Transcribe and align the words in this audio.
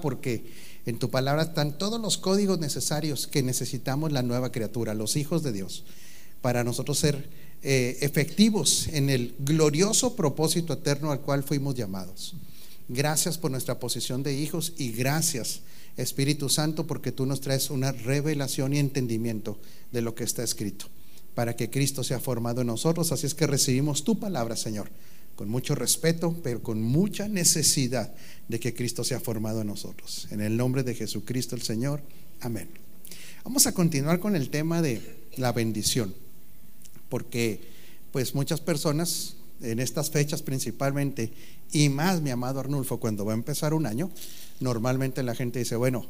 Porque 0.00 0.44
en 0.86 0.98
tu 0.98 1.10
palabra 1.10 1.42
están 1.42 1.76
todos 1.76 2.00
los 2.00 2.18
códigos 2.18 2.58
necesarios 2.58 3.26
que 3.26 3.42
necesitamos 3.42 4.12
la 4.12 4.22
nueva 4.22 4.52
criatura, 4.52 4.94
los 4.94 5.16
hijos 5.16 5.42
de 5.42 5.52
Dios, 5.52 5.84
para 6.40 6.64
nosotros 6.64 6.98
ser 6.98 7.28
eh, 7.62 7.98
efectivos 8.00 8.88
en 8.88 9.10
el 9.10 9.34
glorioso 9.40 10.14
propósito 10.14 10.74
eterno 10.74 11.10
al 11.10 11.20
cual 11.20 11.42
fuimos 11.42 11.74
llamados. 11.74 12.34
Gracias 12.88 13.36
por 13.36 13.50
nuestra 13.50 13.78
posición 13.78 14.22
de 14.22 14.34
hijos 14.34 14.72
y 14.78 14.92
gracias 14.92 15.60
Espíritu 15.98 16.48
Santo 16.48 16.86
porque 16.86 17.12
tú 17.12 17.26
nos 17.26 17.40
traes 17.40 17.70
una 17.70 17.92
revelación 17.92 18.72
y 18.72 18.78
entendimiento 18.78 19.58
de 19.90 20.00
lo 20.00 20.14
que 20.14 20.24
está 20.24 20.42
escrito 20.42 20.86
para 21.34 21.54
que 21.54 21.70
Cristo 21.70 22.02
sea 22.02 22.18
formado 22.18 22.62
en 22.62 22.68
nosotros. 22.68 23.12
Así 23.12 23.26
es 23.26 23.34
que 23.34 23.46
recibimos 23.46 24.04
tu 24.04 24.18
palabra, 24.18 24.56
Señor, 24.56 24.90
con 25.38 25.48
mucho 25.48 25.76
respeto, 25.76 26.36
pero 26.42 26.64
con 26.64 26.82
mucha 26.82 27.28
necesidad 27.28 28.12
de 28.48 28.58
que 28.58 28.74
Cristo 28.74 29.04
sea 29.04 29.20
formado 29.20 29.60
en 29.60 29.68
nosotros. 29.68 30.26
En 30.32 30.40
el 30.40 30.56
nombre 30.56 30.82
de 30.82 30.96
Jesucristo 30.96 31.54
el 31.54 31.62
Señor. 31.62 32.02
Amén. 32.40 32.68
Vamos 33.44 33.68
a 33.68 33.72
continuar 33.72 34.18
con 34.18 34.34
el 34.34 34.50
tema 34.50 34.82
de 34.82 35.00
la 35.36 35.52
bendición, 35.52 36.12
porque 37.08 37.60
pues 38.10 38.34
muchas 38.34 38.60
personas 38.60 39.36
en 39.62 39.78
estas 39.78 40.10
fechas 40.10 40.42
principalmente, 40.42 41.32
y 41.70 41.88
más 41.88 42.20
mi 42.20 42.30
amado 42.30 42.58
Arnulfo, 42.58 42.98
cuando 42.98 43.24
va 43.24 43.30
a 43.30 43.36
empezar 43.36 43.74
un 43.74 43.86
año, 43.86 44.10
normalmente 44.58 45.22
la 45.22 45.36
gente 45.36 45.60
dice, 45.60 45.76
bueno, 45.76 46.08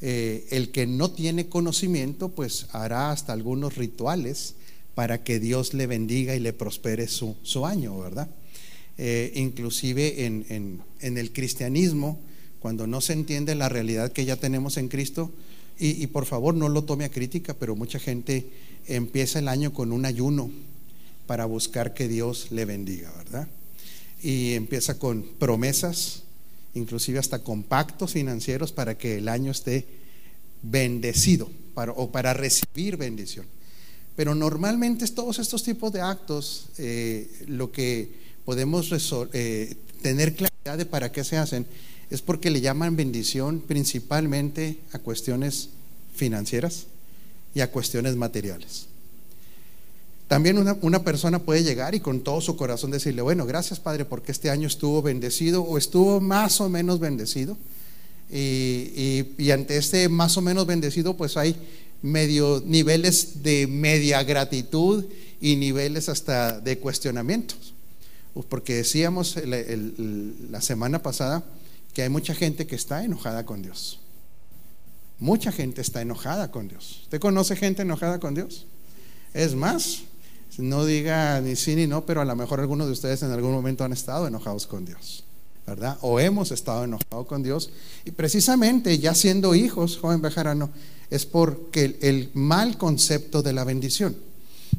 eh, 0.00 0.44
el 0.50 0.72
que 0.72 0.88
no 0.88 1.12
tiene 1.12 1.48
conocimiento, 1.48 2.30
pues 2.30 2.66
hará 2.72 3.12
hasta 3.12 3.32
algunos 3.32 3.76
rituales 3.76 4.56
para 4.96 5.22
que 5.22 5.38
Dios 5.38 5.72
le 5.72 5.86
bendiga 5.86 6.34
y 6.34 6.40
le 6.40 6.52
prospere 6.52 7.06
su, 7.06 7.36
su 7.44 7.64
año, 7.64 7.96
¿verdad? 8.00 8.28
Eh, 8.98 9.32
inclusive 9.34 10.24
en, 10.24 10.80
en, 11.00 11.18
el 11.18 11.32
cristianismo, 11.32 12.18
cuando 12.60 12.86
no 12.86 13.02
se 13.02 13.12
entiende 13.12 13.54
la 13.54 13.68
realidad 13.68 14.10
que 14.10 14.24
ya 14.24 14.36
tenemos 14.36 14.78
en 14.78 14.88
Cristo, 14.88 15.32
y, 15.78 16.06
por 16.06 16.24
favor 16.24 16.54
no 16.54 16.70
lo 16.70 16.84
tome 16.84 17.04
a 17.04 17.10
crítica, 17.10 17.52
pero 17.52 17.76
mucha 17.76 17.98
gente 17.98 18.48
empieza 18.86 19.40
el 19.40 19.48
año 19.48 19.74
con 19.74 19.92
un 19.92 20.06
ayuno 20.06 20.50
para 21.26 21.44
buscar 21.44 21.92
que 21.92 22.08
Dios 22.08 22.46
le 22.50 22.64
bendiga, 22.64 23.12
¿verdad? 23.18 23.46
Y 24.22 24.54
empieza 24.54 24.98
con 24.98 25.22
promesas, 25.38 26.22
inclusive 26.72 27.18
hasta 27.18 27.40
con 27.40 27.62
pactos 27.62 28.12
financieros 28.12 28.72
para 28.72 28.96
que 28.96 29.18
el 29.18 29.28
año 29.28 29.50
esté 29.50 29.86
bendecido 30.62 31.50
para, 31.74 31.92
o 31.92 32.10
para 32.10 32.32
recibir 32.32 32.96
bendición. 32.96 33.44
Pero 34.16 34.34
normalmente 34.34 35.06
todos 35.08 35.38
estos 35.38 35.62
tipos 35.62 35.92
de 35.92 36.00
actos, 36.00 36.70
eh, 36.78 37.30
lo 37.48 37.70
que 37.70 38.25
podemos 38.46 38.90
eh, 39.34 39.74
tener 40.00 40.34
claridad 40.34 40.78
de 40.78 40.86
para 40.86 41.12
qué 41.12 41.24
se 41.24 41.36
hacen, 41.36 41.66
es 42.08 42.22
porque 42.22 42.48
le 42.48 42.60
llaman 42.60 42.96
bendición 42.96 43.60
principalmente 43.60 44.78
a 44.92 45.00
cuestiones 45.00 45.70
financieras 46.14 46.86
y 47.54 47.60
a 47.60 47.70
cuestiones 47.70 48.16
materiales. 48.16 48.86
También 50.28 50.58
una, 50.58 51.04
persona 51.04 51.40
puede 51.40 51.62
llegar 51.62 51.94
y 51.94 52.00
con 52.00 52.20
todo 52.20 52.40
su 52.40 52.56
corazón 52.56 52.90
decirle, 52.90 53.22
bueno, 53.22 53.46
gracias 53.46 53.78
Padre 53.78 54.04
porque 54.04 54.32
este 54.32 54.50
año 54.50 54.66
estuvo 54.66 55.02
bendecido 55.02 55.62
o 55.62 55.78
estuvo 55.78 56.20
más 56.20 56.60
o 56.60 56.68
menos 56.68 56.98
bendecido. 56.98 57.56
Y, 58.30 59.50
ante 59.52 59.76
este 59.76 60.08
más 60.08 60.36
o 60.36 60.40
menos 60.40 60.66
bendecido, 60.66 61.16
pues 61.16 61.36
hay 61.36 61.54
medio 62.02 62.62
niveles 62.64 63.42
de 63.42 63.68
media 63.68 64.22
gratitud 64.24 65.04
y 65.40 65.56
niveles 65.56 66.08
hasta 66.08 66.60
de 66.60 66.78
cuestionamientos. 66.78 67.75
Porque 68.44 68.74
decíamos 68.74 69.36
la 69.44 70.60
semana 70.60 71.02
pasada 71.02 71.44
que 71.94 72.02
hay 72.02 72.08
mucha 72.08 72.34
gente 72.34 72.66
que 72.66 72.76
está 72.76 73.04
enojada 73.04 73.46
con 73.46 73.62
Dios. 73.62 74.00
Mucha 75.18 75.50
gente 75.50 75.80
está 75.80 76.02
enojada 76.02 76.50
con 76.50 76.68
Dios. 76.68 77.00
¿Usted 77.04 77.20
conoce 77.20 77.56
gente 77.56 77.82
enojada 77.82 78.20
con 78.20 78.34
Dios? 78.34 78.66
Es 79.32 79.54
más, 79.54 80.02
no 80.58 80.84
diga 80.84 81.40
ni 81.40 81.56
sí 81.56 81.74
ni 81.74 81.86
no, 81.86 82.04
pero 82.04 82.20
a 82.20 82.24
lo 82.24 82.36
mejor 82.36 82.60
algunos 82.60 82.86
de 82.86 82.92
ustedes 82.92 83.22
en 83.22 83.30
algún 83.30 83.52
momento 83.52 83.84
han 83.84 83.92
estado 83.92 84.26
enojados 84.26 84.66
con 84.66 84.84
Dios, 84.84 85.24
¿verdad? 85.66 85.98
O 86.02 86.20
hemos 86.20 86.52
estado 86.52 86.84
enojados 86.84 87.26
con 87.26 87.42
Dios. 87.42 87.70
Y 88.04 88.10
precisamente 88.10 88.98
ya 88.98 89.14
siendo 89.14 89.54
hijos, 89.54 89.96
joven 89.96 90.20
bejarano, 90.20 90.70
es 91.10 91.24
porque 91.26 91.98
el, 92.00 92.30
mal 92.34 92.76
concepto 92.78 93.42
de 93.42 93.52
la 93.52 93.64
bendición. 93.64 94.16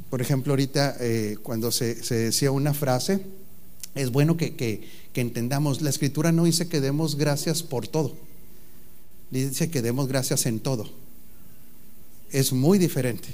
Por 0.09 0.21
ejemplo, 0.21 0.53
ahorita 0.53 0.97
eh, 0.99 1.37
cuando 1.41 1.71
se, 1.71 1.95
decía 1.95 2.51
una 2.51 2.73
frase, 2.73 3.21
es 3.97 4.11
bueno 4.11 4.37
que, 4.37 4.55
que 4.55 5.21
entendamos, 5.21 5.81
la 5.81 5.89
escritura 5.89 6.31
no 6.31 6.45
dice 6.45 6.67
que 6.67 6.81
demos 6.81 7.15
gracias 7.15 7.63
por 7.63 7.87
todo, 7.87 8.15
dice 9.31 9.69
que 9.69 9.81
demos 9.81 10.07
gracias 10.07 10.45
en 10.45 10.59
todo. 10.59 10.89
Es 12.31 12.53
muy 12.53 12.77
diferente. 12.77 13.27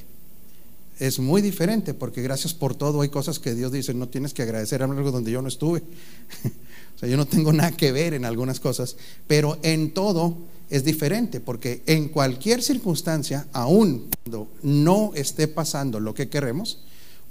Es 0.99 1.19
muy 1.19 1.41
diferente 1.41 1.93
porque 1.93 2.21
gracias 2.21 2.53
por 2.53 2.75
todo. 2.75 3.01
Hay 3.01 3.09
cosas 3.09 3.39
que 3.39 3.55
Dios 3.55 3.71
dice, 3.71 3.93
no 3.93 4.07
tienes 4.07 4.33
que 4.33 4.43
agradecer. 4.43 4.83
Algo 4.83 5.11
donde 5.11 5.31
yo 5.31 5.41
no 5.41 5.47
estuve. 5.47 5.79
o 6.95 6.99
sea, 6.99 7.09
yo 7.09 7.17
no 7.17 7.25
tengo 7.25 7.51
nada 7.51 7.71
que 7.71 7.91
ver 7.91 8.13
en 8.13 8.25
algunas 8.25 8.59
cosas, 8.59 8.95
pero 9.27 9.57
en 9.63 9.91
todo 9.91 10.37
es 10.69 10.83
diferente 10.83 11.39
porque 11.39 11.83
en 11.85 12.09
cualquier 12.09 12.61
circunstancia, 12.61 13.47
aun 13.53 14.09
cuando 14.23 14.49
no 14.61 15.11
esté 15.15 15.47
pasando 15.47 15.99
lo 15.99 16.13
que 16.13 16.29
queremos, 16.29 16.79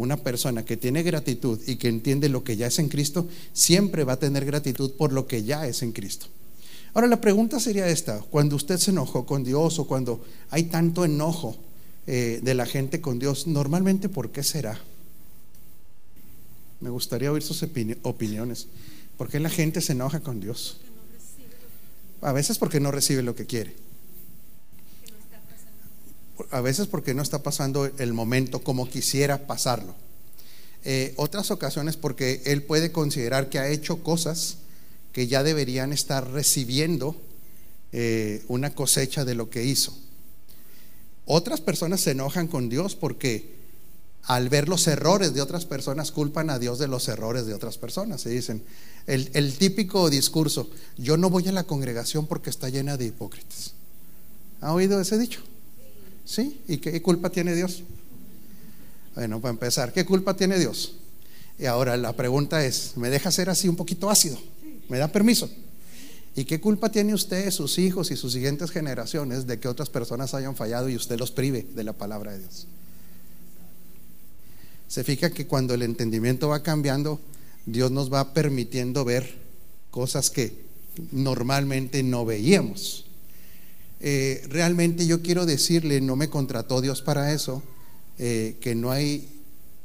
una 0.03 0.17
persona 0.17 0.65
que 0.65 0.77
tiene 0.77 1.03
gratitud 1.03 1.61
y 1.67 1.77
que 1.77 1.89
entiende 1.89 2.29
lo 2.29 2.45
que 2.45 2.57
ya 2.57 2.67
es 2.67 2.79
en 2.79 2.89
Cristo, 2.89 3.29
siempre 3.53 4.05
va 4.05 4.15
a 4.15 4.19
tener 4.19 4.45
gratitud 4.45 4.93
por 4.93 5.13
lo 5.13 5.27
que 5.27 5.45
ya 5.45 5.67
es 5.67 5.83
en 5.83 5.93
Cristo. 5.93 6.27
Ahora 6.95 7.07
la 7.07 7.21
pregunta 7.21 7.59
sería 7.59 7.89
esta, 7.89 8.21
cuando 8.21 8.57
usted 8.57 8.77
se 8.79 8.91
enojó 8.91 9.25
con 9.25 9.45
Dios 9.45 9.79
o 9.79 9.87
cuando 9.87 10.23
hay 10.51 10.65
tanto 10.65 11.05
enojo, 11.05 11.57
eh, 12.05 12.41
de 12.43 12.55
la 12.55 12.67
gente 12.67 13.01
con 13.01 13.21
Dios, 13.21 13.47
normalmente 13.47 14.09
¿por 14.09 14.33
qué 14.33 14.43
será? 14.43 14.81
Me 16.81 16.91
gustaría 16.91 17.31
oír 17.31 17.45
sus 17.45 17.63
opiniones. 18.03 18.67
¿Por 19.17 19.29
qué 19.29 19.39
la 19.39 19.49
gente 19.49 19.81
se 19.81 19.93
enoja 19.93 20.19
con 20.19 20.41
Dios? 20.41 20.81
A 22.21 22.33
veces 22.33 22.59
porque 22.59 22.81
no 22.81 22.91
recibe 22.91 23.23
lo 23.23 23.37
que 23.37 23.47
quiere. 23.47 23.75
A 26.51 26.61
veces 26.61 26.87
porque 26.87 27.15
no 27.15 27.23
está 27.23 27.43
pasando 27.43 27.87
el 27.99 28.13
momento 28.13 28.63
como 28.63 28.89
quisiera 28.89 29.47
pasarlo. 29.47 29.95
Eh, 30.85 31.15
otras 31.17 31.51
ocasiones 31.51 31.97
porque 31.97 32.43
él 32.45 32.63
puede 32.63 32.91
considerar 32.91 33.49
que 33.49 33.59
ha 33.59 33.69
hecho 33.69 34.03
cosas 34.03 34.59
que 35.13 35.29
ya 35.29 35.43
deberían 35.43 35.93
estar 35.93 36.31
recibiendo 36.31 37.15
eh, 37.93 38.43
una 38.49 38.75
cosecha 38.75 39.25
de 39.25 39.35
lo 39.35 39.51
que 39.51 39.65
hizo. 39.65 39.97
Otras 41.27 41.61
personas 41.61 42.01
se 42.01 42.13
enojan 42.13 42.49
con 42.49 42.69
Dios 42.69 42.97
porque 42.97 43.63
al 44.25 44.49
ver 44.49 44.69
los 44.69 44.87
errores 44.87 45.35
de 45.35 45.41
otras 45.41 45.67
personas 45.67 46.13
culpan 46.13 46.51
a 46.51 46.59
Dios 46.59 46.79
de 46.79 46.89
los 46.89 47.09
errores 47.09 47.47
de 47.47 47.55
otras 47.55 47.79
personas. 47.79 48.21
Se 48.21 48.31
dicen, 48.31 48.63
el, 49.07 49.57
típico 49.59 50.11
discurso, 50.11 50.71
yo 50.97 51.17
no 51.17 51.31
voy 51.31 51.49
a 51.49 51.53
la 51.53 51.65
congregación 51.65 52.27
porque 52.27 52.51
está 52.51 52.69
llena 52.69 52.97
de 52.97 53.07
hipócritas. 53.07 53.75
¿Ha 54.61 54.73
oído 54.73 55.01
ese 55.01 55.19
dicho? 55.19 55.41
¿Sí? 56.25 56.61
¿Y 56.69 56.79
qué 56.79 57.01
culpa 57.03 57.31
tiene 57.31 57.55
Dios? 57.55 57.83
Bueno, 59.15 59.41
para 59.41 59.53
empezar, 59.53 59.93
¿qué 59.93 60.05
culpa 60.05 60.35
tiene 60.37 60.59
Dios? 60.59 60.95
Y 61.59 61.67
ahora 61.67 61.97
la 61.97 62.15
pregunta 62.15 62.65
es, 62.65 62.97
¿me 62.97 63.11
deja 63.11 63.31
ser 63.31 63.51
así 63.51 63.69
un 63.69 63.77
poquito 63.77 64.11
ácido? 64.11 64.39
¿Me 64.89 64.99
da 64.99 65.09
permiso? 65.09 65.51
¿Y 66.35 66.45
qué 66.45 66.61
culpa 66.61 66.91
tiene 66.91 67.13
usted, 67.13 67.51
sus 67.51 67.79
hijos 67.79 68.11
y 68.11 68.17
sus 68.17 68.33
siguientes 68.33 68.71
generaciones 68.71 69.47
de 69.47 69.61
que 69.61 69.69
otras 69.69 69.91
personas 69.91 70.33
hayan 70.33 70.57
fallado 70.57 70.89
y 70.89 70.97
usted 70.97 71.19
los 71.19 71.31
prive 71.31 71.67
de 71.75 71.85
la 71.85 71.93
palabra 71.93 72.33
de 72.33 72.39
Dios? 72.39 72.67
Se 74.89 75.05
fija 75.05 75.31
que 75.31 75.47
cuando 75.47 75.75
el 75.75 75.83
entendimiento 75.83 76.49
va 76.49 76.63
cambiando, 76.63 77.21
Dios 77.67 77.91
nos 77.91 78.13
va 78.13 78.33
permitiendo 78.33 79.05
ver 79.05 79.39
cosas 79.91 80.31
que 80.31 80.65
normalmente 81.13 82.03
no 82.03 82.25
veíamos. 82.25 83.07
Eh, 84.05 84.45
realmente 84.49 85.07
yo 85.07 85.23
quiero 85.23 85.47
decirle, 85.47 86.01
no 86.01 86.17
me 86.17 86.29
contrató 86.29 86.81
Dios 86.81 87.03
para 87.03 87.33
eso, 87.33 87.63
eh, 88.19 88.57
que 88.61 88.75
no 88.75 88.91
hay 88.91 89.29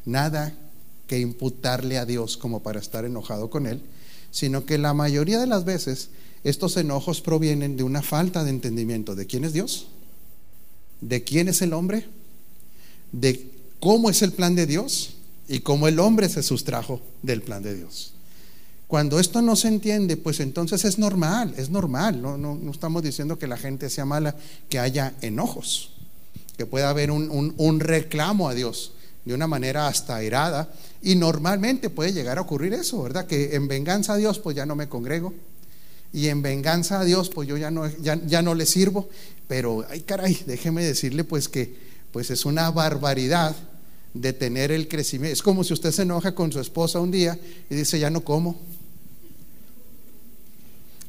nada 0.06 0.58
que 1.06 1.20
imputarle 1.20 2.00
a 2.00 2.06
Dios 2.06 2.36
como 2.36 2.64
para 2.64 2.80
estar 2.80 3.06
enojado 3.06 3.52
con 3.52 3.68
Él, 3.68 3.82
sino 4.32 4.66
que 4.66 4.80
la 4.80 4.96
mayoría 4.96 5.40
de 5.40 5.46
las 5.46 5.66
veces 5.66 6.10
estos 6.44 6.78
enojos 6.78 7.22
provienen 7.22 7.78
de 7.78 7.84
una 7.84 8.02
falta 8.02 8.44
de 8.44 8.50
entendimiento 8.50 9.16
de 9.16 9.28
quién 9.28 9.44
es 9.44 9.54
Dios, 9.54 9.88
de 11.00 11.24
quién 11.24 11.48
es 11.48 11.62
el 11.62 11.74
hombre, 11.74 12.08
de 13.12 13.52
cómo 13.80 14.10
es 14.10 14.24
el 14.24 14.32
plan 14.32 14.56
de 14.56 14.66
Dios 14.66 15.14
y 15.48 15.60
cómo 15.60 15.88
el 15.88 16.00
hombre 16.00 16.28
se 16.28 16.42
sustrajo 16.42 17.02
del 17.22 17.44
plan 17.44 17.62
de 17.62 17.76
Dios. 17.76 18.14
Cuando 18.88 19.20
esto 19.20 19.42
no 19.42 19.56
se 19.56 19.68
entiende, 19.68 20.16
pues 20.16 20.40
entonces 20.40 20.86
es 20.86 20.98
normal, 20.98 21.54
es 21.58 21.70
normal. 21.70 22.22
No, 22.22 22.38
no, 22.38 22.72
estamos 22.72 23.04
diciendo 23.04 23.38
que 23.38 23.48
la 23.48 23.58
gente 23.58 23.90
sea 23.90 24.06
mala, 24.06 24.36
que 24.70 24.80
haya 24.80 25.14
enojos, 25.22 25.92
que 26.58 26.66
pueda 26.66 26.90
haber 26.90 27.12
un, 27.12 27.54
un 27.58 27.80
reclamo 27.80 28.48
a 28.48 28.54
Dios 28.54 28.94
de 29.26 29.34
una 29.34 29.46
manera 29.46 29.88
hasta 29.88 30.16
airada. 30.16 30.72
Y 31.02 31.16
normalmente 31.16 31.90
puede 31.90 32.14
llegar 32.14 32.38
a 32.38 32.42
ocurrir 32.42 32.74
eso, 32.74 33.04
¿verdad? 33.04 33.28
Que 33.28 33.56
en 33.56 33.68
venganza 33.68 34.14
a 34.14 34.18
Dios, 34.18 34.40
pues 34.40 34.56
ya 34.56 34.66
no 34.66 34.76
me 34.76 34.88
congrego, 34.88 35.34
Y 36.14 36.28
en 36.28 36.42
venganza 36.42 37.02
a 37.02 37.04
Dios, 37.04 37.30
pues 37.30 37.50
yo 37.50 37.58
ya 37.58 37.70
no, 37.70 37.86
ya, 37.98 38.16
ya 38.26 38.42
no 38.42 38.56
le 38.56 38.66
sirvo. 38.66 39.10
Pero, 39.50 39.86
ay 39.90 40.02
caray, 40.02 40.42
déjeme 40.46 40.84
decirle 40.84 41.26
pues 41.26 41.50
que 41.50 41.76
pues 42.14 42.32
es 42.32 42.46
una 42.46 42.72
barbaridad 42.72 43.54
de 44.14 44.32
tener 44.32 44.72
el 44.72 44.88
crecimiento. 44.88 45.34
Es 45.34 45.44
como 45.44 45.66
si 45.66 45.74
usted 45.74 45.92
se 45.92 46.04
enoja 46.04 46.34
con 46.34 46.52
su 46.54 46.62
esposa 46.62 47.02
un 47.02 47.12
día 47.12 47.38
y 47.70 47.76
dice, 47.76 48.00
ya 48.00 48.10
no 48.10 48.22
como. 48.22 48.58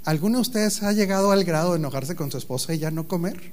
¿Alguno 0.04 0.38
de 0.38 0.42
ustedes 0.42 0.82
ha 0.82 0.92
llegado 0.92 1.30
al 1.30 1.44
grado 1.44 1.72
de 1.72 1.78
enojarse 1.78 2.16
con 2.16 2.30
su 2.30 2.38
esposa 2.38 2.74
y 2.74 2.78
ya 2.78 2.90
no 2.90 3.06
comer? 3.06 3.52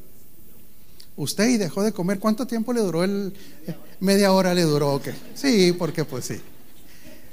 Usted 1.17 1.49
y 1.49 1.57
dejó 1.57 1.83
de 1.83 1.91
comer. 1.91 2.19
¿Cuánto 2.19 2.45
tiempo 2.45 2.73
le 2.73 2.81
duró 2.81 3.03
el... 3.03 3.33
Media 3.99 4.31
hora 4.31 4.53
le 4.53 4.63
duró, 4.63 5.01
¿qué? 5.01 5.13
Sí, 5.33 5.73
porque 5.77 6.05
pues 6.05 6.25
sí. 6.25 6.41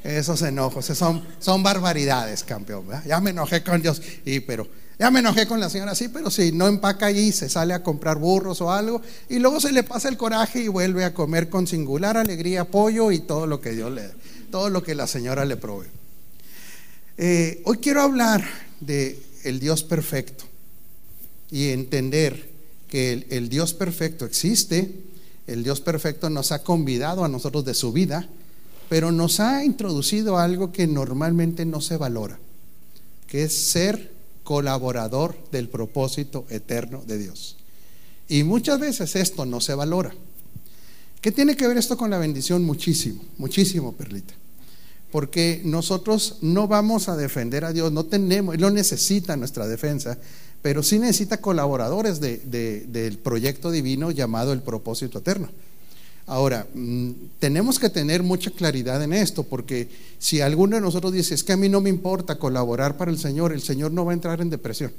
Esos 0.04 0.42
enojos, 0.42 0.86
son, 0.86 1.24
son 1.38 1.62
barbaridades, 1.62 2.42
campeón. 2.42 2.86
Ya 3.06 3.20
me 3.20 3.30
enojé 3.30 3.62
con 3.62 3.80
Dios, 3.80 4.02
y 4.24 4.40
pero 4.40 4.66
ya 4.98 5.10
me 5.10 5.20
enojé 5.20 5.46
con 5.46 5.60
la 5.60 5.70
señora, 5.70 5.94
sí, 5.94 6.08
pero 6.08 6.30
si 6.30 6.52
no 6.52 6.66
empaca 6.66 7.06
allí, 7.06 7.32
se 7.32 7.48
sale 7.48 7.74
a 7.74 7.82
comprar 7.82 8.18
burros 8.18 8.60
o 8.60 8.72
algo, 8.72 9.00
y 9.28 9.38
luego 9.38 9.60
se 9.60 9.72
le 9.72 9.82
pasa 9.82 10.08
el 10.08 10.16
coraje 10.16 10.60
y 10.60 10.68
vuelve 10.68 11.04
a 11.04 11.14
comer 11.14 11.48
con 11.48 11.66
singular 11.66 12.16
alegría 12.16 12.64
pollo 12.64 13.10
y 13.10 13.20
todo 13.20 13.46
lo 13.46 13.60
que 13.60 13.70
Dios 13.70 13.92
le, 13.92 14.10
todo 14.50 14.70
lo 14.70 14.82
que 14.82 14.94
la 14.94 15.06
señora 15.06 15.44
le 15.44 15.56
provee. 15.56 15.88
Eh, 17.16 17.62
hoy 17.64 17.78
quiero 17.78 18.02
hablar 18.02 18.44
de 18.86 19.18
el 19.44 19.60
Dios 19.60 19.82
perfecto 19.82 20.44
y 21.50 21.68
entender 21.68 22.50
que 22.88 23.26
el 23.30 23.48
Dios 23.48 23.74
perfecto 23.74 24.24
existe, 24.24 24.90
el 25.46 25.64
Dios 25.64 25.80
perfecto 25.80 26.30
nos 26.30 26.52
ha 26.52 26.62
convidado 26.62 27.24
a 27.24 27.28
nosotros 27.28 27.64
de 27.64 27.74
su 27.74 27.92
vida 27.92 28.28
pero 28.92 29.10
nos 29.10 29.40
ha 29.40 29.64
introducido 29.64 30.36
algo 30.36 30.70
que 30.70 30.86
normalmente 30.86 31.64
no 31.64 31.80
se 31.80 31.96
valora, 31.96 32.38
que 33.26 33.44
es 33.44 33.56
ser 33.56 34.12
colaborador 34.44 35.34
del 35.50 35.70
propósito 35.70 36.44
eterno 36.50 37.02
de 37.06 37.16
Dios. 37.16 37.56
Y 38.28 38.44
muchas 38.44 38.78
veces 38.78 39.16
esto 39.16 39.46
no 39.46 39.62
se 39.62 39.72
valora. 39.72 40.14
¿Qué 41.22 41.32
tiene 41.32 41.56
que 41.56 41.66
ver 41.66 41.78
esto 41.78 41.96
con 41.96 42.10
la 42.10 42.18
bendición? 42.18 42.64
Muchísimo, 42.64 43.24
muchísimo, 43.38 43.92
Perlita. 43.92 44.34
Porque 45.12 45.60
nosotros 45.64 46.38
no 46.40 46.66
vamos 46.66 47.08
a 47.08 47.16
defender 47.16 47.64
a 47.64 47.72
Dios, 47.72 47.92
no 47.92 48.04
tenemos, 48.04 48.56
Él 48.56 48.60
no 48.60 48.70
necesita 48.70 49.36
nuestra 49.36 49.68
defensa, 49.68 50.18
pero 50.62 50.82
sí 50.82 50.98
necesita 50.98 51.36
colaboradores 51.36 52.20
del 52.20 53.18
proyecto 53.22 53.70
divino 53.70 54.10
llamado 54.10 54.52
el 54.52 54.62
propósito 54.62 55.18
eterno. 55.18 55.48
Ahora, 56.26 56.66
mm, 56.72 57.10
tenemos 57.38 57.78
que 57.78 57.90
tener 57.90 58.22
mucha 58.22 58.50
claridad 58.50 59.02
en 59.02 59.12
esto, 59.12 59.42
porque 59.42 59.88
si 60.18 60.40
alguno 60.40 60.76
de 60.76 60.82
nosotros 60.82 61.12
dice, 61.12 61.34
es 61.34 61.44
que 61.44 61.52
a 61.52 61.56
mí 61.56 61.68
no 61.68 61.80
me 61.80 61.90
importa 61.90 62.38
colaborar 62.38 62.96
para 62.96 63.10
el 63.10 63.18
Señor, 63.18 63.52
el 63.52 63.60
Señor 63.60 63.92
no 63.92 64.04
va 64.04 64.12
a 64.12 64.14
entrar 64.14 64.40
en 64.40 64.48
depresión. 64.48 64.92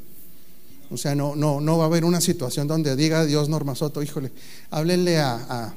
O 0.92 0.98
sea, 0.98 1.16
no, 1.16 1.36
no, 1.36 1.60
no 1.60 1.78
va 1.78 1.86
a 1.86 1.88
haber 1.88 2.06
una 2.06 2.22
situación 2.22 2.68
donde 2.68 2.96
diga 2.96 3.26
Dios 3.26 3.50
Norma 3.50 3.74
Soto, 3.74 4.04
híjole, 4.04 4.32
háblenle 4.70 5.18
a, 5.18 5.74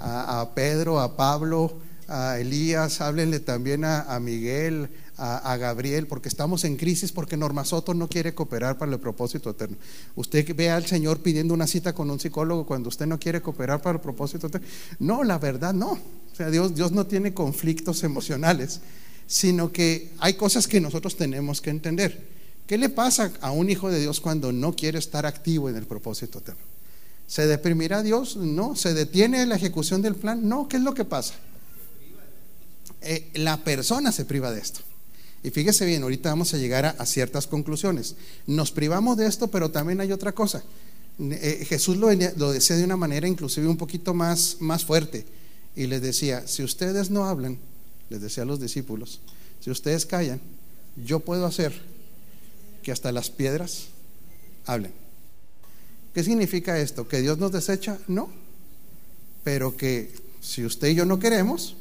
a, 0.00 0.50
Pedro, 0.54 0.98
a 0.98 1.16
Pablo, 1.16 1.74
a 2.10 2.40
Elías, 2.40 3.00
háblenle 3.00 3.38
también 3.38 3.84
a, 3.84 4.18
Miguel, 4.20 4.88
a, 5.16 5.56
Gabriel, 5.56 6.08
porque 6.08 6.28
estamos 6.28 6.64
en 6.64 6.76
crisis 6.76 7.12
porque 7.12 7.36
Norma 7.36 7.64
Soto 7.64 7.94
no 7.94 8.08
quiere 8.08 8.34
cooperar 8.34 8.78
para 8.78 8.92
el 8.92 8.98
propósito 8.98 9.50
eterno. 9.50 9.76
Usted 10.16 10.54
ve 10.56 10.70
al 10.70 10.84
Señor 10.86 11.20
pidiendo 11.20 11.54
una 11.54 11.68
cita 11.68 11.92
con 11.92 12.10
un 12.10 12.18
psicólogo 12.18 12.66
cuando 12.66 12.88
usted 12.88 13.06
no 13.06 13.20
quiere 13.20 13.40
cooperar 13.40 13.80
para 13.80 13.96
el 13.96 14.02
propósito 14.02 14.48
eterno. 14.48 14.66
No, 14.98 15.22
la 15.22 15.38
verdad 15.38 15.72
no. 15.72 15.92
O 15.92 16.36
sea, 16.36 16.50
Dios, 16.50 16.74
Dios 16.74 16.90
no 16.90 17.06
tiene 17.06 17.32
conflictos 17.32 18.02
emocionales, 18.02 18.80
sino 19.28 19.70
que 19.70 20.10
hay 20.18 20.34
cosas 20.34 20.66
que 20.66 20.80
nosotros 20.80 21.16
tenemos 21.16 21.60
que 21.60 21.70
entender. 21.70 22.26
¿Qué 22.66 22.76
le 22.76 22.88
pasa 22.88 23.32
a 23.40 23.52
un 23.52 23.70
hijo 23.70 23.88
de 23.88 24.00
Dios 24.00 24.20
cuando 24.20 24.50
no 24.50 24.74
quiere 24.74 24.98
estar 24.98 25.26
activo 25.26 25.68
en 25.68 25.76
el 25.76 25.86
propósito 25.86 26.40
eterno? 26.40 26.62
¿Se 27.28 27.46
deprimirá 27.46 28.02
Dios? 28.02 28.36
No. 28.36 28.74
¿Se 28.74 28.94
detiene 28.94 29.46
la 29.46 29.54
ejecución 29.54 30.02
del 30.02 30.16
plan? 30.16 30.48
No. 30.48 30.66
¿Qué 30.66 30.78
es 30.78 30.82
lo 30.82 30.94
que 30.94 31.04
pasa? 31.04 31.34
Eh, 33.02 33.30
la 33.34 33.64
persona 33.64 34.12
se 34.12 34.24
priva 34.24 34.50
de 34.50 34.60
esto. 34.60 34.80
Y 35.42 35.50
fíjese 35.50 35.86
bien, 35.86 36.02
ahorita 36.02 36.28
vamos 36.28 36.52
a 36.52 36.58
llegar 36.58 36.84
a, 36.84 37.06
ciertas 37.06 37.46
conclusiones. 37.46 38.14
Nos 38.46 38.72
privamos 38.72 39.16
de 39.16 39.26
esto, 39.26 39.48
pero 39.48 39.70
también 39.70 40.00
hay 40.00 40.12
otra 40.12 40.32
cosa. 40.32 40.62
Eh, 41.18 41.64
Jesús 41.66 41.96
lo, 41.96 42.08
lo, 42.12 42.52
decía 42.52 42.76
de 42.76 42.84
una 42.84 42.96
manera 42.96 43.26
inclusive 43.26 43.66
un 43.66 43.76
poquito 43.76 44.12
más, 44.12 44.58
más 44.60 44.84
fuerte. 44.84 45.24
Y 45.74 45.86
les 45.86 46.02
decía, 46.02 46.46
si 46.46 46.62
ustedes 46.62 47.10
no 47.10 47.24
hablan, 47.24 47.58
les 48.10 48.20
decía 48.20 48.42
a 48.42 48.46
los 48.46 48.60
discípulos, 48.60 49.20
si 49.60 49.70
ustedes 49.70 50.04
callan, 50.04 50.40
yo 50.96 51.20
puedo 51.20 51.46
hacer 51.46 51.72
que 52.82 52.92
hasta 52.92 53.12
las 53.12 53.30
piedras 53.30 53.86
hablen. 54.66 54.92
¿Qué 56.14 56.24
significa 56.24 56.78
esto? 56.78 57.06
¿Que 57.06 57.20
Dios 57.20 57.38
nos 57.38 57.52
desecha? 57.52 57.98
No. 58.08 58.28
Pero 59.44 59.76
que 59.76 60.12
si 60.40 60.64
usted 60.64 60.88
y 60.88 60.94
yo 60.96 61.04
no 61.04 61.18
queremos, 61.18 61.76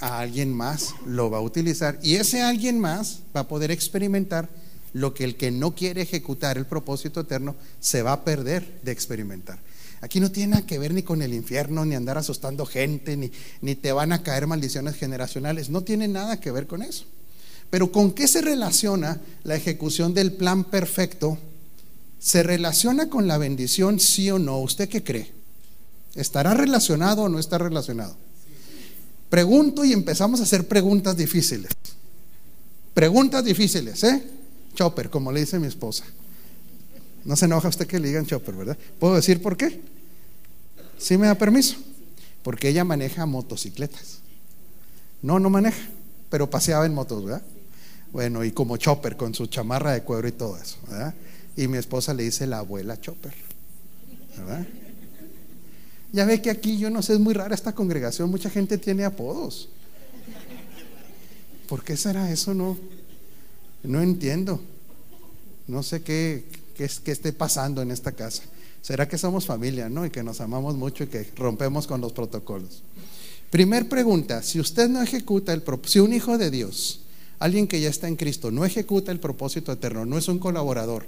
a 0.00 0.20
alguien 0.20 0.52
más 0.52 0.94
lo 1.06 1.30
va 1.30 1.38
a 1.38 1.42
utilizar 1.42 1.98
y 2.02 2.16
ese 2.16 2.42
alguien 2.42 2.78
más 2.78 3.20
va 3.36 3.40
a 3.40 3.48
poder 3.48 3.70
experimentar 3.70 4.48
lo 4.92 5.14
que 5.14 5.24
el 5.24 5.36
que 5.36 5.50
no 5.50 5.74
quiere 5.74 6.02
ejecutar 6.02 6.56
el 6.56 6.66
propósito 6.66 7.20
eterno 7.20 7.56
se 7.80 8.02
va 8.02 8.12
a 8.12 8.24
perder 8.24 8.80
de 8.82 8.92
experimentar. 8.92 9.58
Aquí 10.00 10.20
no 10.20 10.30
tiene 10.30 10.52
nada 10.52 10.66
que 10.66 10.78
ver 10.78 10.94
ni 10.94 11.02
con 11.02 11.22
el 11.22 11.34
infierno, 11.34 11.84
ni 11.84 11.94
andar 11.94 12.18
asustando 12.18 12.64
gente, 12.64 13.16
ni, 13.16 13.32
ni 13.60 13.74
te 13.74 13.90
van 13.92 14.12
a 14.12 14.22
caer 14.22 14.46
maldiciones 14.46 14.94
generacionales. 14.96 15.70
No 15.70 15.82
tiene 15.82 16.06
nada 16.06 16.40
que 16.40 16.52
ver 16.52 16.66
con 16.66 16.82
eso. 16.82 17.04
Pero 17.70 17.90
¿con 17.90 18.12
qué 18.12 18.28
se 18.28 18.40
relaciona 18.40 19.20
la 19.42 19.56
ejecución 19.56 20.14
del 20.14 20.32
plan 20.32 20.64
perfecto? 20.64 21.36
¿Se 22.20 22.42
relaciona 22.42 23.08
con 23.10 23.26
la 23.26 23.38
bendición, 23.38 23.98
sí 23.98 24.30
o 24.30 24.38
no? 24.38 24.58
¿Usted 24.58 24.88
qué 24.88 25.02
cree? 25.02 25.32
¿Estará 26.14 26.54
relacionado 26.54 27.24
o 27.24 27.28
no 27.28 27.38
está 27.38 27.58
relacionado? 27.58 28.16
Pregunto 29.30 29.84
y 29.84 29.92
empezamos 29.92 30.40
a 30.40 30.44
hacer 30.44 30.66
preguntas 30.66 31.16
difíciles. 31.16 31.70
Preguntas 32.94 33.44
difíciles, 33.44 34.02
¿eh? 34.04 34.22
Chopper, 34.74 35.10
como 35.10 35.32
le 35.32 35.40
dice 35.40 35.58
mi 35.58 35.66
esposa. 35.66 36.04
No 37.24 37.36
se 37.36 37.44
enoja 37.44 37.68
usted 37.68 37.86
que 37.86 37.98
le 37.98 38.08
digan 38.08 38.26
Chopper, 38.26 38.54
¿verdad? 38.54 38.78
¿Puedo 38.98 39.14
decir 39.14 39.42
por 39.42 39.56
qué? 39.56 39.80
¿Sí 40.98 41.18
me 41.18 41.26
da 41.26 41.34
permiso? 41.34 41.76
Porque 42.42 42.68
ella 42.68 42.84
maneja 42.84 43.26
motocicletas. 43.26 44.20
No, 45.20 45.38
no 45.38 45.50
maneja, 45.50 45.88
pero 46.30 46.48
paseaba 46.48 46.86
en 46.86 46.94
motos, 46.94 47.24
¿verdad? 47.24 47.42
Bueno, 48.12 48.44
y 48.44 48.52
como 48.52 48.76
Chopper, 48.76 49.16
con 49.16 49.34
su 49.34 49.46
chamarra 49.46 49.92
de 49.92 50.02
cuero 50.02 50.26
y 50.28 50.32
todo 50.32 50.56
eso, 50.56 50.78
¿verdad? 50.88 51.14
Y 51.56 51.68
mi 51.68 51.76
esposa 51.76 52.14
le 52.14 52.22
dice 52.22 52.46
la 52.46 52.60
abuela 52.60 53.00
Chopper, 53.00 53.34
¿verdad? 54.38 54.66
Ya 56.12 56.24
ve 56.24 56.40
que 56.40 56.50
aquí, 56.50 56.78
yo 56.78 56.90
no 56.90 57.02
sé, 57.02 57.14
es 57.14 57.20
muy 57.20 57.34
rara 57.34 57.54
esta 57.54 57.74
congregación, 57.74 58.30
mucha 58.30 58.48
gente 58.50 58.78
tiene 58.78 59.04
apodos. 59.04 59.68
¿Por 61.68 61.84
qué 61.84 61.96
será 61.96 62.30
eso? 62.30 62.54
No, 62.54 62.78
no 63.82 64.00
entiendo. 64.00 64.60
No 65.66 65.82
sé 65.82 66.00
qué, 66.02 66.44
qué, 66.74 66.84
esté 66.84 67.32
pasando 67.32 67.82
en 67.82 67.90
esta 67.90 68.12
casa. 68.12 68.42
¿Será 68.80 69.06
que 69.06 69.18
somos 69.18 69.44
familia, 69.44 69.90
no? 69.90 70.06
Y 70.06 70.10
que 70.10 70.22
nos 70.22 70.40
amamos 70.40 70.76
mucho 70.76 71.04
y 71.04 71.08
que 71.08 71.30
rompemos 71.36 71.86
con 71.86 72.00
los 72.00 72.12
protocolos. 72.12 72.82
Primer 73.50 73.88
pregunta, 73.88 74.42
si 74.42 74.60
usted 74.60 74.88
no 74.88 75.02
ejecuta 75.02 75.52
el 75.52 75.62
si 75.84 76.00
un 76.00 76.14
hijo 76.14 76.38
de 76.38 76.50
Dios, 76.50 77.00
alguien 77.38 77.66
que 77.66 77.80
ya 77.80 77.90
está 77.90 78.08
en 78.08 78.16
Cristo, 78.16 78.50
no 78.50 78.64
ejecuta 78.64 79.12
el 79.12 79.20
propósito 79.20 79.72
eterno, 79.72 80.06
no 80.06 80.16
es 80.16 80.28
un 80.28 80.38
colaborador, 80.38 81.06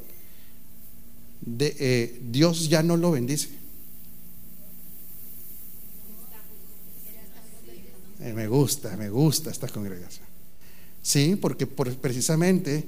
de, 1.40 1.74
eh, 1.78 2.20
Dios 2.30 2.68
ya 2.68 2.82
no 2.82 2.98
lo 2.98 3.12
bendice. 3.12 3.48
Me 8.20 8.46
gusta, 8.46 8.96
me 8.96 9.08
gusta 9.08 9.50
esta 9.50 9.68
congregación. 9.68 10.26
Sí, 11.02 11.36
porque 11.40 11.66
precisamente 11.66 12.84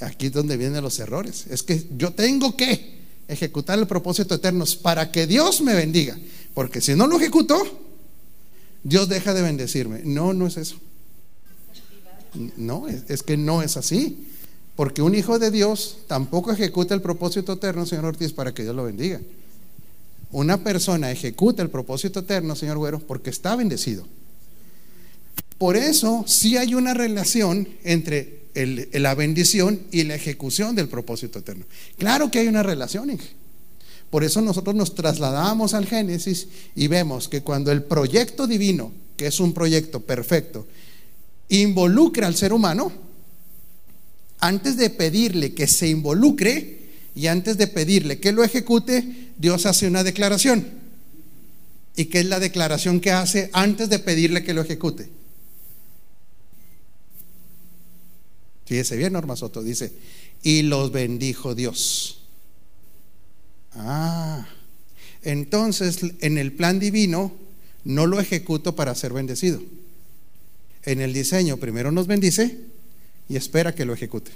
aquí 0.00 0.26
es 0.26 0.32
donde 0.32 0.56
vienen 0.56 0.82
los 0.82 0.98
errores. 0.98 1.46
Es 1.48 1.62
que 1.62 1.86
yo 1.96 2.12
tengo 2.12 2.56
que 2.56 2.94
ejecutar 3.26 3.78
el 3.78 3.86
propósito 3.86 4.34
eterno 4.34 4.64
para 4.82 5.10
que 5.10 5.26
Dios 5.26 5.62
me 5.62 5.74
bendiga. 5.74 6.18
Porque 6.52 6.80
si 6.80 6.94
no 6.94 7.06
lo 7.06 7.16
ejecuto, 7.16 7.56
Dios 8.82 9.08
deja 9.08 9.32
de 9.32 9.42
bendecirme. 9.42 10.02
No, 10.04 10.34
no 10.34 10.46
es 10.46 10.56
eso. 10.56 10.76
No, 12.56 12.88
es, 12.88 13.04
es 13.08 13.22
que 13.22 13.36
no 13.36 13.62
es 13.62 13.76
así. 13.76 14.26
Porque 14.76 15.02
un 15.02 15.14
hijo 15.14 15.38
de 15.38 15.50
Dios 15.50 15.98
tampoco 16.06 16.52
ejecuta 16.52 16.94
el 16.94 17.00
propósito 17.00 17.54
eterno, 17.54 17.86
señor 17.86 18.06
Ortiz, 18.06 18.32
para 18.32 18.52
que 18.52 18.64
Dios 18.64 18.74
lo 18.74 18.84
bendiga. 18.84 19.20
Una 20.32 20.58
persona 20.58 21.12
ejecuta 21.12 21.62
el 21.62 21.70
propósito 21.70 22.20
eterno, 22.20 22.56
señor 22.56 22.76
Güero, 22.76 22.98
porque 22.98 23.30
está 23.30 23.54
bendecido. 23.54 24.04
Por 25.64 25.78
eso 25.78 26.26
sí 26.26 26.58
hay 26.58 26.74
una 26.74 26.92
relación 26.92 27.66
entre 27.84 28.48
la 28.92 29.14
bendición 29.14 29.80
y 29.90 30.04
la 30.04 30.14
ejecución 30.14 30.76
del 30.76 30.90
propósito 30.90 31.38
eterno. 31.38 31.64
Claro 31.96 32.30
que 32.30 32.40
hay 32.40 32.48
una 32.48 32.62
relación, 32.62 33.18
Por 34.10 34.24
eso 34.24 34.42
nosotros 34.42 34.74
nos 34.74 34.94
trasladamos 34.94 35.72
al 35.72 35.86
Génesis 35.86 36.48
y 36.76 36.86
vemos 36.88 37.28
que 37.28 37.40
cuando 37.40 37.72
el 37.72 37.82
proyecto 37.82 38.46
divino, 38.46 38.92
que 39.16 39.28
es 39.28 39.40
un 39.40 39.54
proyecto 39.54 40.00
perfecto, 40.00 40.66
involucra 41.48 42.26
al 42.26 42.36
ser 42.36 42.52
humano, 42.52 42.92
Antes 44.40 44.76
de 44.76 44.90
pedirle 44.90 45.54
que 45.54 45.66
se 45.66 45.88
involucre 45.88 46.90
y 47.14 47.26
antes 47.28 47.56
de 47.56 47.68
pedirle 47.68 48.20
que 48.20 48.32
lo 48.32 48.44
ejecute, 48.44 49.30
Dios 49.38 49.64
hace 49.64 49.86
una 49.86 50.04
declaración. 50.04 50.66
¿Y 51.96 52.04
qué 52.04 52.20
es 52.20 52.26
la 52.26 52.38
declaración 52.38 53.00
que 53.00 53.12
hace 53.12 53.48
antes 53.54 53.88
de 53.88 53.98
pedirle 53.98 54.44
que 54.44 54.52
lo 54.52 54.60
ejecute? 54.60 55.23
Fíjese 58.66 58.96
bien, 58.96 59.12
Norma 59.12 59.36
Soto, 59.36 59.62
dice, 59.62 59.92
y 60.42 60.62
los 60.62 60.92
bendijo 60.92 61.54
Dios. 61.54 62.20
Ah, 63.72 64.46
entonces 65.22 65.98
en 66.20 66.38
el 66.38 66.52
plan 66.52 66.78
divino 66.78 67.32
no 67.84 68.06
lo 68.06 68.20
ejecuto 68.20 68.76
para 68.76 68.94
ser 68.94 69.12
bendecido. 69.12 69.60
En 70.84 71.00
el 71.00 71.12
diseño 71.12 71.56
primero 71.56 71.90
nos 71.90 72.06
bendice 72.06 72.58
y 73.28 73.36
espera 73.36 73.74
que 73.74 73.84
lo 73.84 73.94
ejecute. 73.94 74.30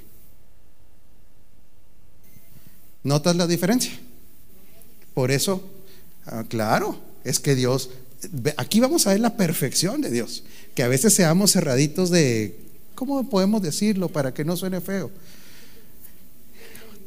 ¿Notas 3.02 3.36
la 3.36 3.46
diferencia? 3.46 3.92
Por 5.14 5.30
eso, 5.30 5.62
ah, 6.26 6.44
claro, 6.48 6.98
es 7.24 7.38
que 7.38 7.54
Dios, 7.54 7.90
aquí 8.56 8.80
vamos 8.80 9.06
a 9.06 9.10
ver 9.10 9.20
la 9.20 9.36
perfección 9.36 10.00
de 10.00 10.10
Dios, 10.10 10.44
que 10.74 10.82
a 10.82 10.88
veces 10.88 11.14
seamos 11.14 11.52
cerraditos 11.52 12.10
de, 12.10 12.67
¿cómo 12.98 13.30
podemos 13.30 13.62
decirlo 13.62 14.08
para 14.08 14.34
que 14.34 14.44
no 14.44 14.56
suene 14.56 14.80
feo? 14.80 15.08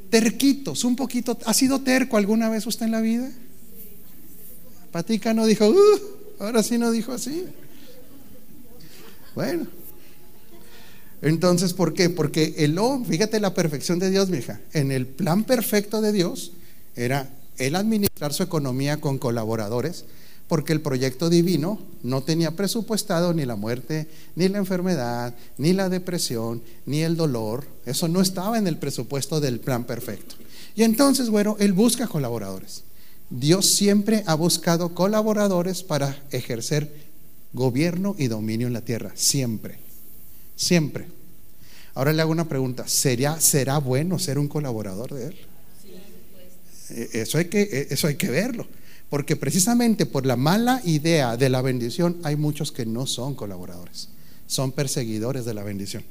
Terquitos, 0.09 0.85
un 0.85 0.95
poquito, 0.95 1.37
¿ha 1.45 1.53
sido 1.53 1.81
terco 1.81 2.15
alguna 2.15 2.49
vez 2.49 2.65
usted 2.65 2.85
en 2.85 2.93
la 2.93 3.01
vida? 3.01 3.29
Patica 4.93 5.33
no 5.33 5.45
dijo, 5.45 5.67
uh, 5.67 5.99
ahora 6.39 6.63
sí 6.63 6.77
no 6.77 6.91
dijo 6.91 7.11
así. 7.11 7.43
Bueno, 9.35 9.67
entonces, 11.21 11.73
¿por 11.73 11.93
qué? 11.93 12.09
Porque 12.09 12.55
el 12.59 12.77
O, 12.77 13.03
fíjate 13.03 13.41
la 13.41 13.53
perfección 13.53 13.99
de 13.99 14.11
Dios, 14.11 14.29
mija. 14.29 14.61
En 14.71 14.93
el 14.93 15.07
plan 15.07 15.43
perfecto 15.43 15.99
de 15.99 16.13
Dios 16.13 16.53
era 16.95 17.29
él 17.57 17.75
administrar 17.75 18.31
su 18.31 18.43
economía 18.43 19.01
con 19.01 19.17
colaboradores, 19.17 20.05
porque 20.51 20.73
el 20.73 20.81
proyecto 20.81 21.29
divino 21.29 21.79
no 22.03 22.23
tenía 22.23 22.57
presupuestado 22.57 23.33
ni 23.33 23.45
la 23.45 23.55
muerte, 23.55 24.09
ni 24.35 24.49
la 24.49 24.57
enfermedad, 24.57 25.33
ni 25.57 25.71
la 25.71 25.87
depresión, 25.87 26.61
ni 26.85 27.03
el 27.03 27.15
dolor. 27.15 27.65
Eso 27.85 28.09
no 28.09 28.19
estaba 28.19 28.57
en 28.57 28.67
el 28.67 28.77
presupuesto 28.77 29.39
del 29.39 29.61
plan 29.61 29.85
perfecto. 29.85 30.35
Y 30.75 30.83
entonces, 30.83 31.29
bueno, 31.29 31.55
él 31.61 31.71
busca 31.71 32.05
colaboradores. 32.05 32.83
Dios 33.29 33.65
siempre 33.65 34.25
ha 34.27 34.33
buscado 34.33 34.93
colaboradores 34.93 35.83
para 35.83 36.21
ejercer 36.31 36.91
gobierno 37.53 38.17
y 38.17 38.27
dominio 38.27 38.67
en 38.67 38.73
la 38.73 38.81
tierra, 38.81 39.13
siempre. 39.15 39.77
Siempre. 40.57 41.07
Ahora 41.93 42.11
le 42.11 42.21
hago 42.23 42.31
una 42.33 42.49
pregunta. 42.49 42.89
¿Será, 42.89 43.39
¿Será 43.39 43.77
bueno 43.77 44.19
ser 44.19 44.37
un 44.37 44.49
colaborador 44.49 45.13
de 45.13 45.27
Él? 45.27 45.35
Eh, 46.89 47.09
eso 47.13 47.37
hay, 47.37 47.45
que, 47.45 47.61
eh, 47.61 47.87
eso 47.89 48.07
hay 48.07 48.15
que 48.15 48.27
verlo. 48.27 48.67
Porque 49.11 49.35
precisamente 49.35 50.05
por 50.05 50.25
la 50.25 50.37
mala 50.37 50.81
idea 50.85 51.35
de 51.35 51.49
la 51.49 51.61
bendición 51.61 52.15
hay 52.23 52.37
muchos 52.37 52.71
que 52.71 52.85
no 52.85 53.05
son 53.05 53.35
colaboradores. 53.35 54.07
Son 54.47 54.71
perseguidores 54.71 55.43
de 55.43 55.53
la 55.53 55.63
bendición. 55.63 56.05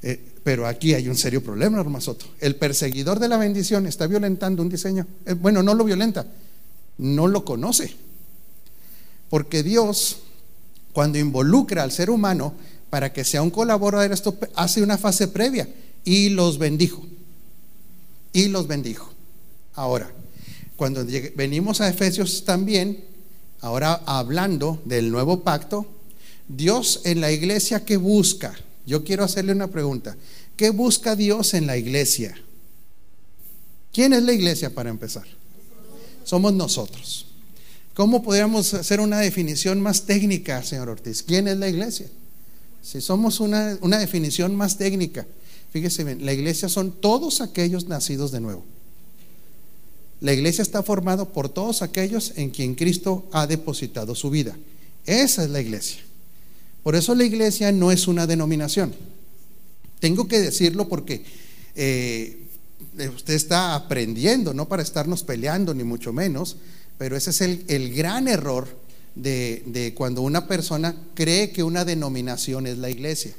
Eh, 0.00 0.18
pero 0.42 0.66
aquí 0.66 0.94
hay 0.94 1.08
un 1.08 1.16
serio 1.16 1.44
problema, 1.44 1.78
hermano 1.78 2.00
Soto. 2.00 2.24
El 2.40 2.56
perseguidor 2.56 3.18
de 3.18 3.28
la 3.28 3.36
bendición 3.36 3.86
está 3.86 4.06
violentando 4.06 4.62
un 4.62 4.70
diseño. 4.70 5.06
bueno, 5.42 5.62
no 5.62 5.74
lo 5.74 5.84
violenta, 5.84 6.26
no 6.96 7.26
lo 7.26 7.44
conoce. 7.44 7.94
Porque 9.28 9.62
Dios 9.62 10.20
cuando 10.94 11.18
involucra 11.18 11.82
al 11.82 11.92
ser 11.92 12.08
humano 12.08 12.54
para 12.88 13.12
que 13.12 13.24
sea 13.24 13.42
un 13.42 13.50
colaborador, 13.50 14.10
esto 14.10 14.38
hace 14.54 14.80
una 14.80 14.96
fase 14.96 15.28
previa 15.28 15.68
y 16.02 16.30
los 16.30 16.56
bendijo. 16.56 17.04
Y 18.32 18.48
los 18.48 18.66
bendijo. 18.66 19.13
Ahora, 19.74 20.10
cuando 20.76 21.04
venimos 21.36 21.80
a 21.80 21.88
Efesios 21.88 22.44
también, 22.44 23.04
ahora 23.60 24.02
hablando 24.06 24.80
del 24.84 25.10
nuevo 25.10 25.42
pacto, 25.42 25.86
Dios 26.48 27.00
en 27.04 27.20
la 27.20 27.32
iglesia, 27.32 27.84
¿qué 27.84 27.96
busca? 27.96 28.54
Yo 28.86 29.04
quiero 29.04 29.24
hacerle 29.24 29.52
una 29.52 29.68
pregunta. 29.68 30.16
¿Qué 30.56 30.70
busca 30.70 31.16
Dios 31.16 31.54
en 31.54 31.66
la 31.66 31.76
iglesia? 31.76 32.34
¿Quién 33.92 34.12
es 34.12 34.22
la 34.22 34.32
iglesia 34.32 34.70
para 34.74 34.90
empezar? 34.90 35.24
Somos 36.24 36.52
nosotros. 36.52 37.26
¿Cómo 37.94 38.22
podríamos 38.22 38.74
hacer 38.74 39.00
una 39.00 39.20
definición 39.20 39.80
más 39.80 40.04
técnica, 40.04 40.62
señor 40.62 40.88
Ortiz? 40.88 41.22
¿Quién 41.22 41.48
es 41.48 41.56
la 41.58 41.68
iglesia? 41.68 42.08
Si 42.82 43.00
somos 43.00 43.40
una, 43.40 43.78
una 43.80 43.98
definición 43.98 44.54
más 44.56 44.76
técnica, 44.76 45.26
fíjese 45.72 46.04
bien, 46.04 46.26
la 46.26 46.32
iglesia 46.32 46.68
son 46.68 46.92
todos 46.92 47.40
aquellos 47.40 47.86
nacidos 47.86 48.32
de 48.32 48.40
nuevo. 48.40 48.64
La 50.24 50.32
iglesia 50.32 50.62
está 50.62 50.82
formada 50.82 51.26
por 51.26 51.50
todos 51.50 51.82
aquellos 51.82 52.32
en 52.36 52.48
quien 52.48 52.74
Cristo 52.74 53.28
ha 53.30 53.46
depositado 53.46 54.14
su 54.14 54.30
vida. 54.30 54.56
Esa 55.04 55.44
es 55.44 55.50
la 55.50 55.60
iglesia. 55.60 56.00
Por 56.82 56.96
eso 56.96 57.14
la 57.14 57.24
iglesia 57.24 57.70
no 57.72 57.92
es 57.92 58.08
una 58.08 58.26
denominación. 58.26 58.94
Tengo 60.00 60.26
que 60.26 60.40
decirlo 60.40 60.88
porque 60.88 61.22
eh, 61.76 62.38
usted 63.14 63.34
está 63.34 63.74
aprendiendo, 63.74 64.54
no 64.54 64.66
para 64.66 64.82
estarnos 64.82 65.22
peleando, 65.24 65.74
ni 65.74 65.84
mucho 65.84 66.10
menos, 66.14 66.56
pero 66.96 67.18
ese 67.18 67.28
es 67.28 67.42
el, 67.42 67.94
gran 67.94 68.26
error 68.26 68.66
de, 69.14 69.92
cuando 69.94 70.22
una 70.22 70.48
persona 70.48 70.96
cree 71.12 71.50
que 71.50 71.62
una 71.62 71.84
denominación 71.84 72.66
es 72.66 72.78
la 72.78 72.88
iglesia. 72.88 73.34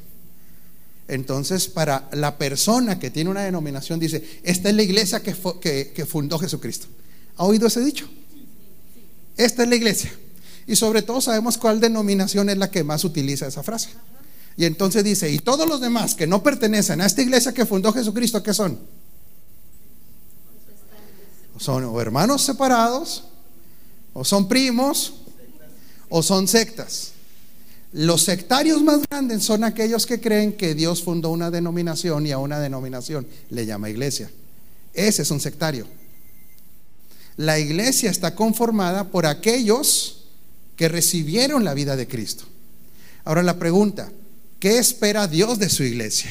Entonces, 1.08 1.68
para 1.68 2.10
la 2.14 2.38
persona 2.38 2.98
que 2.98 3.12
tiene 3.12 3.30
una 3.30 3.44
denominación, 3.44 4.00
dice, 4.00 4.40
esta 4.44 4.70
es 4.70 4.76
la 4.76 4.84
iglesia 4.84 5.22
que, 5.22 6.06
fundó 6.06 6.40
Jesucristo. 6.40 6.88
¿Ha 7.38 7.46
oído 7.46 7.68
ese 7.68 7.82
dicho? 7.82 8.10
Esta 9.38 9.64
es 9.64 9.70
la 9.70 9.76
iglesia. 9.76 10.12
Y 10.66 10.76
sobre 10.76 11.04
todo 11.04 11.22
sabemos 11.22 11.58
cuál 11.58 11.80
denominación 11.80 12.50
es 12.50 12.58
la 12.58 12.72
que 12.72 12.84
más 12.84 13.04
utiliza 13.04 13.48
esa 13.48 13.62
frase. 13.62 13.90
Y 14.58 14.66
entonces 14.66 15.04
dice, 15.04 15.30
y 15.32 15.40
todos 15.40 15.68
los 15.68 15.82
demás 15.82 16.16
que 16.16 16.26
no 16.26 16.42
pertenecen 16.42 17.02
a 17.02 17.06
esta 17.06 17.22
iglesia 17.22 17.54
que 17.54 17.66
fundó 17.66 17.92
Jesucristo, 17.92 18.42
¿qué 18.42 18.54
son? 18.54 18.80
Son 21.60 22.00
hermanos 22.00 22.42
separados, 22.42 23.26
o 24.14 24.24
son 24.24 24.48
primos 24.48 25.14
o 26.10 26.24
son 26.24 26.48
sectas. 26.48 27.15
Los 27.96 28.24
sectarios 28.24 28.84
más 28.84 29.04
grandes 29.10 29.44
son 29.44 29.64
aquellos 29.64 30.06
que 30.06 30.20
creen 30.20 30.52
que 30.52 30.76
Dios 30.76 31.02
fundó 31.02 31.30
una 31.30 31.50
denominación 31.50 32.28
y 32.28 32.32
a 32.34 32.38
una 32.38 32.60
denominación 32.60 33.26
le 33.50 33.66
llama 33.66 33.90
iglesia. 33.90 34.30
Ese 34.94 35.22
es 35.22 35.32
un 35.32 35.40
sectario. 35.40 35.88
La 37.38 37.58
iglesia 37.58 38.12
está 38.12 38.36
conformada 38.36 39.12
por 39.12 39.26
aquellos 39.26 40.26
que 40.76 40.90
recibieron 40.90 41.64
la 41.64 41.74
vida 41.74 41.96
de 41.96 42.06
Cristo. 42.06 42.44
Ahora 43.24 43.44
la 43.44 43.58
pregunta, 43.58 44.12
¿qué 44.60 44.78
espera 44.78 45.26
Dios 45.30 45.58
de 45.58 45.70
su 45.70 45.84
iglesia? 45.84 46.30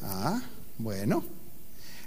Ah, 0.00 0.40
bueno. 0.78 1.24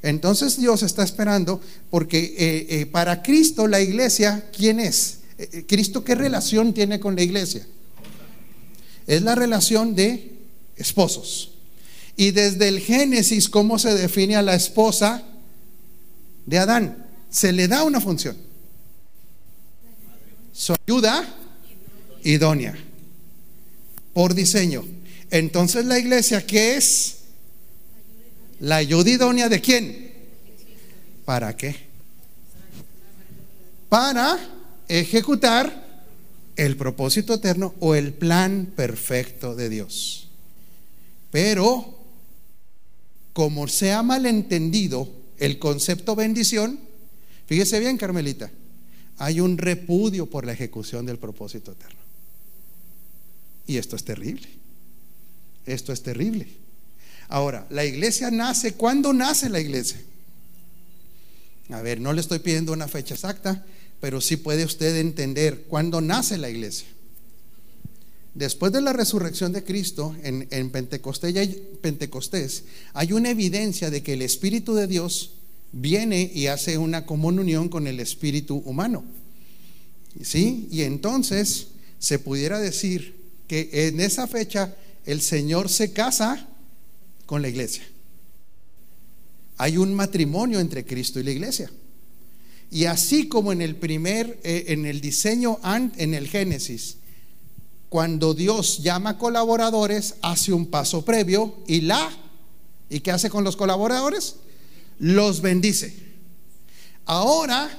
Entonces 0.01 0.57
Dios 0.57 0.81
está 0.81 1.03
esperando 1.03 1.59
porque 1.89 2.19
eh, 2.37 2.67
eh, 2.69 2.85
para 2.85 3.21
Cristo 3.21 3.67
la 3.67 3.81
iglesia, 3.81 4.49
¿quién 4.55 4.79
es? 4.79 5.22
Eh, 5.37 5.65
¿Cristo 5.67 6.03
qué 6.03 6.15
relación 6.15 6.73
tiene 6.73 6.99
con 6.99 7.15
la 7.15 7.23
iglesia? 7.23 7.65
Es 9.07 9.21
la 9.21 9.35
relación 9.35 9.95
de 9.95 10.31
esposos. 10.75 11.51
Y 12.15 12.31
desde 12.31 12.67
el 12.67 12.79
Génesis, 12.79 13.49
¿cómo 13.49 13.79
se 13.79 13.93
define 13.93 14.35
a 14.35 14.41
la 14.41 14.55
esposa 14.55 15.23
de 16.45 16.59
Adán? 16.59 17.07
Se 17.29 17.51
le 17.51 17.67
da 17.67 17.83
una 17.83 17.99
función. 17.99 18.37
Su 20.53 20.75
ayuda 20.85 21.27
idónea. 22.23 22.77
Por 24.13 24.35
diseño. 24.35 24.85
Entonces 25.31 25.85
la 25.85 25.97
iglesia, 25.97 26.45
¿qué 26.45 26.77
es? 26.77 27.15
¿La 28.59 28.77
ayuda 28.77 29.09
idónea 29.09 29.49
de 29.49 29.59
quién? 29.59 30.13
¿Para 31.25 31.57
qué? 31.57 31.75
Para 33.89 34.37
ejecutar 34.87 36.03
el 36.55 36.77
propósito 36.77 37.33
eterno 37.33 37.73
o 37.79 37.95
el 37.95 38.13
plan 38.13 38.71
perfecto 38.75 39.55
de 39.55 39.69
Dios. 39.69 40.29
Pero, 41.31 41.97
como 43.33 43.67
se 43.67 43.91
ha 43.91 44.03
malentendido 44.03 45.09
el 45.39 45.57
concepto 45.57 46.15
bendición, 46.15 46.79
fíjese 47.47 47.79
bien, 47.79 47.97
Carmelita, 47.97 48.51
hay 49.17 49.39
un 49.39 49.57
repudio 49.57 50.27
por 50.27 50.45
la 50.45 50.53
ejecución 50.53 51.05
del 51.05 51.17
propósito 51.17 51.71
eterno. 51.71 51.99
Y 53.65 53.77
esto 53.77 53.95
es 53.95 54.03
terrible. 54.03 54.47
Esto 55.65 55.93
es 55.93 56.03
terrible. 56.03 56.47
Ahora, 57.29 57.65
la 57.69 57.85
iglesia 57.85 58.29
nace, 58.29 58.73
¿cuándo 58.73 59.13
nace 59.13 59.49
la 59.49 59.59
iglesia? 59.59 59.99
A 61.69 61.81
ver, 61.81 62.01
no 62.01 62.13
le 62.13 62.21
estoy 62.21 62.39
pidiendo 62.39 62.73
una 62.73 62.87
fecha 62.87 63.13
exacta, 63.13 63.65
pero 64.03 64.19
sí 64.19 64.35
puede 64.35 64.65
usted 64.65 64.97
entender 64.97 65.63
cuándo 65.69 66.01
nace 66.01 66.37
la 66.37 66.49
iglesia. 66.49 66.87
Después 68.33 68.73
de 68.73 68.81
la 68.81 68.91
resurrección 68.91 69.53
de 69.53 69.63
Cristo 69.63 70.13
en, 70.23 70.69
Pentecostés, 70.71 71.49
Pentecostés, 71.79 72.65
hay 72.93 73.13
una 73.13 73.29
evidencia 73.29 73.89
de 73.89 74.03
que 74.03 74.11
el 74.11 74.21
Espíritu 74.21 74.73
de 74.73 74.87
Dios 74.87 75.35
viene 75.71 76.29
y 76.35 76.47
hace 76.47 76.77
una 76.77 77.05
comunión 77.05 77.69
con 77.69 77.87
el 77.87 78.01
Espíritu 78.01 78.57
humano. 78.65 79.05
¿Sí? 80.21 80.67
Y 80.69 80.81
entonces 80.81 81.67
se 81.97 82.19
pudiera 82.19 82.59
decir 82.59 83.15
que 83.47 83.69
en 83.87 84.01
esa 84.01 84.27
fecha 84.27 84.75
el 85.05 85.21
Señor 85.21 85.69
se 85.69 85.93
casa 85.93 86.49
con 87.25 87.41
la 87.41 87.47
iglesia. 87.47 87.83
Hay 89.55 89.77
un 89.77 89.93
matrimonio 89.93 90.59
entre 90.59 90.83
Cristo 90.83 91.21
y 91.21 91.23
la 91.23 91.31
iglesia. 91.31 91.71
Y 92.73 92.85
así 92.85 93.27
como 93.27 93.51
en 93.51 93.61
el 93.61 93.75
primer, 93.75 94.39
eh, 94.43 94.65
en 94.69 94.87
el 94.87 94.99
diseño, 94.99 95.59
en 95.63 96.15
el 96.15 96.27
Génesis, 96.27 96.97
cuando 97.87 98.33
Dios 98.33 98.81
llama 98.81 99.19
colaboradores, 99.19 100.15
hace 100.23 100.51
un 100.51 100.65
paso 100.65 101.05
previo 101.05 101.59
y 101.67 101.81
la, 101.81 102.11
¿y 102.89 103.01
qué 103.01 103.11
hace 103.11 103.29
con 103.29 103.43
los 103.43 103.55
colaboradores? 103.55 104.37
Los 104.97 105.41
bendice. 105.41 105.95
Ahora, 107.05 107.69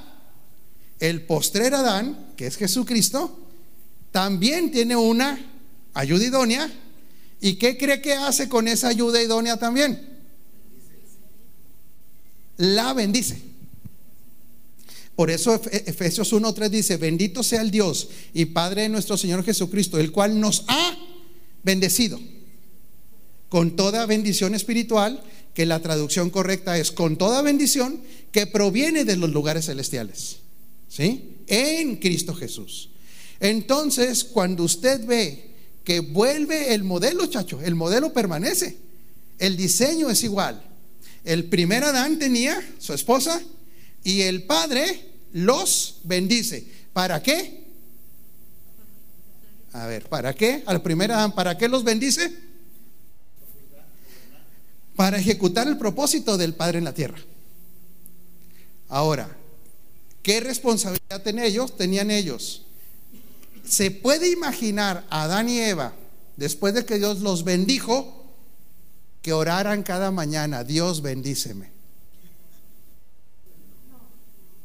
el 1.00 1.22
postrer 1.22 1.74
Adán, 1.74 2.28
que 2.36 2.46
es 2.46 2.56
Jesucristo, 2.56 3.36
también 4.12 4.70
tiene 4.70 4.94
una 4.94 5.44
ayuda 5.92 6.24
idónea. 6.24 6.72
¿Y 7.40 7.56
qué 7.56 7.76
cree 7.76 8.00
que 8.00 8.14
hace 8.14 8.48
con 8.48 8.68
esa 8.68 8.86
ayuda 8.86 9.20
idónea 9.20 9.58
también? 9.58 10.20
La 12.58 12.92
bendice. 12.92 13.53
Por 15.16 15.30
eso 15.30 15.54
Efesios 15.54 16.32
1.3 16.32 16.68
dice, 16.68 16.96
bendito 16.96 17.42
sea 17.42 17.60
el 17.60 17.70
Dios 17.70 18.08
y 18.32 18.46
Padre 18.46 18.82
de 18.82 18.88
nuestro 18.88 19.16
Señor 19.16 19.44
Jesucristo, 19.44 19.98
el 19.98 20.10
cual 20.10 20.40
nos 20.40 20.64
ha 20.66 20.96
bendecido 21.62 22.18
con 23.48 23.76
toda 23.76 24.06
bendición 24.06 24.56
espiritual, 24.56 25.22
que 25.54 25.66
la 25.66 25.80
traducción 25.80 26.30
correcta 26.30 26.76
es 26.76 26.90
con 26.90 27.16
toda 27.16 27.40
bendición 27.42 28.00
que 28.32 28.48
proviene 28.48 29.04
de 29.04 29.16
los 29.16 29.30
lugares 29.30 29.66
celestiales. 29.66 30.38
¿Sí? 30.88 31.36
En 31.46 31.96
Cristo 31.96 32.34
Jesús. 32.34 32.90
Entonces, 33.38 34.24
cuando 34.24 34.64
usted 34.64 35.06
ve 35.06 35.50
que 35.84 36.00
vuelve 36.00 36.74
el 36.74 36.82
modelo, 36.82 37.26
chacho, 37.26 37.60
el 37.62 37.76
modelo 37.76 38.12
permanece. 38.12 38.76
El 39.38 39.56
diseño 39.56 40.10
es 40.10 40.24
igual. 40.24 40.60
El 41.24 41.44
primer 41.44 41.84
Adán 41.84 42.18
tenía 42.18 42.60
su 42.78 42.92
esposa, 42.92 43.40
y 44.04 44.20
el 44.20 44.44
Padre 44.44 45.08
los 45.32 46.00
bendice. 46.04 46.64
¿Para 46.92 47.22
qué? 47.22 47.64
A 49.72 49.86
ver, 49.86 50.08
¿para 50.08 50.34
qué? 50.34 50.62
Al 50.66 50.82
primer 50.82 51.10
Adán, 51.10 51.32
¿para 51.34 51.58
qué 51.58 51.66
los 51.66 51.82
bendice? 51.82 52.32
Para 54.94 55.18
ejecutar 55.18 55.66
el 55.66 55.76
propósito 55.76 56.36
del 56.36 56.54
Padre 56.54 56.78
en 56.78 56.84
la 56.84 56.94
tierra. 56.94 57.18
Ahora, 58.88 59.36
¿qué 60.22 60.38
responsabilidad 60.38 61.22
tenían 61.22 61.46
ellos? 61.46 61.76
Tenían 61.76 62.10
ellos. 62.12 62.66
¿Se 63.66 63.90
puede 63.90 64.30
imaginar 64.30 65.04
a 65.10 65.24
Adán 65.24 65.48
y 65.48 65.58
Eva, 65.58 65.94
después 66.36 66.74
de 66.74 66.84
que 66.84 66.98
Dios 66.98 67.20
los 67.20 67.42
bendijo, 67.42 68.22
que 69.22 69.32
oraran 69.32 69.82
cada 69.82 70.10
mañana, 70.10 70.62
Dios 70.62 71.00
bendíceme? 71.00 71.73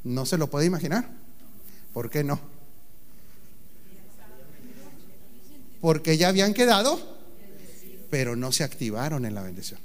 ¿No 0.04 0.26
se 0.26 0.38
lo 0.38 0.50
puede 0.50 0.66
imaginar? 0.66 1.10
¿Por 1.94 2.10
qué 2.10 2.24
no? 2.24 2.40
Porque 5.82 6.18
ya 6.18 6.30
habían 6.30 6.54
quedado, 6.54 7.00
pero 8.10 8.36
no 8.36 8.52
se 8.52 8.64
activaron 8.64 9.26
en 9.26 9.34
la 9.34 9.42
bendición. 9.42 9.80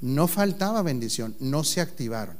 No 0.00 0.28
faltaba 0.28 0.82
bendición, 0.82 1.36
no 1.40 1.64
se 1.64 1.80
activaron. 1.80 2.36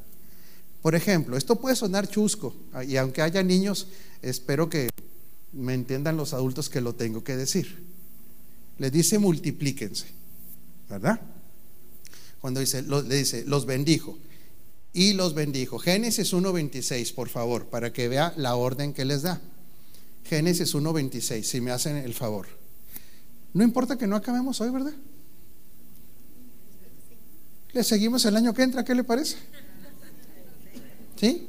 Por 0.82 0.94
ejemplo, 0.94 1.36
esto 1.36 1.56
puede 1.56 1.76
sonar 1.76 2.08
chusco, 2.08 2.54
y 2.86 2.96
aunque 2.96 3.22
haya 3.22 3.42
niños, 3.42 3.88
espero 4.20 4.68
que 4.68 4.90
me 5.52 5.72
entiendan 5.72 6.16
los 6.16 6.34
adultos 6.34 6.68
que 6.68 6.80
lo 6.80 6.94
tengo 6.94 7.24
que 7.24 7.36
decir. 7.36 7.82
Le 8.78 8.90
dice 8.90 9.18
multiplíquense, 9.18 10.06
¿verdad? 10.90 11.20
Cuando 12.40 12.60
dice, 12.60 12.82
le 12.82 13.16
dice, 13.16 13.44
los 13.46 13.64
bendijo 13.64 14.18
y 14.94 15.12
los 15.12 15.34
bendijo. 15.34 15.78
Génesis 15.78 16.32
1.26, 16.32 17.12
por 17.12 17.28
favor, 17.28 17.66
para 17.66 17.92
que 17.92 18.08
vea 18.08 18.32
la 18.36 18.54
orden 18.54 18.94
que 18.94 19.04
les 19.04 19.22
da. 19.22 19.40
Génesis 20.24 20.74
1.26, 20.74 21.42
si 21.42 21.60
me 21.60 21.72
hacen 21.72 21.96
el 21.96 22.14
favor. 22.14 22.46
No 23.52 23.64
importa 23.64 23.98
que 23.98 24.06
no 24.06 24.16
acabemos 24.16 24.60
hoy, 24.60 24.70
¿verdad? 24.70 24.94
Le 27.72 27.82
seguimos 27.82 28.24
el 28.24 28.36
año 28.36 28.54
que 28.54 28.62
entra, 28.62 28.84
¿qué 28.84 28.94
le 28.94 29.02
parece? 29.02 29.36
¿Sí? 31.16 31.48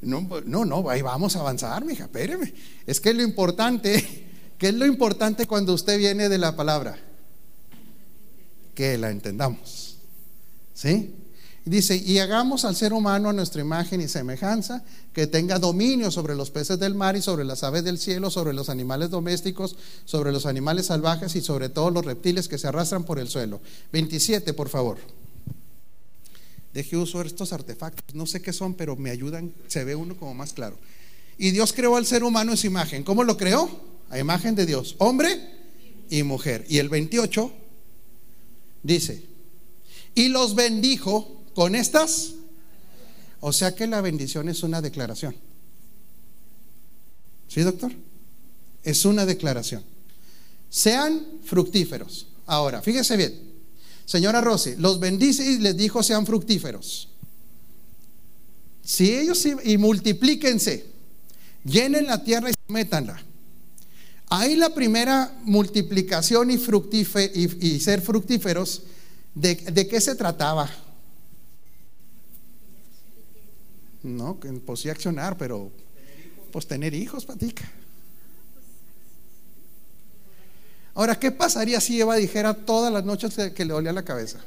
No, 0.00 0.26
no, 0.46 0.64
no, 0.64 0.88
ahí 0.88 1.02
vamos 1.02 1.36
a 1.36 1.40
avanzar, 1.40 1.84
mija, 1.84 2.04
espéreme. 2.04 2.54
Es 2.86 2.98
que 2.98 3.12
lo 3.12 3.22
importante, 3.22 4.26
¿qué 4.58 4.68
es 4.68 4.74
lo 4.74 4.86
importante 4.86 5.46
cuando 5.46 5.74
usted 5.74 5.98
viene 5.98 6.30
de 6.30 6.38
la 6.38 6.56
palabra? 6.56 6.98
Que 8.74 8.96
la 8.96 9.10
entendamos. 9.10 9.98
¿Sí? 10.72 11.14
Dice, 11.64 11.96
y 11.96 12.18
hagamos 12.18 12.64
al 12.64 12.74
ser 12.74 12.94
humano 12.94 13.28
a 13.28 13.32
nuestra 13.34 13.60
imagen 13.60 14.00
y 14.00 14.08
semejanza, 14.08 14.82
que 15.12 15.26
tenga 15.26 15.58
dominio 15.58 16.10
sobre 16.10 16.34
los 16.34 16.50
peces 16.50 16.78
del 16.78 16.94
mar 16.94 17.16
y 17.16 17.22
sobre 17.22 17.44
las 17.44 17.62
aves 17.62 17.84
del 17.84 17.98
cielo, 17.98 18.30
sobre 18.30 18.54
los 18.54 18.70
animales 18.70 19.10
domésticos, 19.10 19.76
sobre 20.06 20.32
los 20.32 20.46
animales 20.46 20.86
salvajes 20.86 21.36
y 21.36 21.42
sobre 21.42 21.68
todos 21.68 21.92
los 21.92 22.04
reptiles 22.04 22.48
que 22.48 22.56
se 22.56 22.66
arrastran 22.66 23.04
por 23.04 23.18
el 23.18 23.28
suelo. 23.28 23.60
27, 23.92 24.54
por 24.54 24.70
favor. 24.70 24.98
Deje 26.72 26.96
uso 26.96 27.20
estos 27.20 27.52
artefactos. 27.52 28.14
No 28.14 28.26
sé 28.26 28.40
qué 28.40 28.52
son, 28.52 28.74
pero 28.74 28.96
me 28.96 29.10
ayudan, 29.10 29.52
se 29.68 29.84
ve 29.84 29.94
uno 29.94 30.16
como 30.16 30.32
más 30.34 30.54
claro. 30.54 30.78
Y 31.36 31.50
Dios 31.50 31.72
creó 31.72 31.96
al 31.96 32.06
ser 32.06 32.24
humano 32.24 32.52
en 32.52 32.56
su 32.56 32.68
imagen. 32.68 33.02
¿Cómo 33.02 33.22
lo 33.22 33.36
creó? 33.36 33.68
A 34.08 34.18
imagen 34.18 34.54
de 34.54 34.66
Dios, 34.66 34.94
hombre 34.98 35.38
y 36.08 36.22
mujer. 36.22 36.64
Y 36.68 36.78
el 36.78 36.88
28 36.88 37.52
dice, 38.82 39.24
y 40.14 40.28
los 40.28 40.54
bendijo 40.54 41.39
con 41.54 41.74
estas. 41.74 42.34
O 43.40 43.52
sea 43.52 43.74
que 43.74 43.86
la 43.86 44.00
bendición 44.00 44.48
es 44.48 44.62
una 44.62 44.80
declaración. 44.80 45.34
¿Sí, 47.48 47.62
doctor? 47.62 47.92
Es 48.82 49.04
una 49.04 49.26
declaración. 49.26 49.82
Sean 50.68 51.26
fructíferos. 51.44 52.28
Ahora, 52.46 52.82
fíjese 52.82 53.16
bien. 53.16 53.50
Señora 54.04 54.40
Rossi, 54.40 54.74
los 54.76 54.98
bendice 55.00 55.44
y 55.44 55.58
les 55.58 55.76
dijo 55.76 56.02
sean 56.02 56.26
fructíferos. 56.26 57.08
Si 58.82 59.14
ellos 59.14 59.46
y 59.64 59.78
multiplíquense, 59.78 60.86
llenen 61.64 62.06
la 62.06 62.24
tierra 62.24 62.50
y 62.50 62.54
métanla. 62.72 63.22
Ahí 64.28 64.54
la 64.54 64.74
primera 64.74 65.36
multiplicación 65.42 66.50
y, 66.50 66.54
y, 66.54 67.80
ser 67.80 68.00
fructíferos, 68.00 68.82
¿de, 69.34 69.56
¿de 69.56 69.88
qué 69.88 70.00
se 70.00 70.14
trataba? 70.14 70.70
No, 74.02 74.38
pues 74.64 74.80
sí 74.80 74.88
accionar, 74.88 75.36
pero 75.36 75.70
pues 76.52 76.66
tener 76.66 76.94
hijos, 76.94 77.24
patica. 77.24 77.70
Ahora, 80.94 81.18
¿qué 81.18 81.30
pasaría 81.30 81.80
si 81.80 82.00
Eva 82.00 82.16
dijera 82.16 82.54
todas 82.54 82.92
las 82.92 83.04
noches 83.04 83.34
que 83.54 83.64
le 83.64 83.72
dolía 83.72 83.92
la 83.92 84.04
cabeza? 84.04 84.40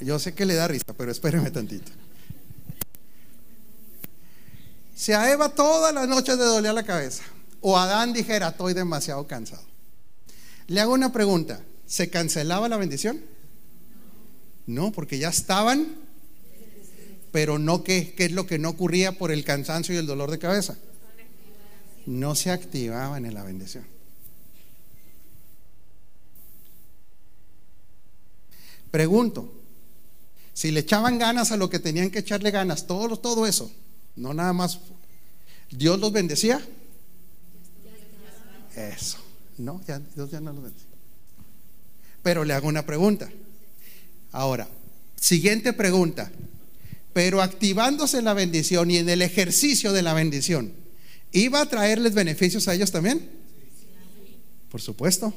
Yo 0.00 0.18
sé 0.18 0.34
que 0.34 0.44
le 0.44 0.54
da 0.54 0.68
risa, 0.68 0.92
pero 0.96 1.10
espéreme 1.10 1.50
tantito. 1.50 1.90
Si 4.94 5.12
a 5.12 5.30
Eva 5.30 5.48
todas 5.48 5.92
las 5.92 6.08
noches 6.08 6.36
le 6.38 6.44
dolía 6.44 6.72
la 6.72 6.84
cabeza, 6.84 7.24
o 7.60 7.76
Adán 7.78 8.12
dijera, 8.12 8.48
estoy 8.48 8.74
demasiado 8.74 9.26
cansado. 9.26 9.62
Le 10.66 10.80
hago 10.80 10.92
una 10.92 11.12
pregunta, 11.12 11.60
¿se 11.86 12.10
cancelaba 12.10 12.68
la 12.68 12.76
bendición? 12.76 13.20
No, 14.66 14.92
porque 14.92 15.18
ya 15.18 15.28
estaban 15.28 15.88
pero 17.34 17.58
no 17.58 17.82
qué 17.82 18.14
es 18.16 18.30
lo 18.30 18.46
que 18.46 18.60
no 18.60 18.68
ocurría 18.68 19.18
por 19.18 19.32
el 19.32 19.44
cansancio 19.44 19.92
y 19.92 19.98
el 19.98 20.06
dolor 20.06 20.30
de 20.30 20.38
cabeza. 20.38 20.76
No 22.06 22.36
se 22.36 22.52
activaban 22.52 23.26
en 23.26 23.34
la 23.34 23.42
bendición. 23.42 23.84
Pregunto, 28.92 29.52
si 30.52 30.70
le 30.70 30.78
echaban 30.78 31.18
ganas 31.18 31.50
a 31.50 31.56
lo 31.56 31.68
que 31.68 31.80
tenían 31.80 32.12
que 32.12 32.20
echarle 32.20 32.52
ganas, 32.52 32.86
todo, 32.86 33.16
todo 33.16 33.48
eso, 33.48 33.68
no 34.14 34.32
nada 34.32 34.52
más, 34.52 34.78
¿Dios 35.72 35.98
los 35.98 36.12
bendecía? 36.12 36.64
Eso, 38.76 39.18
no, 39.58 39.80
Dios 40.14 40.30
ya 40.30 40.40
no 40.40 40.52
los 40.52 40.62
bendecía. 40.62 40.90
Pero 42.22 42.44
le 42.44 42.54
hago 42.54 42.68
una 42.68 42.86
pregunta. 42.86 43.28
Ahora, 44.30 44.68
siguiente 45.16 45.72
pregunta 45.72 46.30
pero 47.14 47.40
activándose 47.40 48.20
la 48.20 48.34
bendición 48.34 48.90
y 48.90 48.98
en 48.98 49.08
el 49.08 49.22
ejercicio 49.22 49.92
de 49.94 50.02
la 50.02 50.12
bendición, 50.12 50.84
¿Iba 51.34 51.60
a 51.60 51.66
traerles 51.66 52.14
beneficios 52.14 52.68
a 52.68 52.74
ellos 52.74 52.92
también? 52.92 53.28
Por 54.70 54.80
supuesto. 54.80 55.34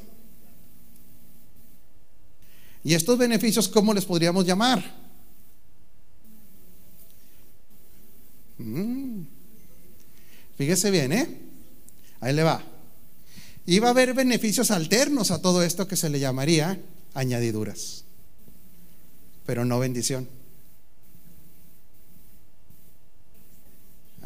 ¿Y 2.84 2.94
estos 2.94 3.18
beneficios 3.18 3.66
cómo 3.66 3.92
les 3.92 4.04
podríamos 4.04 4.46
llamar? 4.46 4.94
Mm. 8.58 9.22
Fíjese 10.56 10.92
bien, 10.92 11.12
¿eh? 11.12 11.40
Ahí 12.20 12.32
le 12.32 12.44
va. 12.44 12.62
Iba 13.66 13.88
a 13.88 13.90
haber 13.90 14.14
beneficios 14.14 14.70
alternos 14.70 15.32
a 15.32 15.42
todo 15.42 15.64
esto 15.64 15.88
que 15.88 15.96
se 15.96 16.08
le 16.08 16.20
llamaría 16.20 16.80
añadiduras, 17.12 18.04
pero 19.44 19.64
no 19.64 19.80
bendición. 19.80 20.28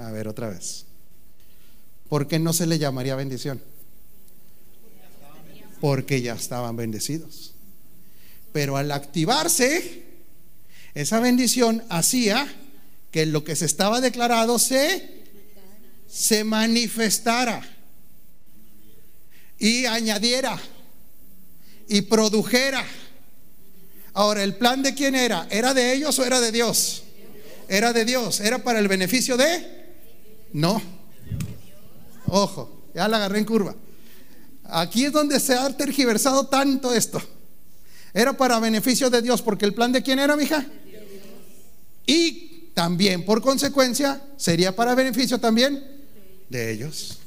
A 0.03 0.11
ver 0.11 0.27
otra 0.27 0.49
vez. 0.49 0.85
¿Por 2.09 2.27
qué 2.27 2.39
no 2.39 2.53
se 2.53 2.67
le 2.67 2.79
llamaría 2.79 3.15
bendición? 3.15 3.63
Porque 5.81 6.21
ya 6.21 6.35
estaban 6.35 6.77
bendecidos. 6.77 7.55
Pero 8.53 8.77
al 8.77 8.91
activarse, 8.91 10.03
esa 10.95 11.21
bendición 11.21 11.85
hacía 11.89 12.53
que 13.13 13.27
lo 13.27 13.45
que 13.45 13.55
se 13.55 13.65
estaba 13.65 14.01
declarado 14.01 14.59
se, 14.59 15.23
se 16.09 16.43
manifestara 16.45 17.63
y 19.59 19.87
añadiera 19.87 20.59
y 21.89 22.03
produjera. 22.03 22.85
Ahora, 24.15 24.43
¿el 24.43 24.57
plan 24.57 24.83
de 24.83 24.95
quién 24.95 25.15
era? 25.15 25.47
¿Era 25.51 25.73
de 25.73 25.95
ellos 25.95 26.19
o 26.19 26.25
era 26.25 26.41
de 26.41 26.51
Dios? 26.51 27.05
Era 27.69 27.93
de 27.93 28.05
Dios. 28.05 28.41
¿Era 28.41 28.59
para 28.63 28.81
el 28.81 28.89
beneficio 28.89 29.37
de? 29.37 29.82
No. 30.53 30.81
Ojo, 32.27 32.91
ya 32.95 33.09
la 33.09 33.19
agarré 33.19 33.39
en 33.39 33.45
curva. 33.45 33.75
Aquí 34.65 35.05
es 35.05 35.13
donde 35.13 35.39
se 35.41 35.55
ha 35.55 35.77
tergiversado 35.77 36.47
tanto 36.47 36.95
esto. 36.95 37.23
Era 38.15 38.33
para 38.35 38.59
beneficio 38.59 39.11
de 39.11 39.23
Dios, 39.23 39.43
porque 39.43 39.65
el 39.65 39.75
plan 39.75 39.93
de 39.93 40.03
quién 40.03 40.19
era, 40.19 40.37
mija? 40.37 40.67
Y 42.07 42.71
también, 42.75 43.25
por 43.25 43.43
consecuencia, 43.43 44.23
sería 44.37 44.75
para 44.75 44.95
beneficio 44.95 45.39
también 45.39 45.85
de 46.49 46.73
ellos. 46.73 47.19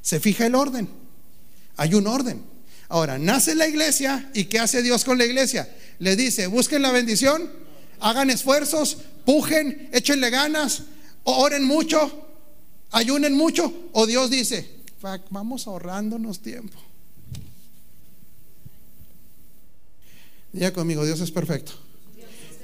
Se 0.00 0.20
fija 0.20 0.46
el 0.46 0.54
orden. 0.54 0.88
Hay 1.76 1.94
un 1.94 2.06
orden. 2.06 2.42
Ahora, 2.88 3.18
nace 3.18 3.54
la 3.54 3.68
iglesia 3.68 4.30
y 4.34 4.44
¿qué 4.44 4.58
hace 4.58 4.82
Dios 4.82 5.04
con 5.04 5.16
la 5.16 5.24
iglesia? 5.24 5.68
Le 5.98 6.16
dice, 6.16 6.46
busquen 6.46 6.82
la 6.82 6.90
bendición, 6.90 7.50
hagan 8.00 8.30
esfuerzos, 8.30 8.98
pujen, 9.24 9.88
échenle 9.92 10.30
ganas, 10.30 10.82
oren 11.24 11.64
mucho, 11.64 12.26
ayunen 12.90 13.36
mucho. 13.36 13.72
O 13.92 14.06
Dios 14.06 14.30
dice, 14.30 14.80
vamos 15.30 15.66
ahorrándonos 15.66 16.40
tiempo. 16.40 16.78
Diga 20.52 20.72
conmigo, 20.72 21.04
Dios 21.04 21.20
es 21.20 21.30
perfecto. 21.30 21.72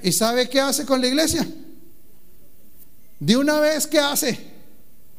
¿Y 0.02 0.12
sabe 0.12 0.48
qué 0.48 0.60
hace 0.60 0.84
con 0.84 1.00
la 1.00 1.06
iglesia? 1.06 1.46
De 3.18 3.36
una 3.36 3.60
vez, 3.60 3.86
¿qué 3.86 3.98
hace? 3.98 4.38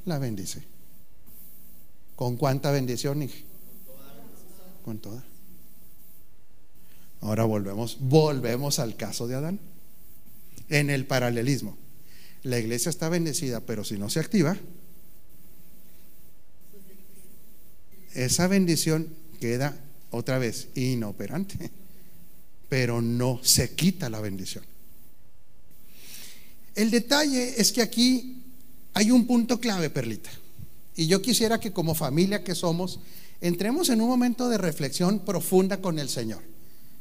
La 0.05 0.19
bendice. 0.19 0.63
¿Con 2.15 2.35
cuánta 2.35 2.71
bendición, 2.71 3.27
Con 4.83 4.99
toda. 4.99 5.23
Ahora 7.21 7.45
volvemos, 7.45 7.97
volvemos 7.99 8.79
al 8.79 8.95
caso 8.95 9.27
de 9.27 9.35
Adán. 9.35 9.59
En 10.69 10.89
el 10.89 11.05
paralelismo. 11.05 11.77
La 12.43 12.59
iglesia 12.59 12.89
está 12.89 13.09
bendecida, 13.09 13.61
pero 13.61 13.83
si 13.83 13.97
no 13.97 14.09
se 14.09 14.19
activa, 14.19 14.57
esa 18.13 18.47
bendición 18.47 19.07
queda 19.39 19.77
otra 20.11 20.39
vez 20.39 20.69
inoperante, 20.75 21.71
pero 22.69 23.01
no 23.01 23.39
se 23.43 23.75
quita 23.75 24.09
la 24.09 24.19
bendición. 24.21 24.63
El 26.75 26.91
detalle 26.91 27.59
es 27.59 27.71
que 27.71 27.81
aquí 27.81 28.43
hay 28.93 29.11
un 29.11 29.27
punto 29.27 29.59
clave, 29.59 29.89
Perlita. 29.89 30.31
Y 30.95 31.07
yo 31.07 31.21
quisiera 31.21 31.59
que 31.59 31.73
como 31.73 31.93
familia 31.93 32.43
que 32.43 32.55
somos, 32.55 32.99
entremos 33.41 33.89
en 33.89 34.01
un 34.01 34.07
momento 34.07 34.49
de 34.49 34.57
reflexión 34.57 35.19
profunda 35.19 35.81
con 35.81 35.99
el 35.99 36.09
Señor, 36.09 36.41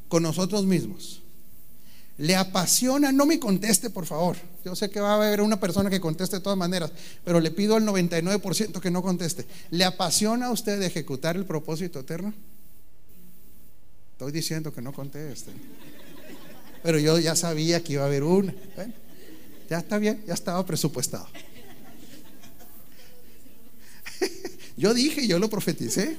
con 0.09 0.23
nosotros 0.23 0.67
mismos. 0.67 1.23
Le 2.19 2.35
apasiona, 2.35 3.13
no 3.13 3.27
me 3.27 3.39
conteste 3.39 3.91
por 3.91 4.07
favor. 4.07 4.37
Yo 4.65 4.75
sé 4.75 4.89
que 4.89 5.01
va 5.01 5.13
a 5.13 5.17
haber 5.17 5.43
una 5.43 5.61
persona 5.61 5.91
que 5.91 6.01
conteste 6.01 6.37
de 6.37 6.43
todas 6.43 6.59
maneras, 6.59 6.91
pero 7.25 7.41
le 7.41 7.51
pido 7.51 7.77
al 7.77 7.85
99% 7.85 8.81
que 8.81 8.91
no 8.91 9.03
conteste. 9.03 9.47
¿Le 9.71 9.85
apasiona 9.85 10.47
a 10.47 10.51
usted 10.51 10.81
ejecutar 10.83 11.37
el 11.37 11.45
propósito 11.45 12.01
eterno? 12.01 12.33
Estoy 14.13 14.33
diciendo 14.33 14.73
que 14.73 14.81
no 14.81 14.95
conteste. 14.95 15.53
Pero 16.83 16.99
yo 16.99 17.19
ya 17.19 17.37
sabía 17.37 17.85
que 17.85 17.95
iba 17.95 18.05
a 18.05 18.07
haber 18.07 18.23
una. 18.23 18.55
ya 19.69 19.79
está 19.79 19.99
bien, 19.99 20.25
ya 20.27 20.33
estaba 20.33 20.65
presupuestado. 20.65 21.27
Yo 24.79 24.93
dije, 24.95 25.27
yo 25.27 25.39
lo 25.39 25.49
profeticé. 25.49 26.17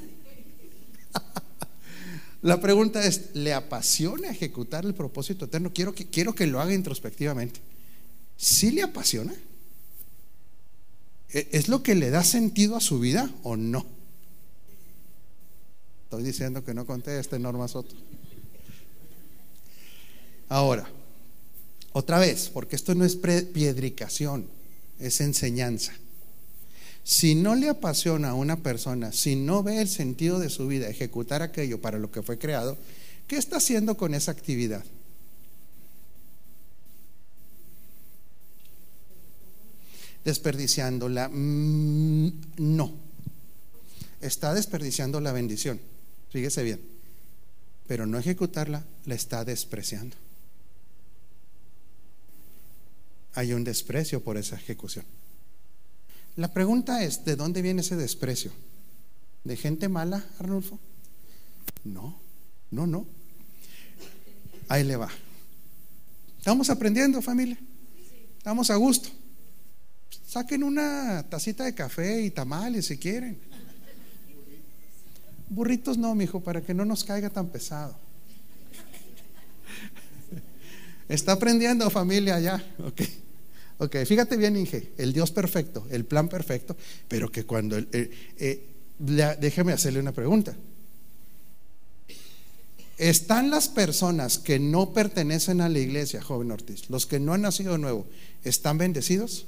La 2.48 2.62
pregunta 2.62 3.06
es, 3.06 3.32
¿le 3.34 3.54
apasiona 3.54 4.30
ejecutar 4.30 4.86
el 4.86 4.94
propósito 4.94 5.44
eterno? 5.44 5.74
Quiero 5.74 5.94
que, 5.94 6.08
quiero 6.08 6.34
que 6.34 6.48
lo 6.48 6.62
haga 6.62 6.74
introspectivamente. 6.74 7.60
¿Sí 8.38 8.72
le 8.72 8.84
apasiona? 8.84 9.36
¿E, 11.34 11.50
¿Es 11.52 11.68
lo 11.68 11.84
que 11.84 11.94
le 11.94 12.10
da 12.10 12.24
sentido 12.24 12.78
a 12.78 12.80
su 12.80 13.02
vida 13.02 13.30
o 13.44 13.58
no? 13.58 13.86
Estoy 16.06 16.24
diciendo 16.24 16.64
que 16.64 16.74
no 16.74 16.86
conteste, 16.86 17.38
Norma 17.38 17.68
Soto. 17.68 17.94
Ahora, 20.48 20.88
otra 21.92 22.18
vez, 22.18 22.48
porque 22.48 22.78
esto 22.78 22.96
no 22.96 23.04
es 23.04 23.18
piedricación, 23.18 24.48
es 25.00 25.20
enseñanza. 25.20 25.92
Si 27.08 27.36
no 27.36 27.56
le 27.56 27.70
apasiona 27.70 28.32
a 28.32 28.34
una 28.34 28.58
persona, 28.58 29.14
si 29.14 29.38
no 29.38 29.64
ve 29.64 29.80
el 29.80 29.88
sentido 29.88 30.40
de 30.40 30.50
su 30.50 30.68
vida, 30.68 30.90
ejecutar 30.90 31.42
aquello 31.42 31.80
para 31.80 32.00
lo 32.00 32.12
que 32.12 32.22
fue 32.22 32.38
creado, 32.38 32.78
¿qué 33.28 33.38
está 33.38 33.58
haciendo 33.58 33.96
con 33.96 34.14
esa 34.14 34.32
actividad? 34.32 34.84
Desperdiciándola. 40.26 41.30
Mm, 41.30 42.42
no. 42.58 42.92
Está 44.20 44.54
desperdiciando 44.54 45.22
la 45.22 45.32
bendición. 45.32 45.80
Fíjese 46.30 46.62
bien. 46.62 46.82
Pero 47.88 48.06
no 48.06 48.20
ejecutarla, 48.20 48.86
la 49.06 49.16
está 49.16 49.46
despreciando. 49.46 50.18
Hay 53.34 53.54
un 53.54 53.64
desprecio 53.64 54.22
por 54.22 54.36
esa 54.36 54.58
ejecución. 54.58 55.06
La 56.38 56.54
pregunta 56.54 57.04
es, 57.04 57.26
¿de 57.26 57.36
dónde 57.36 57.64
viene 57.64 57.82
ese 57.82 57.96
desprecio? 57.96 58.52
¿De 59.44 59.58
gente 59.58 59.90
mala, 59.90 60.24
Arnulfo? 60.40 60.80
No, 61.84 62.20
no, 62.70 62.86
no. 62.86 63.08
Ahí 64.70 64.84
le 64.84 64.96
va. 64.98 65.10
Estamos 66.38 66.70
aprendiendo, 66.70 67.24
familia. 67.24 67.58
Estamos 68.38 68.70
a 68.70 68.76
gusto. 68.76 69.10
Saquen 70.28 70.64
una 70.64 71.26
tacita 71.28 71.64
de 71.64 71.74
café 71.74 72.22
y 72.22 72.30
tamales 72.30 72.86
si 72.86 73.00
quieren. 73.00 73.40
Burritos 75.50 75.98
no, 75.98 76.14
mijo, 76.14 76.42
para 76.42 76.62
que 76.62 76.76
no 76.76 76.86
nos 76.86 77.04
caiga 77.04 77.32
tan 77.32 77.48
pesado. 77.48 77.98
Está 81.10 81.32
aprendiendo, 81.32 81.90
familia, 81.90 82.40
ya. 82.40 82.64
Ok. 82.86 83.02
Ok, 83.80 83.96
fíjate 84.06 84.38
bien, 84.38 84.56
Inge, 84.58 84.92
el 84.98 85.14
Dios 85.14 85.32
perfecto, 85.32 85.86
el 85.92 86.06
plan 86.06 86.30
perfecto, 86.30 86.76
pero 87.08 87.32
que 87.32 87.46
cuando... 87.46 87.78
Eh, 87.78 87.86
eh, 88.38 88.70
déjeme 88.98 89.74
hacerle 89.74 90.00
una 90.00 90.12
pregunta. 90.12 90.56
¿Están 92.98 93.52
las 93.52 93.70
personas 93.70 94.40
que 94.40 94.58
no 94.58 94.92
pertenecen 94.94 95.62
a 95.62 95.70
la 95.70 95.78
iglesia, 95.78 96.22
joven 96.22 96.52
Ortiz, 96.52 96.90
los 96.90 97.06
que 97.06 97.20
no 97.20 97.34
han 97.34 97.44
nacido 97.44 97.74
de 97.74 97.78
nuevo, 97.78 98.08
están 98.44 98.80
bendecidos? 98.80 99.46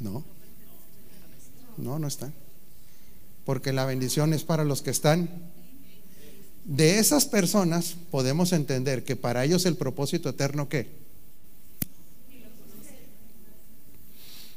No. 0.00 0.22
No, 1.78 1.98
no 1.98 2.06
están. 2.06 2.34
Porque 3.46 3.72
la 3.72 3.86
bendición 3.86 4.34
es 4.34 4.44
para 4.44 4.64
los 4.64 4.82
que 4.82 4.90
están. 4.90 5.30
De 6.66 6.98
esas 6.98 7.24
personas 7.24 7.96
podemos 8.10 8.52
entender 8.52 9.04
que 9.04 9.16
para 9.16 9.44
ellos 9.44 9.64
el 9.64 9.76
propósito 9.76 10.28
eterno, 10.28 10.68
¿qué? 10.68 11.03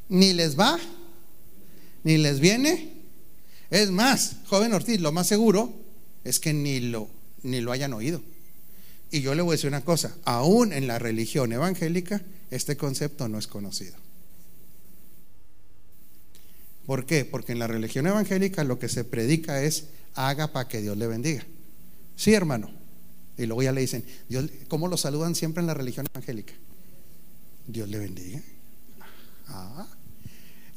Ni 0.09 0.33
les 0.33 0.57
va, 0.57 0.79
ni 2.03 2.17
les 2.17 2.39
viene. 2.39 2.93
Es 3.69 3.91
más, 3.91 4.37
joven 4.47 4.73
Ortiz, 4.73 4.99
lo 4.99 5.11
más 5.11 5.27
seguro 5.27 5.73
es 6.23 6.39
que 6.39 6.53
ni 6.53 6.79
lo, 6.79 7.09
ni 7.43 7.61
lo 7.61 7.71
hayan 7.71 7.93
oído. 7.93 8.21
Y 9.11 9.21
yo 9.21 9.35
le 9.35 9.41
voy 9.41 9.53
a 9.53 9.55
decir 9.55 9.69
una 9.69 9.83
cosa, 9.83 10.15
aún 10.25 10.73
en 10.73 10.87
la 10.87 10.99
religión 10.99 11.51
evangélica 11.51 12.21
este 12.51 12.77
concepto 12.77 13.27
no 13.27 13.37
es 13.37 13.47
conocido. 13.47 13.95
¿Por 16.85 17.05
qué? 17.05 17.25
Porque 17.25 17.51
en 17.51 17.59
la 17.59 17.67
religión 17.67 18.07
evangélica 18.07 18.63
lo 18.63 18.79
que 18.79 18.87
se 18.87 19.03
predica 19.03 19.61
es 19.61 19.87
haga 20.15 20.53
para 20.53 20.67
que 20.69 20.81
Dios 20.81 20.97
le 20.97 21.07
bendiga. 21.07 21.45
Sí, 22.15 22.33
hermano. 22.33 22.71
Y 23.37 23.45
luego 23.45 23.61
ya 23.61 23.71
le 23.71 23.81
dicen, 23.81 24.03
Dios, 24.29 24.49
¿cómo 24.67 24.87
lo 24.87 24.97
saludan 24.97 25.35
siempre 25.35 25.61
en 25.61 25.67
la 25.67 25.73
religión 25.73 26.07
evangélica? 26.09 26.53
Dios 27.67 27.89
le 27.89 27.99
bendiga. 27.99 28.41
Ah. 29.47 29.87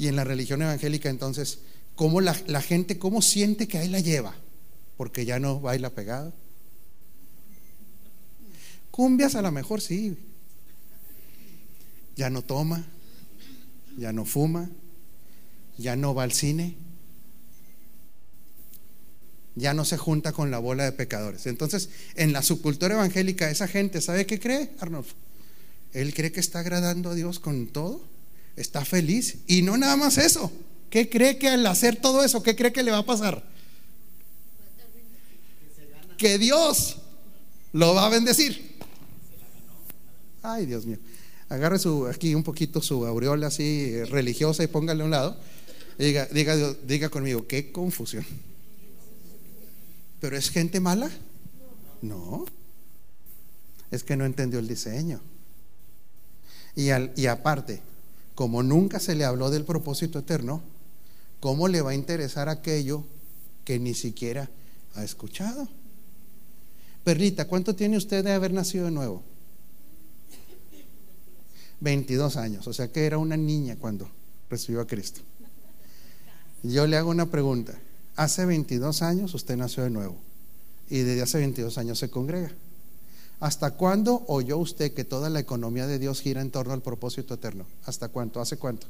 Y 0.00 0.08
en 0.08 0.16
la 0.16 0.24
religión 0.24 0.62
evangélica 0.62 1.10
entonces, 1.10 1.58
¿cómo 1.94 2.22
la, 2.22 2.34
la 2.46 2.62
gente, 2.62 2.98
cómo 2.98 3.20
siente 3.20 3.68
que 3.68 3.76
ahí 3.76 3.88
la 3.88 4.00
lleva? 4.00 4.34
Porque 4.96 5.26
ya 5.26 5.38
no 5.38 5.60
baila 5.60 5.90
pegado. 5.90 6.32
Cumbias 8.90 9.34
a 9.34 9.42
lo 9.42 9.52
mejor 9.52 9.82
sí. 9.82 10.16
Ya 12.16 12.30
no 12.30 12.40
toma, 12.40 12.82
ya 13.98 14.10
no 14.10 14.24
fuma, 14.24 14.70
ya 15.76 15.96
no 15.96 16.14
va 16.14 16.22
al 16.22 16.32
cine, 16.32 16.76
ya 19.54 19.74
no 19.74 19.84
se 19.84 19.98
junta 19.98 20.32
con 20.32 20.50
la 20.50 20.58
bola 20.58 20.84
de 20.84 20.92
pecadores. 20.92 21.46
Entonces, 21.46 21.90
en 22.14 22.32
la 22.32 22.40
subcultura 22.40 22.94
evangélica, 22.94 23.50
esa 23.50 23.68
gente, 23.68 24.00
¿sabe 24.00 24.24
qué 24.24 24.40
cree, 24.40 24.70
Arnolfo? 24.80 25.14
Él 25.92 26.14
cree 26.14 26.32
que 26.32 26.40
está 26.40 26.60
agradando 26.60 27.10
a 27.10 27.14
Dios 27.14 27.38
con 27.38 27.66
todo, 27.66 28.08
está 28.56 28.84
feliz 28.84 29.38
y 29.46 29.62
no 29.62 29.76
nada 29.76 29.96
más 29.96 30.18
eso. 30.18 30.52
¿Qué 30.90 31.08
cree 31.08 31.38
que 31.38 31.48
al 31.48 31.64
hacer 31.66 31.96
todo 31.96 32.24
eso, 32.24 32.42
qué 32.42 32.56
cree 32.56 32.72
que 32.72 32.82
le 32.82 32.90
va 32.90 32.98
a 32.98 33.06
pasar? 33.06 33.48
Que 36.18 36.38
Dios 36.38 36.98
lo 37.72 37.94
va 37.94 38.06
a 38.06 38.08
bendecir. 38.10 38.76
Ay, 40.42 40.66
Dios 40.66 40.84
mío. 40.86 40.98
Agarre 41.48 41.78
su, 41.78 42.06
aquí 42.06 42.34
un 42.34 42.42
poquito 42.42 42.80
su 42.80 43.06
aureola 43.06 43.48
así 43.48 43.92
eh, 43.92 44.04
religiosa 44.06 44.62
y 44.62 44.68
póngale 44.68 45.02
a 45.02 45.04
un 45.04 45.10
lado. 45.10 45.36
diga, 45.98 46.26
diga, 46.26 46.56
diga 46.84 47.08
conmigo, 47.08 47.46
qué 47.46 47.72
confusión. 47.72 48.24
¿Pero 50.20 50.36
es 50.36 50.50
gente 50.50 50.80
mala? 50.80 51.10
No. 52.02 52.46
Es 53.90 54.04
que 54.04 54.16
no 54.16 54.24
entendió 54.24 54.58
el 54.58 54.68
diseño. 54.68 55.20
Y, 56.76 56.90
al, 56.90 57.12
y 57.16 57.26
aparte, 57.26 57.80
como 58.40 58.62
nunca 58.62 58.98
se 59.00 59.14
le 59.14 59.26
habló 59.26 59.50
del 59.50 59.66
propósito 59.66 60.18
eterno, 60.18 60.62
¿cómo 61.40 61.68
le 61.68 61.82
va 61.82 61.90
a 61.90 61.94
interesar 61.94 62.48
aquello 62.48 63.04
que 63.66 63.78
ni 63.78 63.92
siquiera 63.92 64.48
ha 64.94 65.04
escuchado? 65.04 65.68
Perrita, 67.04 67.46
¿cuánto 67.46 67.76
tiene 67.76 67.98
usted 67.98 68.24
de 68.24 68.32
haber 68.32 68.54
nacido 68.54 68.86
de 68.86 68.92
nuevo? 68.92 69.22
22 71.80 72.38
años, 72.38 72.66
o 72.66 72.72
sea 72.72 72.90
que 72.90 73.04
era 73.04 73.18
una 73.18 73.36
niña 73.36 73.76
cuando 73.76 74.08
recibió 74.48 74.80
a 74.80 74.86
Cristo. 74.86 75.20
Yo 76.62 76.86
le 76.86 76.96
hago 76.96 77.10
una 77.10 77.30
pregunta. 77.30 77.78
Hace 78.16 78.46
22 78.46 79.02
años 79.02 79.34
usted 79.34 79.58
nació 79.58 79.82
de 79.82 79.90
nuevo 79.90 80.16
y 80.88 81.00
desde 81.00 81.20
hace 81.20 81.36
22 81.40 81.76
años 81.76 81.98
se 81.98 82.08
congrega. 82.08 82.50
¿Hasta 83.40 83.70
cuándo 83.72 84.24
oyó 84.28 84.58
usted 84.58 84.92
que 84.92 85.04
toda 85.04 85.30
la 85.30 85.40
economía 85.40 85.86
de 85.86 85.98
Dios 85.98 86.20
gira 86.20 86.42
en 86.42 86.50
torno 86.50 86.74
al 86.74 86.82
propósito 86.82 87.32
eterno? 87.34 87.64
¿Hasta 87.86 88.08
cuánto? 88.08 88.38
¿Hace 88.40 88.58
cuánto? 88.58 88.86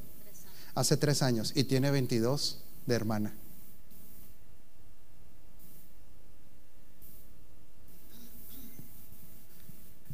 Hace 0.74 0.96
tres 0.96 1.22
años 1.22 1.52
y 1.54 1.64
tiene 1.64 1.92
22 1.92 2.58
de 2.86 2.94
hermana. 2.94 3.32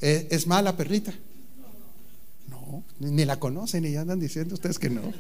¿Es 0.01 0.47
mala 0.47 0.77
perrita? 0.77 1.15
ni 2.99 3.25
la 3.25 3.39
conocen 3.39 3.85
y 3.85 3.93
ya 3.93 4.01
andan 4.01 4.19
diciendo 4.19 4.55
ustedes 4.55 4.79
que 4.79 4.91
no. 4.91 5.01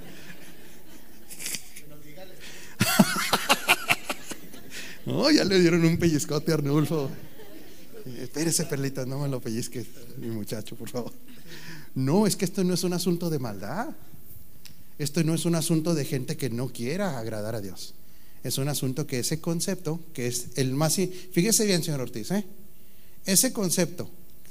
no, 5.07 5.31
ya 5.31 5.45
le 5.45 5.61
dieron 5.61 5.85
un 5.85 5.99
pellizcote 5.99 6.51
a 6.53 6.55
Arnulfo. 6.57 7.11
Espérese, 8.07 8.65
Perlita, 8.67 9.05
no 9.05 9.19
me 9.19 9.29
lo 9.29 9.41
pellizque, 9.41 9.85
mi 10.19 10.29
muchacho, 10.29 10.77
por 10.77 10.89
favor. 10.89 11.13
No, 11.95 12.27
es 12.27 12.37
que 12.37 12.45
esto 12.45 12.63
no 12.63 12.75
es 12.75 12.85
un 12.85 12.93
asunto 12.93 13.31
de 13.31 13.39
maldad. 13.39 13.89
Esto 14.99 15.25
no 15.25 15.35
es 15.35 15.45
un 15.45 15.55
asunto 15.55 15.95
de 15.95 16.05
gente 16.05 16.37
que 16.37 16.49
no 16.49 16.69
quiera 16.69 17.19
agradar 17.19 17.55
a 17.55 17.61
Dios. 17.61 17.95
Es 18.45 18.59
un 18.59 18.69
asunto 18.69 19.07
que 19.07 19.19
ese 19.19 19.41
concepto, 19.41 20.01
que 20.13 20.29
es 20.29 20.49
el 20.57 20.73
más... 20.73 20.95
Fíjese 21.33 21.67
bien, 21.67 21.83
señor 21.83 22.01
Ortiz, 22.01 22.31
¿eh? 22.31 22.45
ese 23.27 23.53
concepto 23.53 24.09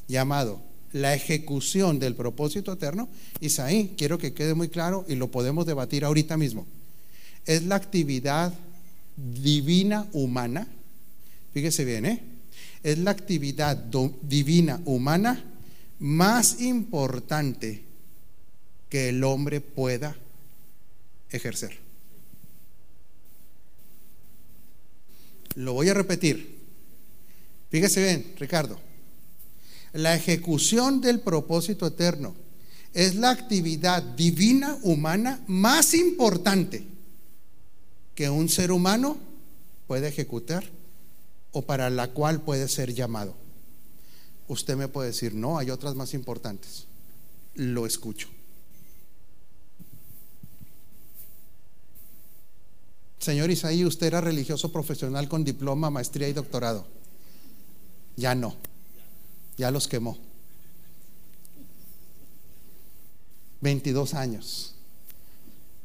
llamado 0.07 0.61
la 0.91 1.13
ejecución 1.13 1.99
del 1.99 2.15
propósito 2.15 2.73
eterno, 2.73 3.09
Isaí, 3.39 3.93
quiero 3.97 4.17
que 4.17 4.33
quede 4.33 4.53
muy 4.53 4.69
claro 4.69 5.05
y 5.07 5.15
lo 5.15 5.31
podemos 5.31 5.65
debatir 5.65 6.03
ahorita 6.05 6.37
mismo. 6.37 6.65
Es 7.45 7.63
la 7.63 7.75
actividad 7.75 8.53
divina 9.15 10.07
humana, 10.13 10.67
fíjese 11.53 11.85
bien, 11.85 12.05
¿eh? 12.05 12.35
Es 12.86 12.98
la 13.00 13.12
actividad 13.12 13.76
divina 14.21 14.80
humana 14.86 15.43
más 16.00 16.62
importante 16.62 17.84
que 18.88 19.10
el 19.10 19.24
hombre 19.24 19.60
pueda 19.60 20.15
ejercer. 21.30 21.78
Lo 25.56 25.74
voy 25.74 25.89
a 25.89 25.93
repetir. 25.93 26.56
Fíjese 27.69 28.04
bien, 28.04 28.34
Ricardo 28.38 28.86
la 29.95 30.13
ejecución 30.13 31.00
del 31.00 31.21
propósito 31.21 31.88
eterno 31.88 32.36
es 32.93 33.15
la 33.15 33.30
actividad 33.30 34.04
divina 34.04 34.78
humana 34.84 35.41
más 35.48 35.93
importante 35.93 36.84
que 38.13 38.30
un 38.30 38.50
ser 38.50 38.74
humano 38.74 39.17
puede 39.88 40.10
ejecutar 40.10 40.65
o 41.55 41.61
para 41.63 41.89
la 41.89 42.09
cual 42.09 42.41
puede 42.41 42.67
ser 42.67 42.93
llamado. 42.93 43.33
Usted 44.47 44.75
me 44.75 44.87
puede 44.87 45.07
decir, 45.07 45.33
no, 45.33 45.57
hay 45.57 45.71
otras 45.71 45.95
más 45.95 46.13
importantes. 46.13 46.85
Lo 47.55 47.85
escucho. 47.85 48.27
Señor 53.19 53.49
Isaí, 53.49 53.83
usted 53.85 54.07
era 54.07 54.21
religioso 54.21 54.71
profesional 54.71 55.27
con 55.27 55.43
diploma, 55.43 55.89
maestría 55.89 56.27
y 56.29 56.33
doctorado. 56.33 56.85
Ya 58.15 58.35
no 58.35 58.55
ya 59.57 59.71
los 59.71 59.87
quemó. 59.87 60.17
22 63.61 64.13
años. 64.13 64.75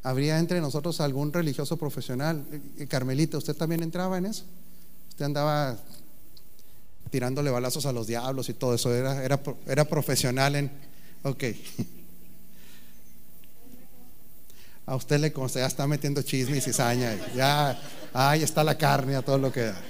¿Habría 0.03 0.39
entre 0.39 0.61
nosotros 0.61 0.99
algún 0.99 1.31
religioso 1.31 1.77
profesional? 1.77 2.45
Eh, 2.77 2.87
Carmelita, 2.87 3.37
¿usted 3.37 3.55
también 3.55 3.83
entraba 3.83 4.17
en 4.17 4.25
eso? 4.25 4.45
Andaba 5.23 5.77
tirándole 7.09 7.49
balazos 7.51 7.85
a 7.85 7.91
los 7.91 8.07
diablos 8.07 8.49
y 8.49 8.53
todo 8.53 8.75
eso. 8.75 8.93
Era, 8.93 9.23
era, 9.23 9.41
era 9.67 9.85
profesional 9.85 10.55
en... 10.55 10.71
Ok. 11.23 11.43
A 14.85 14.95
usted 14.95 15.19
le 15.19 15.31
consta, 15.31 15.59
ya 15.59 15.67
está 15.67 15.87
metiendo 15.87 16.21
chisme 16.21 16.57
y 16.57 16.61
cizaña. 16.61 17.15
Ya, 17.35 17.79
ahí 18.13 18.43
está 18.43 18.63
la 18.63 18.77
carne, 18.77 19.15
a 19.15 19.21
todo 19.21 19.37
lo 19.37 19.51
que 19.51 19.61
da. 19.61 19.81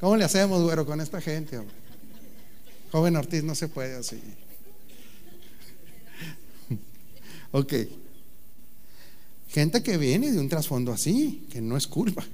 ¿Cómo 0.00 0.16
le 0.16 0.24
hacemos, 0.24 0.62
güero, 0.62 0.84
con 0.84 1.00
esta 1.00 1.20
gente? 1.20 1.60
Joven 2.90 3.16
Ortiz, 3.16 3.44
no 3.44 3.54
se 3.54 3.68
puede 3.68 3.96
así. 3.96 4.20
Ok. 7.52 7.74
Gente 9.48 9.82
que 9.82 9.96
viene 9.96 10.30
de 10.30 10.38
un 10.38 10.48
trasfondo 10.48 10.92
así, 10.92 11.46
que 11.50 11.60
no 11.60 11.76
es 11.76 11.86
culpa. 11.86 12.24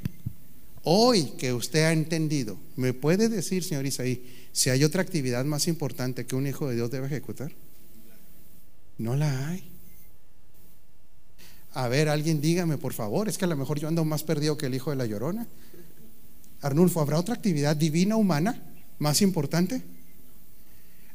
Hoy 0.89 1.33
que 1.37 1.53
usted 1.53 1.83
ha 1.83 1.93
entendido, 1.93 2.57
¿me 2.77 2.93
puede 2.93 3.29
decir, 3.29 3.65
señor 3.65 3.87
Isaí, 3.87 4.25
si 4.53 4.71
hay 4.71 4.85
otra 4.85 5.03
actividad 5.03 5.45
más 5.45 5.67
importante 5.67 6.27
que 6.27 6.37
un 6.37 6.47
hijo 6.47 6.69
de 6.69 6.77
Dios 6.77 6.93
debe 6.93 7.09
ejecutar? 7.09 7.51
No 8.97 9.17
la 9.17 9.49
hay. 9.49 9.69
A 11.75 11.89
ver, 11.89 12.09
alguien 12.09 12.41
dígame, 12.41 12.79
por 12.79 12.93
favor, 12.93 13.29
es 13.29 13.37
que 13.37 13.47
a 13.47 13.49
lo 13.49 13.57
mejor 13.57 13.81
yo 13.81 13.89
ando 13.89 14.05
más 14.05 14.23
perdido 14.23 14.57
que 14.57 14.67
el 14.67 14.77
hijo 14.77 14.91
de 14.91 14.97
la 14.97 15.07
llorona. 15.07 15.49
Arnulfo, 16.61 17.01
¿habrá 17.01 17.19
otra 17.19 17.35
actividad 17.35 17.75
divina 17.75 18.15
humana 18.15 18.63
más 19.01 19.23
importante? 19.23 19.83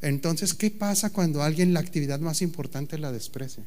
Entonces, 0.02 0.54
¿qué 0.54 0.70
pasa 0.70 1.12
cuando 1.12 1.44
alguien 1.44 1.74
la 1.74 1.80
actividad 1.80 2.20
más 2.20 2.42
importante 2.42 2.98
la 2.98 3.14
desprecia? 3.14 3.64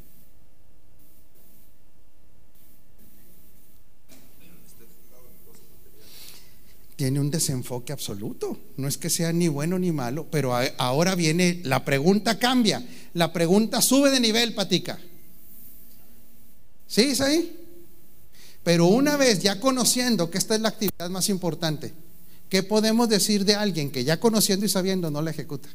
Tiene 6.96 7.20
un 7.20 7.30
desenfoque 7.30 7.92
absoluto. 7.92 8.56
No 8.76 8.86
es 8.86 8.98
que 8.98 9.10
sea 9.10 9.32
ni 9.32 9.48
bueno 9.48 9.78
ni 9.78 9.92
malo, 9.92 10.26
pero 10.30 10.54
ahora 10.78 11.14
viene, 11.14 11.60
la 11.64 11.84
pregunta 11.84 12.38
cambia. 12.38 12.86
La 13.14 13.32
pregunta 13.32 13.82
sube 13.82 14.10
de 14.10 14.20
nivel, 14.20 14.54
Patica. 14.54 14.98
¿Sí, 16.86 17.12
ahí? 17.20 17.60
Pero 18.62 18.86
una 18.86 19.16
vez 19.16 19.42
ya 19.42 19.60
conociendo 19.60 20.30
que 20.30 20.38
esta 20.38 20.54
es 20.54 20.60
la 20.60 20.68
actividad 20.68 21.10
más 21.10 21.28
importante, 21.28 21.92
¿qué 22.48 22.62
podemos 22.62 23.08
decir 23.08 23.44
de 23.44 23.54
alguien 23.54 23.90
que 23.90 24.04
ya 24.04 24.20
conociendo 24.20 24.64
y 24.64 24.68
sabiendo 24.68 25.10
no 25.10 25.20
la 25.20 25.30
ejecuta? 25.30 25.68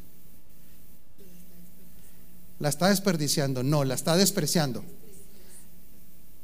la 2.60 2.68
está 2.68 2.90
desperdiciando, 2.90 3.62
no, 3.62 3.84
la 3.84 3.94
está 3.94 4.16
despreciando. 4.16 4.84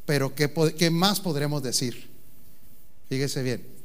Pero 0.07 0.35
¿qué, 0.35 0.53
qué 0.77 0.91
más 0.91 1.21
podremos 1.21 1.63
decir? 1.63 2.09
Fíjese 3.09 3.43
bien. 3.43 3.76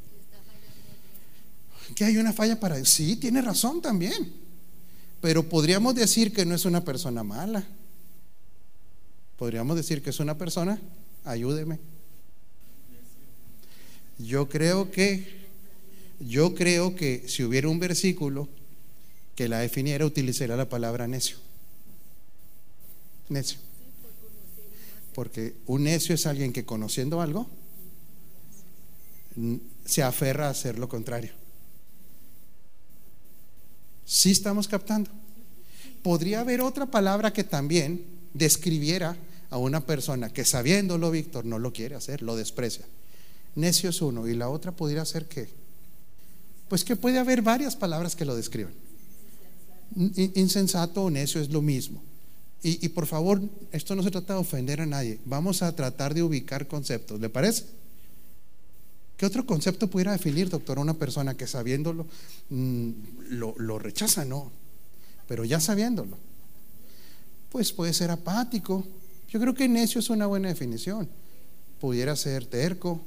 Que 2.02 2.06
hay 2.06 2.18
una 2.18 2.34
falla 2.34 2.60
para... 2.60 2.84
Sí, 2.84 3.16
tiene 3.16 3.44
razón 3.44 3.80
también. 3.80 4.34
Pero 5.22 5.48
podríamos 5.48 5.94
decir 5.94 6.34
que 6.34 6.48
no 6.48 6.56
es 6.56 6.66
una 6.66 6.84
persona 6.84 7.24
mala. 7.24 7.64
Podríamos 9.38 9.76
decir 9.76 10.02
que 10.02 10.10
es 10.10 10.20
una 10.20 10.36
persona, 10.36 10.82
ayúdeme. 11.24 11.78
Yo 14.18 14.50
creo 14.50 14.90
que, 14.90 15.46
yo 16.20 16.56
creo 16.56 16.96
que 16.96 17.26
si 17.28 17.44
hubiera 17.44 17.70
un 17.70 17.78
versículo 17.78 18.50
que 19.36 19.48
la 19.48 19.60
definiera, 19.60 20.04
utilizaría 20.04 20.56
la 20.56 20.70
palabra 20.70 21.08
necio. 21.08 21.38
Necio. 23.30 23.60
Porque 25.14 25.54
un 25.68 25.84
necio 25.84 26.16
es 26.16 26.26
alguien 26.26 26.52
que 26.52 26.66
conociendo 26.66 27.22
algo 27.22 27.48
se 29.86 30.02
aferra 30.02 30.48
a 30.48 30.50
hacer 30.50 30.80
lo 30.80 30.90
contrario. 30.90 31.40
Sí 34.06 34.32
estamos 34.32 34.68
captando. 34.68 35.10
Podría 36.04 36.42
haber 36.42 36.62
otra 36.62 36.86
palabra 36.86 37.32
que 37.34 37.44
también 37.44 38.04
describiera 38.34 39.16
a 39.50 39.58
una 39.58 39.86
persona 39.86 40.32
que 40.32 40.46
sabiéndolo, 40.46 41.12
Víctor, 41.12 41.46
no 41.46 41.60
lo 41.60 41.74
quiere 41.74 41.96
hacer, 41.96 42.22
lo 42.22 42.36
desprecia. 42.36 42.86
Necio 43.56 43.90
es 43.90 44.02
uno 44.02 44.28
y 44.28 44.34
la 44.36 44.50
otra 44.50 44.72
podría 44.72 45.04
ser 45.06 45.26
que, 45.28 45.50
pues 46.70 46.84
que 46.86 46.96
puede 46.96 47.20
haber 47.20 47.42
varias 47.42 47.76
palabras 47.76 48.16
que 48.16 48.26
lo 48.26 48.36
describan. 48.36 48.74
In- 49.96 50.32
Insensato 50.36 51.04
o 51.04 51.10
necio 51.10 51.42
es 51.42 51.50
lo 51.50 51.62
mismo. 51.62 52.02
Y 52.64 52.88
por 52.90 53.08
favor, 53.08 53.42
esto 53.72 53.96
no 53.96 54.04
se 54.04 54.12
trata 54.12 54.34
de 54.36 54.40
ofender 54.40 54.82
a 54.82 54.86
nadie. 54.86 55.20
Vamos 55.26 55.64
a 55.64 55.76
tratar 55.76 56.14
de 56.14 56.22
ubicar 56.22 56.68
conceptos. 56.68 57.20
¿Le 57.20 57.28
parece? 57.28 57.66
¿Qué 59.22 59.28
otro 59.28 59.46
concepto 59.46 59.88
pudiera 59.88 60.14
definir, 60.14 60.50
doctor, 60.50 60.80
una 60.80 60.96
persona 60.96 61.38
que 61.38 61.46
sabiéndolo 61.46 62.08
mm, 62.50 62.90
lo, 63.30 63.54
lo 63.56 63.78
rechaza? 63.78 64.26
No, 64.26 64.52
pero 65.28 65.46
ya 65.46 65.60
sabiéndolo. 65.60 66.18
Pues 67.52 67.72
puede 67.72 67.94
ser 67.94 68.10
apático. 68.10 68.84
Yo 69.30 69.40
creo 69.40 69.54
que 69.54 69.70
necio 69.70 70.00
es 70.00 70.10
una 70.10 70.26
buena 70.26 70.48
definición. 70.48 71.08
Pudiera 71.80 72.16
ser 72.16 72.48
terco, 72.48 73.00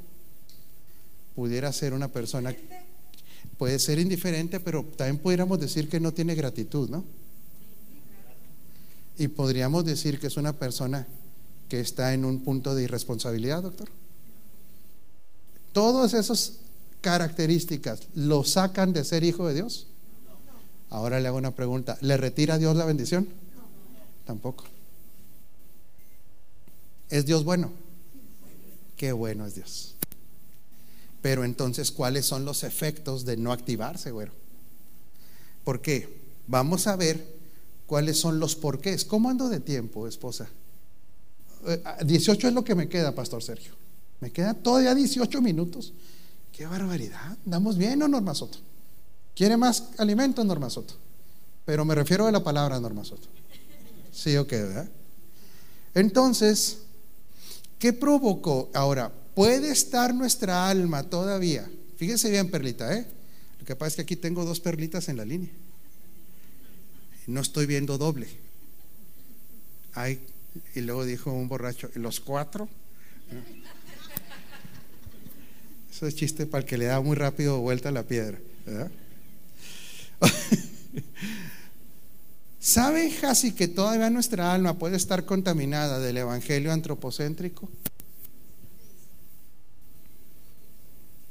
pudiera 1.35 1.73
ser 1.73 1.93
una 1.93 2.07
persona, 2.07 2.55
puede 3.59 3.81
ser 3.81 3.99
indiferente, 3.99 4.61
pero 4.61 4.85
también 4.97 5.19
pudiéramos 5.19 5.59
decir 5.59 5.89
que 5.89 5.99
no 5.99 6.15
tiene 6.15 6.37
gratitud, 6.37 6.91
¿no? 6.91 7.05
Y 9.19 9.27
podríamos 9.27 9.85
decir 9.85 10.21
que 10.21 10.29
es 10.29 10.37
una 10.37 10.53
persona 10.53 11.09
que 11.69 11.81
está 11.81 12.15
en 12.15 12.25
un 12.25 12.45
punto 12.45 12.73
de 12.77 12.85
irresponsabilidad, 12.85 13.65
doctor. 13.65 13.89
Todas 15.75 16.15
esas 16.15 16.53
características 17.01 18.09
lo 18.15 18.45
sacan 18.45 18.93
de 18.93 19.05
ser 19.05 19.25
hijo 19.25 19.47
de 19.49 19.55
Dios. 19.55 19.89
Ahora 20.89 21.19
le 21.19 21.27
hago 21.27 21.37
una 21.37 21.51
pregunta. 21.51 21.99
¿Le 22.01 22.17
retira 22.17 22.55
a 22.55 22.59
Dios 22.59 22.77
la 22.77 22.85
bendición? 22.85 23.29
Tampoco. 24.25 24.65
¿Es 27.11 27.27
Dios 27.27 27.43
bueno? 27.43 27.73
Qué 28.97 29.11
bueno 29.11 29.45
es 29.47 29.57
Dios. 29.57 29.97
Pero 31.21 31.45
entonces, 31.45 31.91
¿cuáles 31.91 32.25
son 32.25 32.45
los 32.45 32.63
efectos 32.63 33.25
de 33.25 33.37
no 33.37 33.51
activarse, 33.53 34.13
güero? 34.13 34.31
¿Por 35.65 35.81
qué? 35.81 36.21
Vamos 36.47 36.87
a 36.87 36.95
ver 36.95 37.27
cuáles 37.87 38.21
son 38.21 38.39
los 38.39 38.55
porqués. 38.55 39.05
¿Cómo 39.05 39.29
ando 39.29 39.49
de 39.49 39.59
tiempo, 39.59 40.07
esposa? 40.07 40.49
Eh, 41.67 41.83
18 42.05 42.47
es 42.47 42.55
lo 42.55 42.63
que 42.63 42.77
me 42.77 42.89
queda, 42.89 43.13
Pastor 43.13 43.43
Sergio. 43.43 43.84
Me 44.21 44.31
queda 44.31 44.55
todavía 44.55 44.95
18 44.95 45.41
minutos. 45.43 45.93
Qué 46.53 46.67
barbaridad. 46.67 47.37
¿Andamos 47.45 47.77
bien 47.77 48.03
o 48.03 48.09
Norma 48.09 48.35
Soto? 48.35 48.59
¿Quiere 49.35 49.57
más 49.57 49.91
alimento, 49.99 50.45
Norma 50.45 50.71
Soto? 50.71 50.95
Pero 51.65 51.85
me 51.85 51.95
refiero 51.95 52.27
a 52.27 52.33
la 52.33 52.45
palabra 52.45 52.79
Norma 52.79 53.05
Soto. 53.05 53.29
Sí, 54.13 54.37
ok, 54.37 54.51
¿verdad? 54.51 54.89
Entonces, 55.95 56.79
¿qué 57.79 57.93
provocó? 57.93 58.71
Ahora, 58.75 59.13
¿puede 59.35 59.71
estar 59.71 60.15
nuestra 60.15 60.69
alma 60.69 61.03
todavía? 61.03 61.69
Fíjese 61.97 62.31
bien, 62.31 62.51
Perlita, 62.51 62.97
¿eh? 62.97 63.07
Lo 63.59 63.67
que 63.67 63.77
pasa 63.77 63.89
es 63.89 63.97
que 63.97 64.03
aquí 64.03 64.17
tengo 64.17 64.45
dos 64.45 64.61
perlitas 64.61 65.09
en 65.09 65.17
la 65.17 65.25
línea. 65.25 65.51
No 67.27 67.41
estoy 67.41 67.67
viendo 67.67 67.99
doble. 67.99 68.29
Ay, 69.95 70.21
y 70.75 70.81
luego 70.81 71.05
dijo 71.05 71.33
un 71.33 71.49
borracho, 71.49 71.89
¿los 71.95 72.21
cuatro? 72.21 72.69
Chiste 76.13 76.47
para 76.47 76.63
el 76.63 76.69
que 76.69 76.77
le 76.79 76.87
da 76.87 77.01
muy 77.01 77.15
rápido 77.17 77.61
vuelta 77.61 77.91
a 77.91 77.93
la 77.93 78.03
piedra. 78.03 78.39
¿Sabe, 82.61 83.11
Jasi, 83.11 83.53
que 83.53 83.69
todavía 83.69 84.09
nuestra 84.11 84.53
alma 84.55 84.79
puede 84.79 84.97
estar 84.97 85.25
contaminada 85.27 85.99
del 85.99 86.17
evangelio 86.17 86.73
antropocéntrico? 86.73 87.69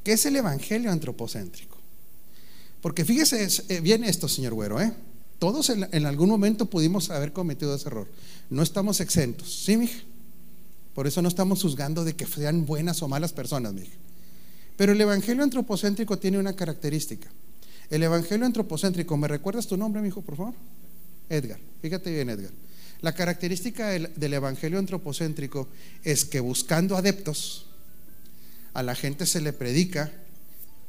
¿Qué 0.04 0.14
es 0.14 0.26
el 0.26 0.36
evangelio 0.36 0.92
antropocéntrico? 0.92 1.78
Porque 2.82 3.06
fíjese 3.06 3.44
es- 3.44 3.64
eh, 3.70 3.80
bien 3.80 4.04
esto, 4.04 4.28
señor 4.28 4.54
Güero, 4.54 4.80
¿eh? 4.82 4.94
Todos 5.40 5.70
en, 5.70 5.88
en 5.92 6.06
algún 6.06 6.30
momento 6.30 6.68
pudimos 6.68 7.10
haber 7.10 7.34
cometido 7.34 7.74
ese 7.76 7.88
error. 7.88 8.08
No 8.50 8.62
estamos 8.62 9.00
exentos, 9.00 9.64
¿sí, 9.66 9.76
mija? 9.78 10.00
Por 10.94 11.08
eso 11.08 11.22
no 11.22 11.30
estamos 11.30 11.62
juzgando 11.64 12.04
de 12.04 12.16
que 12.16 12.28
sean 12.28 12.66
buenas 12.66 13.02
o 13.02 13.08
malas 13.08 13.34
personas, 13.34 13.74
mija. 13.74 13.92
Pero 14.76 14.94
el 14.94 15.02
evangelio 15.02 15.44
antropocéntrico 15.44 16.18
tiene 16.18 16.40
una 16.40 16.54
característica. 16.54 17.30
El 17.90 18.04
evangelio 18.04 18.46
antropocéntrico, 18.46 19.16
¿me 19.18 19.28
recuerdas 19.28 19.68
tu 19.68 19.78
nombre, 19.78 20.02
mijo, 20.02 20.22
por 20.22 20.36
favor? 20.36 20.54
Edgar. 21.30 21.60
Fíjate 21.82 22.12
bien, 22.12 22.30
Edgar. 22.30 22.52
La 23.02 23.14
característica 23.14 23.90
del, 23.90 24.12
del 24.16 24.34
evangelio 24.34 24.80
antropocéntrico 24.80 25.68
es 26.04 26.26
que 26.26 26.40
buscando 26.40 26.96
adeptos, 26.96 27.68
a 28.74 28.82
la 28.82 28.96
gente 28.96 29.26
se 29.26 29.42
le 29.42 29.54
predica 29.54 30.12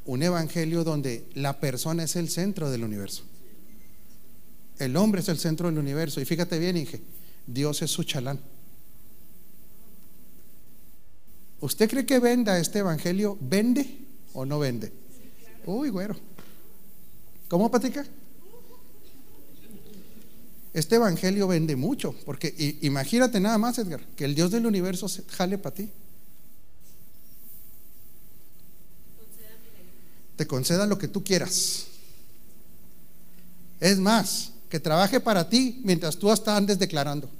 un 0.07 0.23
evangelio 0.23 0.85
donde 0.85 1.25
la 1.35 1.61
persona 1.61 2.05
es 2.05 2.17
el 2.17 2.29
centro 2.29 2.71
del 2.71 2.85
universo. 2.85 3.25
El 4.79 4.97
hombre 4.97 5.21
es 5.21 5.29
el 5.29 5.39
centro 5.39 5.69
del 5.69 5.79
universo. 5.79 6.21
Y 6.21 6.25
fíjate 6.25 6.59
bien, 6.59 6.77
Inge, 6.77 7.01
Dios 7.47 7.83
es 7.83 7.91
su 7.91 8.05
chalán. 8.05 8.41
¿Usted 11.65 11.89
cree 11.89 12.05
que 12.05 12.19
venda 12.19 12.59
este 12.59 12.81
evangelio? 12.81 13.39
¿Vende 13.41 14.05
o 14.35 14.45
no 14.45 14.59
vende? 14.59 14.93
Uy, 15.65 15.89
güero. 15.89 16.15
¿Cómo, 17.49 17.71
Patica? 17.71 18.05
Este 20.75 20.97
evangelio 20.97 21.49
vende 21.49 21.75
mucho, 21.75 22.15
porque 22.27 22.55
imagínate 22.83 23.41
nada 23.41 23.57
más, 23.57 23.79
Edgar, 23.79 24.05
que 24.15 24.27
el 24.27 24.35
Dios 24.35 24.51
del 24.51 24.67
universo 24.67 25.09
se 25.09 25.23
jale 25.23 25.57
para 25.57 25.75
ti. 25.75 25.91
Te 30.37 30.47
conceda 30.47 30.85
lo 30.85 30.99
que 30.99 31.09
tú 31.09 31.25
quieras. 31.25 31.87
Es 33.81 33.99
más, 33.99 34.53
que 34.69 34.81
trabaje 34.81 35.19
para 35.19 35.49
ti 35.49 35.81
mientras 35.83 36.19
tú 36.19 36.31
hasta 36.31 36.59
andes 36.59 36.79
declarando. 36.79 37.31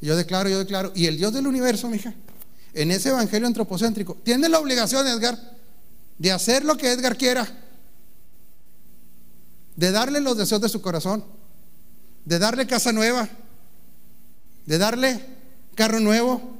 Yo 0.00 0.16
declaro, 0.16 0.48
yo 0.48 0.58
declaro. 0.58 0.92
Y 0.94 1.04
el 1.04 1.18
Dios 1.18 1.34
del 1.34 1.46
universo, 1.46 1.90
mija, 1.90 2.14
en 2.78 2.92
ese 2.92 3.08
evangelio 3.08 3.48
antropocéntrico, 3.48 4.16
tiene 4.22 4.48
la 4.48 4.60
obligación, 4.60 5.04
Edgar, 5.06 5.36
de 6.16 6.30
hacer 6.30 6.64
lo 6.64 6.76
que 6.76 6.92
Edgar 6.92 7.16
quiera, 7.16 7.46
de 9.74 9.90
darle 9.90 10.20
los 10.20 10.36
deseos 10.36 10.60
de 10.60 10.68
su 10.68 10.80
corazón, 10.80 11.24
de 12.24 12.38
darle 12.38 12.68
casa 12.68 12.92
nueva, 12.92 13.28
de 14.64 14.78
darle 14.78 15.20
carro 15.74 15.98
nuevo, 15.98 16.56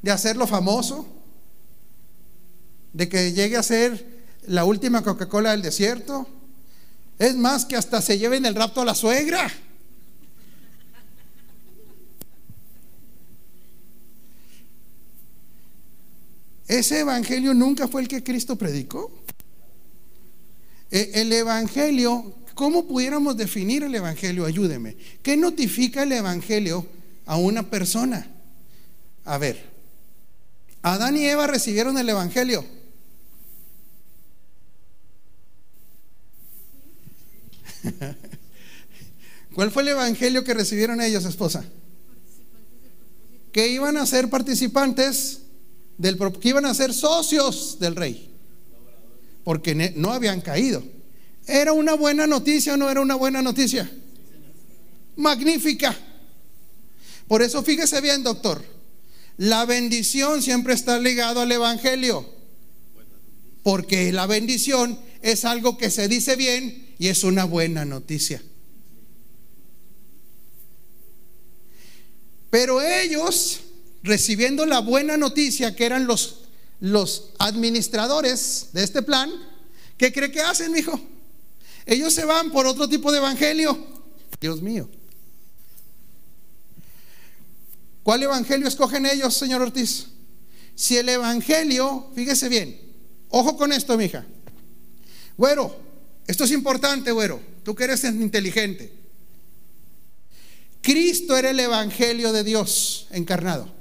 de 0.00 0.10
hacerlo 0.10 0.46
famoso, 0.46 1.06
de 2.94 3.08
que 3.10 3.32
llegue 3.32 3.58
a 3.58 3.62
ser 3.62 4.06
la 4.46 4.64
última 4.64 5.02
Coca-Cola 5.02 5.50
del 5.50 5.60
desierto. 5.60 6.26
Es 7.18 7.36
más, 7.36 7.66
que 7.66 7.76
hasta 7.76 8.00
se 8.00 8.16
lleven 8.16 8.46
el 8.46 8.54
rapto 8.54 8.80
a 8.80 8.86
la 8.86 8.94
suegra. 8.94 9.50
Ese 16.68 17.00
evangelio 17.00 17.54
nunca 17.54 17.86
fue 17.88 18.02
el 18.02 18.08
que 18.08 18.22
Cristo 18.24 18.56
predicó. 18.56 19.12
E- 20.90 21.12
El 21.14 21.32
evangelio, 21.32 22.34
¿cómo 22.54 22.86
pudiéramos 22.86 23.36
definir 23.36 23.82
el 23.84 23.94
evangelio? 23.94 24.44
Ayúdeme. 24.44 24.96
¿Qué 25.22 25.36
notifica 25.36 26.02
el 26.02 26.12
evangelio 26.12 26.86
a 27.24 27.36
una 27.36 27.68
persona? 27.70 28.26
A 29.24 29.38
ver, 29.38 29.64
Adán 30.82 31.16
y 31.16 31.24
Eva 31.24 31.46
recibieron 31.46 31.98
el 31.98 32.08
evangelio. 32.08 32.64
¿Cuál 39.54 39.70
fue 39.70 39.82
el 39.82 39.88
evangelio 39.88 40.44
que 40.44 40.54
recibieron 40.54 41.00
ellos, 41.00 41.24
esposa? 41.24 41.64
que 43.52 43.68
iban 43.68 43.96
a 43.96 44.04
ser 44.04 44.28
participantes 44.28 45.40
del 45.98 46.18
que 46.40 46.48
iban 46.48 46.66
a 46.66 46.74
ser 46.74 46.92
socios 46.92 47.78
del 47.78 47.96
rey. 47.96 48.30
Porque 49.44 49.74
no 49.96 50.12
habían 50.12 50.40
caído. 50.40 50.82
¿Era 51.46 51.72
una 51.72 51.94
buena 51.94 52.26
noticia 52.26 52.74
o 52.74 52.76
no 52.76 52.90
era 52.90 53.00
una 53.00 53.14
buena 53.14 53.40
noticia? 53.42 53.90
Magnífica. 55.16 55.96
Por 57.28 57.42
eso 57.42 57.62
fíjese 57.62 58.00
bien, 58.00 58.22
doctor. 58.22 58.62
La 59.38 59.64
bendición 59.64 60.42
siempre 60.42 60.74
está 60.74 60.98
ligado 60.98 61.40
al 61.40 61.52
evangelio. 61.52 62.28
Porque 63.62 64.12
la 64.12 64.26
bendición 64.26 64.98
es 65.22 65.44
algo 65.44 65.76
que 65.76 65.90
se 65.90 66.08
dice 66.08 66.36
bien 66.36 66.94
y 66.98 67.08
es 67.08 67.24
una 67.24 67.44
buena 67.44 67.84
noticia. 67.84 68.42
Pero 72.50 72.80
ellos, 72.80 73.60
recibiendo 74.06 74.64
la 74.64 74.78
buena 74.78 75.16
noticia, 75.16 75.74
que 75.74 75.84
eran 75.84 76.06
los, 76.06 76.44
los 76.80 77.30
administradores 77.38 78.68
de 78.72 78.84
este 78.84 79.02
plan, 79.02 79.30
¿qué 79.98 80.12
cree 80.12 80.30
que 80.30 80.40
hacen, 80.40 80.76
hijo? 80.76 80.98
Ellos 81.84 82.14
se 82.14 82.24
van 82.24 82.50
por 82.50 82.66
otro 82.66 82.88
tipo 82.88 83.12
de 83.12 83.18
evangelio. 83.18 83.78
Dios 84.40 84.62
mío. 84.62 84.88
¿Cuál 88.02 88.22
evangelio 88.22 88.68
escogen 88.68 89.06
ellos, 89.06 89.34
señor 89.34 89.62
Ortiz? 89.62 90.06
Si 90.74 90.96
el 90.96 91.08
evangelio, 91.08 92.10
fíjese 92.14 92.48
bien, 92.48 92.80
ojo 93.30 93.56
con 93.56 93.72
esto, 93.72 93.96
mija. 93.96 94.24
Güero, 95.36 95.76
esto 96.26 96.44
es 96.44 96.52
importante, 96.52 97.10
güero, 97.12 97.40
tú 97.64 97.74
que 97.74 97.84
eres 97.84 98.04
inteligente. 98.04 98.92
Cristo 100.82 101.36
era 101.36 101.50
el 101.50 101.58
Evangelio 101.58 102.32
de 102.32 102.44
Dios 102.44 103.08
encarnado. 103.10 103.75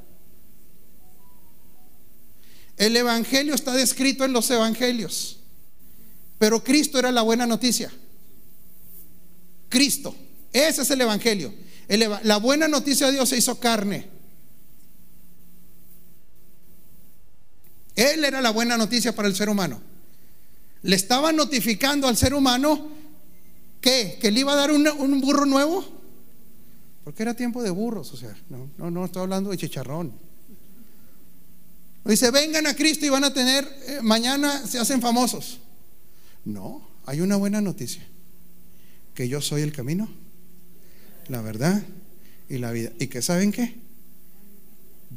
El 2.78 2.96
Evangelio 2.96 3.54
está 3.54 3.74
descrito 3.74 4.26
en 4.26 4.34
los 4.34 4.50
Evangelios, 4.52 5.40
pero 6.38 6.64
Cristo 6.64 7.00
era 7.00 7.12
la 7.12 7.22
buena 7.22 7.46
noticia. 7.46 7.92
Cristo, 9.70 10.16
ese 10.52 10.82
es 10.82 10.92
el 10.92 11.02
Evangelio. 11.02 11.54
la 12.24 12.38
buena 12.38 12.68
noticia 12.68 13.08
de 13.08 13.14
Dios 13.14 13.30
se 13.30 13.38
hizo 13.38 13.60
carne. 13.60 14.10
Él 17.96 18.26
era 18.26 18.42
la 18.42 18.52
buena 18.52 18.78
noticia 18.78 19.16
para 19.16 19.28
el 19.28 19.36
ser 19.36 19.50
humano. 19.50 19.82
Le 20.82 20.96
estaba 20.96 21.32
notificando 21.32 22.08
al 22.08 22.18
ser 22.18 22.34
humano 22.34 22.90
que, 23.80 24.18
que 24.20 24.32
le 24.32 24.42
iba 24.42 24.54
a 24.54 24.58
dar 24.58 24.72
un 24.72 25.22
burro 25.22 25.46
nuevo. 25.46 25.96
Porque 27.06 27.24
era 27.24 27.36
tiempo 27.36 27.62
de 27.62 27.70
burros, 27.70 28.12
o 28.14 28.18
sea, 28.18 28.36
no, 28.50 28.70
no, 28.78 28.90
no 28.90 29.06
estoy 29.06 29.22
hablando 29.22 29.52
de 29.52 29.58
chicharrón. 29.58 30.12
Dice, 32.06 32.30
vengan 32.30 32.68
a 32.68 32.76
Cristo 32.76 33.06
y 33.06 33.10
van 33.10 33.24
a 33.24 33.34
tener, 33.34 33.68
eh, 33.88 34.00
mañana 34.04 34.66
se 34.68 34.78
hacen 34.78 35.02
famosos. 35.02 35.60
No, 36.46 36.88
hay 37.06 37.22
una 37.22 37.36
buena 37.36 37.62
noticia, 37.62 38.06
que 39.16 39.28
yo 39.28 39.42
soy 39.42 39.64
el 39.64 39.72
camino, 39.72 40.08
la 41.28 41.42
verdad 41.42 41.84
y 42.48 42.60
la 42.60 42.72
vida. 42.72 42.92
¿Y 43.00 43.08
que 43.08 43.24
saben 43.24 43.52
qué? 43.52 43.76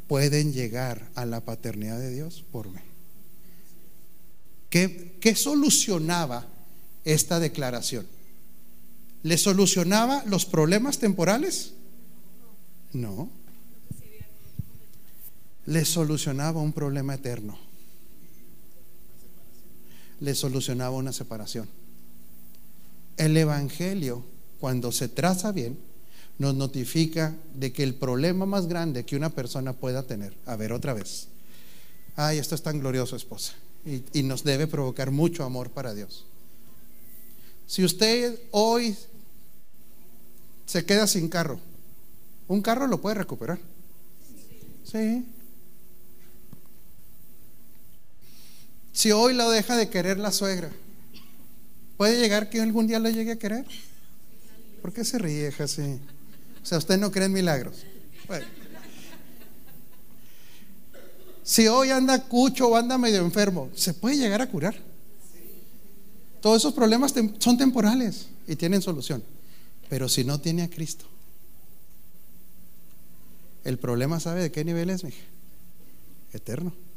Pueden 0.07 0.51
llegar 0.51 1.07
a 1.13 1.27
la 1.27 1.41
paternidad 1.41 1.99
de 1.99 2.11
Dios 2.11 2.43
por 2.51 2.69
mí. 2.69 2.79
¿Qué, 4.71 5.15
qué 5.21 5.35
solucionaba 5.35 6.47
esta 7.05 7.39
declaración? 7.39 8.07
¿Le 9.21 9.37
solucionaba 9.37 10.23
los 10.25 10.45
problemas 10.45 10.97
temporales? 10.97 11.73
No. 12.93 13.29
Le 15.69 15.85
solucionaba 15.85 16.59
un 16.61 16.73
problema 16.73 17.13
eterno. 17.13 17.55
Le 20.19 20.33
solucionaba 20.33 20.95
una 20.95 21.13
separación. 21.13 21.69
El 23.17 23.37
Evangelio, 23.37 24.23
cuando 24.59 24.91
se 24.91 25.09
traza 25.09 25.51
bien, 25.51 25.77
nos 26.39 26.55
notifica 26.55 27.35
de 27.53 27.71
que 27.71 27.83
el 27.83 27.93
problema 27.93 28.47
más 28.47 28.65
grande 28.65 29.05
que 29.05 29.15
una 29.15 29.29
persona 29.29 29.73
pueda 29.73 30.01
tener, 30.07 30.35
a 30.47 30.55
ver 30.55 30.73
otra 30.73 30.93
vez, 30.93 31.27
ay, 32.15 32.39
esto 32.39 32.55
es 32.55 32.63
tan 32.63 32.79
glorioso, 32.79 33.15
esposa, 33.15 33.53
y, 33.85 34.03
y 34.13 34.23
nos 34.23 34.43
debe 34.43 34.65
provocar 34.65 35.11
mucho 35.11 35.43
amor 35.43 35.69
para 35.69 35.93
Dios. 35.93 36.25
Si 37.67 37.83
usted 37.83 38.39
hoy 38.49 38.97
se 40.65 40.83
queda 40.83 41.05
sin 41.05 41.29
carro, 41.29 41.59
un 42.47 42.63
carro 42.63 42.87
lo 42.87 42.99
puede 43.01 43.15
recuperar. 43.15 43.59
Sí. 44.83 45.25
Si 48.99 49.13
hoy 49.13 49.33
lo 49.33 49.49
deja 49.49 49.77
de 49.77 49.87
querer 49.87 50.19
la 50.19 50.29
suegra, 50.29 50.69
¿puede 51.95 52.19
llegar 52.19 52.49
que 52.49 52.59
algún 52.59 52.85
día 52.85 52.99
lo 52.99 53.09
llegue 53.09 53.31
a 53.31 53.39
querer? 53.39 53.65
¿Por 54.81 54.91
qué 54.91 55.05
se 55.05 55.17
ríe, 55.17 55.53
así? 55.57 56.01
O 56.61 56.65
sea, 56.65 56.79
usted 56.79 56.97
no 56.97 57.09
cree 57.09 57.27
en 57.27 57.31
milagros. 57.31 57.85
Si 61.43 61.69
hoy 61.69 61.91
anda 61.91 62.25
cucho 62.25 62.67
o 62.67 62.75
anda 62.75 62.97
medio 62.97 63.21
enfermo, 63.21 63.69
¿se 63.73 63.93
puede 63.93 64.17
llegar 64.17 64.41
a 64.41 64.49
curar? 64.49 64.75
Todos 66.41 66.57
esos 66.57 66.73
problemas 66.73 67.13
son 67.37 67.57
temporales 67.57 68.25
y 68.49 68.57
tienen 68.57 68.81
solución. 68.81 69.23
Pero 69.87 70.09
si 70.09 70.25
no 70.25 70.41
tiene 70.41 70.63
a 70.63 70.69
Cristo, 70.69 71.05
el 73.63 73.77
problema, 73.77 74.19
¿sabe 74.19 74.41
de 74.41 74.51
qué 74.51 74.65
nivel 74.65 74.89
es, 74.89 75.05
mija? 75.05 75.23
Eterno. 76.33 76.88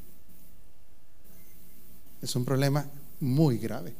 Es 2.22 2.36
un 2.36 2.44
problema 2.44 2.88
muy 3.20 3.58
grave. 3.58 3.92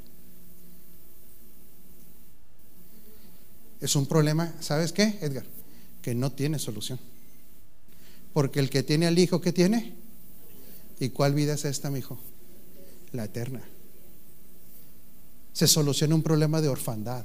Es 3.81 3.97
un 3.97 4.07
problema, 4.07 4.55
¿sabes 4.61 4.93
qué, 4.93 5.19
Edgar? 5.21 5.45
Que 6.01 6.15
no 6.15 6.31
tiene 6.31 6.61
solución. 6.61 7.01
Porque 8.33 8.61
el 8.61 8.71
que 8.71 8.85
tiene 8.85 9.09
al 9.09 9.19
hijo, 9.19 9.41
¿qué 9.41 9.53
tiene? 9.53 9.95
¿Y 11.01 11.09
cuál 11.09 11.35
vida 11.35 11.55
es 11.55 11.65
esta, 11.65 11.91
mi 11.91 11.99
hijo? 11.99 12.19
La 13.11 13.25
eterna. 13.25 13.61
Se 15.53 15.67
soluciona 15.67 16.15
un 16.15 16.23
problema 16.23 16.61
de 16.61 16.69
orfandad. 16.69 17.25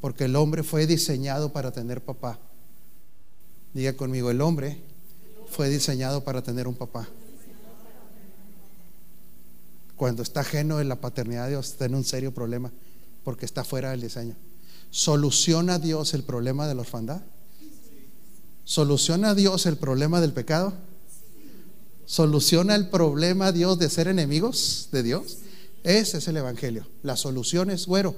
Porque 0.00 0.26
el 0.26 0.36
hombre 0.36 0.62
fue 0.62 0.86
diseñado 0.86 1.52
para 1.52 1.72
tener 1.72 2.00
papá. 2.00 2.38
Diga 3.72 3.94
conmigo, 3.94 4.30
el 4.30 4.40
hombre 4.40 4.78
fue 5.50 5.68
diseñado 5.68 6.22
para 6.22 6.42
tener 6.42 6.68
un 6.68 6.76
papá. 6.76 7.08
Cuando 9.96 10.22
está 10.22 10.40
ajeno 10.40 10.78
de 10.78 10.84
la 10.84 11.00
paternidad 11.00 11.44
de 11.44 11.50
Dios, 11.50 11.70
está 11.70 11.84
en 11.84 11.94
un 11.94 12.04
serio 12.04 12.32
problema 12.32 12.72
porque 13.22 13.46
está 13.46 13.64
fuera 13.64 13.90
del 13.90 14.00
diseño. 14.00 14.36
¿Soluciona 14.90 15.78
Dios 15.78 16.14
el 16.14 16.22
problema 16.22 16.68
de 16.68 16.74
la 16.74 16.82
orfandad? 16.82 17.22
¿Soluciona 18.64 19.34
Dios 19.34 19.66
el 19.66 19.76
problema 19.76 20.20
del 20.20 20.32
pecado? 20.32 20.74
¿Soluciona 22.06 22.74
el 22.74 22.88
problema 22.88 23.52
Dios 23.52 23.78
de 23.78 23.90
ser 23.90 24.08
enemigos 24.08 24.88
de 24.92 25.02
Dios? 25.02 25.38
Ese 25.82 26.18
es 26.18 26.28
el 26.28 26.36
Evangelio. 26.36 26.86
La 27.02 27.16
solución 27.16 27.70
es, 27.70 27.86
güero, 27.86 28.14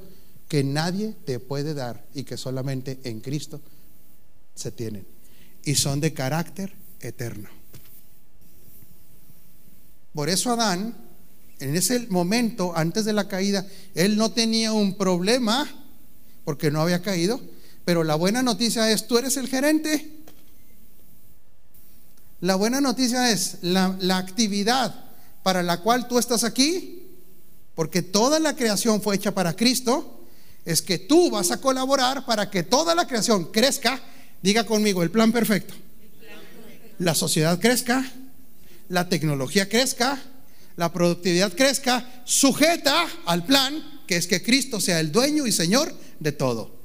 que 0.48 0.64
nadie 0.64 1.14
te 1.24 1.40
puede 1.40 1.74
dar 1.74 2.06
y 2.14 2.24
que 2.24 2.36
solamente 2.36 3.00
en 3.04 3.20
Cristo 3.20 3.60
se 4.54 4.70
tienen 4.70 5.06
y 5.64 5.74
son 5.74 6.00
de 6.00 6.12
carácter 6.14 6.72
eterno. 7.00 7.48
Por 10.14 10.28
eso 10.28 10.52
Adán, 10.52 10.96
en 11.60 11.76
ese 11.76 12.06
momento, 12.08 12.72
antes 12.76 13.04
de 13.04 13.12
la 13.12 13.28
caída, 13.28 13.66
él 13.94 14.16
no 14.16 14.32
tenía 14.32 14.72
un 14.72 14.96
problema 14.96 15.68
porque 16.44 16.70
no 16.70 16.80
había 16.80 17.02
caído, 17.02 17.40
pero 17.84 18.04
la 18.04 18.14
buena 18.14 18.42
noticia 18.42 18.90
es, 18.90 19.06
tú 19.06 19.18
eres 19.18 19.36
el 19.36 19.48
gerente. 19.48 20.12
La 22.40 22.54
buena 22.56 22.80
noticia 22.80 23.30
es 23.30 23.58
la, 23.62 23.96
la 24.00 24.18
actividad 24.18 25.04
para 25.42 25.62
la 25.62 25.80
cual 25.80 26.08
tú 26.08 26.18
estás 26.18 26.44
aquí, 26.44 27.02
porque 27.74 28.02
toda 28.02 28.38
la 28.38 28.54
creación 28.54 29.00
fue 29.00 29.16
hecha 29.16 29.32
para 29.32 29.54
Cristo, 29.54 30.24
es 30.64 30.82
que 30.82 30.98
tú 30.98 31.30
vas 31.30 31.50
a 31.50 31.60
colaborar 31.60 32.26
para 32.26 32.50
que 32.50 32.62
toda 32.62 32.94
la 32.94 33.06
creación 33.06 33.50
crezca 33.52 34.00
Diga 34.42 34.64
conmigo, 34.64 35.02
el 35.02 35.10
plan 35.10 35.32
perfecto. 35.32 35.74
La 36.98 37.14
sociedad 37.14 37.58
crezca, 37.60 38.04
la 38.88 39.08
tecnología 39.08 39.68
crezca, 39.68 40.22
la 40.76 40.92
productividad 40.92 41.54
crezca, 41.54 42.22
sujeta 42.24 43.06
al 43.24 43.44
plan 43.44 44.02
que 44.06 44.16
es 44.16 44.26
que 44.26 44.42
Cristo 44.42 44.80
sea 44.80 45.00
el 45.00 45.10
dueño 45.10 45.46
y 45.46 45.52
Señor 45.52 45.92
de 46.20 46.32
todo. 46.32 46.76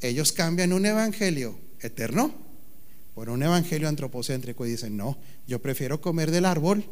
Ellos 0.00 0.32
cambian 0.32 0.72
un 0.72 0.84
evangelio 0.86 1.58
eterno 1.80 2.34
por 3.14 3.30
un 3.30 3.42
evangelio 3.42 3.88
antropocéntrico 3.88 4.66
y 4.66 4.70
dicen, 4.70 4.96
no, 4.96 5.18
yo 5.46 5.62
prefiero 5.62 6.00
comer 6.00 6.30
del 6.30 6.46
árbol 6.46 6.84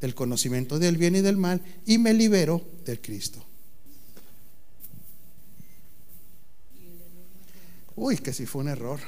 del 0.00 0.14
conocimiento 0.14 0.78
del 0.78 0.98
bien 0.98 1.16
y 1.16 1.22
del 1.22 1.36
mal 1.36 1.62
y 1.86 1.98
me 1.98 2.12
libero 2.12 2.62
del 2.84 3.00
Cristo. 3.00 3.42
Uy, 7.94 8.18
que 8.18 8.34
si 8.34 8.44
fue 8.44 8.60
un 8.60 8.68
error. 8.68 9.00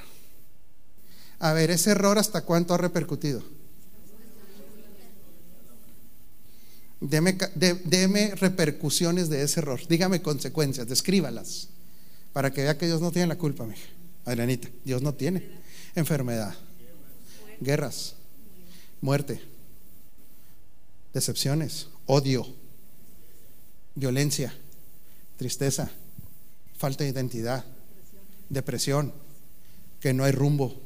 A 1.40 1.52
ver, 1.52 1.70
ese 1.70 1.90
error 1.90 2.18
hasta 2.18 2.42
cuánto 2.42 2.72
ha 2.72 2.78
repercutido. 2.78 3.42
Deme, 7.00 7.38
deme, 7.84 8.34
repercusiones 8.34 9.28
de 9.28 9.42
ese 9.42 9.60
error. 9.60 9.80
Dígame 9.88 10.20
consecuencias, 10.20 10.88
descríbalas. 10.88 11.68
Para 12.32 12.52
que 12.52 12.62
vea 12.62 12.76
que 12.76 12.86
Dios 12.86 13.00
no 13.00 13.12
tiene 13.12 13.28
la 13.28 13.38
culpa, 13.38 13.64
mija. 13.64 13.86
Adrianita, 14.24 14.68
Dios 14.84 15.00
no 15.02 15.14
tiene. 15.14 15.42
Enfermedad, 15.94 16.54
guerras, 17.60 18.14
muerte, 19.00 19.40
decepciones, 21.14 21.88
odio, 22.06 22.46
violencia, 23.94 24.54
tristeza, 25.36 25.90
falta 26.76 27.04
de 27.04 27.10
identidad, 27.10 27.64
depresión, 28.48 29.12
que 30.00 30.12
no 30.12 30.24
hay 30.24 30.32
rumbo, 30.32 30.80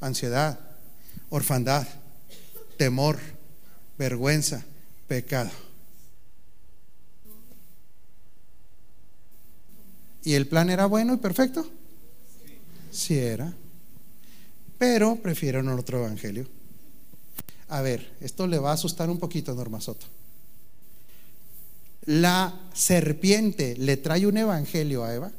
ansiedad, 0.00 0.60
orfandad, 1.30 1.86
temor, 2.76 3.18
vergüenza, 3.98 4.64
pecado. 5.10 5.50
¿Y 10.22 10.34
el 10.34 10.46
plan 10.46 10.70
era 10.70 10.86
bueno 10.86 11.14
y 11.14 11.16
perfecto? 11.16 11.68
Sí 12.92 13.18
era. 13.18 13.52
Pero 14.78 15.16
prefirieron 15.16 15.68
otro 15.70 15.98
evangelio. 15.98 16.46
A 17.70 17.82
ver, 17.82 18.08
esto 18.20 18.46
le 18.46 18.60
va 18.60 18.70
a 18.70 18.74
asustar 18.74 19.10
un 19.10 19.18
poquito, 19.18 19.52
Norma 19.52 19.80
Soto. 19.80 20.06
La 22.04 22.70
serpiente 22.72 23.74
le 23.78 23.96
trae 23.96 24.28
un 24.28 24.36
evangelio 24.36 25.02
a 25.02 25.12
Eva. 25.12 25.32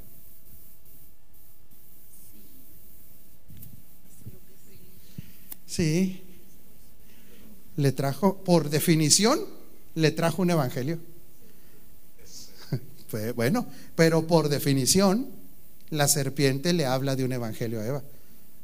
Sí. 5.65 6.21
Le 7.77 7.93
trajo, 7.93 8.43
por 8.43 8.69
definición, 8.69 9.60
le 9.95 10.11
trajo 10.11 10.41
un 10.41 10.51
evangelio. 10.51 10.99
bueno, 13.35 13.67
pero 13.95 14.27
por 14.27 14.49
definición, 14.49 15.27
la 15.89 16.07
serpiente 16.07 16.73
le 16.73 16.85
habla 16.85 17.15
de 17.15 17.25
un 17.25 17.33
evangelio 17.33 17.81
a 17.81 17.85
Eva. 17.85 18.03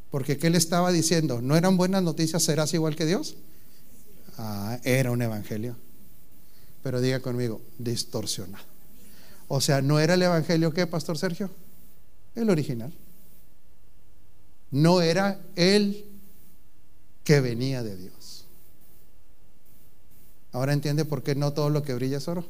Porque 0.10 0.38
¿qué 0.38 0.50
le 0.50 0.58
estaba 0.58 0.92
diciendo? 0.92 1.42
¿No 1.42 1.56
eran 1.56 1.78
buenas 1.78 2.02
noticias? 2.02 2.44
¿Serás 2.44 2.74
igual 2.74 2.96
que 2.96 3.06
Dios? 3.06 3.36
Ah, 4.38 4.80
era 4.84 5.12
un 5.12 5.22
evangelio. 5.22 5.76
Pero 6.84 7.02
diga 7.02 7.20
conmigo, 7.20 7.62
distorsionado. 7.78 8.64
O 9.50 9.62
sea, 9.62 9.82
¿no 9.82 10.00
era 10.00 10.14
el 10.14 10.22
evangelio 10.22 10.74
que, 10.74 10.88
Pastor 10.88 11.18
Sergio? 11.18 11.50
El 12.36 12.50
original. 12.50 12.94
No 14.72 15.02
era 15.02 15.40
el 15.56 16.06
que 17.24 17.42
venía 17.42 17.84
de 17.84 17.98
Dios. 17.98 18.17
Ahora 20.52 20.74
entiende 20.74 21.06
por 21.06 21.24
qué 21.24 21.36
no 21.36 21.54
todo 21.54 21.70
lo 21.70 21.84
que 21.84 21.94
brilla 21.94 22.18
es 22.18 22.28
oro. 22.28 22.46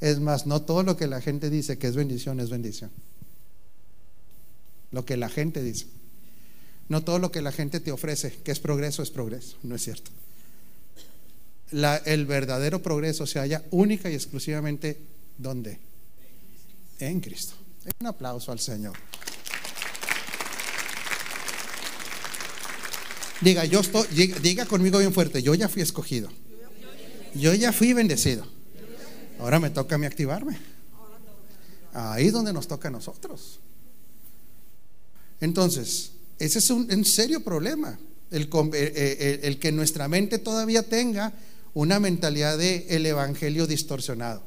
Es 0.00 0.20
más, 0.20 0.46
no 0.46 0.62
todo 0.62 0.82
lo 0.82 0.96
que 0.96 1.06
la 1.06 1.20
gente 1.20 1.50
dice 1.50 1.78
que 1.78 1.86
es 1.86 1.96
bendición 1.96 2.40
es 2.40 2.50
bendición. 2.50 2.90
Lo 4.90 5.04
que 5.04 5.16
la 5.16 5.28
gente 5.28 5.62
dice. 5.62 5.86
No 6.88 7.02
todo 7.02 7.18
lo 7.18 7.32
que 7.32 7.42
la 7.42 7.52
gente 7.52 7.80
te 7.80 7.92
ofrece 7.92 8.32
que 8.44 8.52
es 8.52 8.60
progreso 8.60 9.02
es 9.02 9.10
progreso. 9.10 9.56
No 9.62 9.74
es 9.74 9.82
cierto. 9.82 10.10
el 12.04 12.26
verdadero 12.26 12.82
progreso 12.82 13.26
se 13.26 13.38
halla 13.38 13.64
única 13.70 14.10
y 14.10 14.14
exclusivamente 14.14 14.98
¿dónde? 15.38 15.78
En 16.98 17.20
Cristo. 17.20 17.54
Un 18.00 18.06
aplauso 18.06 18.52
al 18.52 18.60
Señor. 18.60 18.96
Diga, 23.40 23.64
yo 23.64 23.80
estoy, 23.80 24.06
diga 24.42 24.64
conmigo 24.64 24.98
bien 24.98 25.12
fuerte, 25.12 25.42
yo 25.42 25.54
ya 25.54 25.68
fui 25.68 25.82
escogido. 25.82 26.30
Yo 27.34 27.52
ya 27.54 27.72
fui 27.72 27.92
bendecido. 27.92 28.46
Ahora 29.38 29.58
me 29.58 29.70
toca 29.70 29.96
a 29.96 29.98
mí 29.98 30.06
activarme. 30.06 30.58
Ahí 31.92 32.26
es 32.26 32.32
donde 32.32 32.52
nos 32.52 32.66
toca 32.66 32.88
a 32.88 32.90
nosotros. 32.90 33.60
Entonces, 35.40 36.12
ese 36.38 36.58
es 36.58 36.70
un, 36.70 37.04
serio 37.04 37.42
problema. 37.42 37.98
El, 38.30 38.44
eh, 38.44 38.48
eh, 38.72 39.40
el, 39.42 39.58
que 39.58 39.70
nuestra 39.70 40.08
mente 40.08 40.38
todavía 40.38 40.82
tenga 40.82 41.32
una 41.72 42.00
mentalidad 42.00 42.58
de 42.58 42.86
el 42.90 43.06
evangelio 43.06 43.66
distorsionado, 43.66 44.42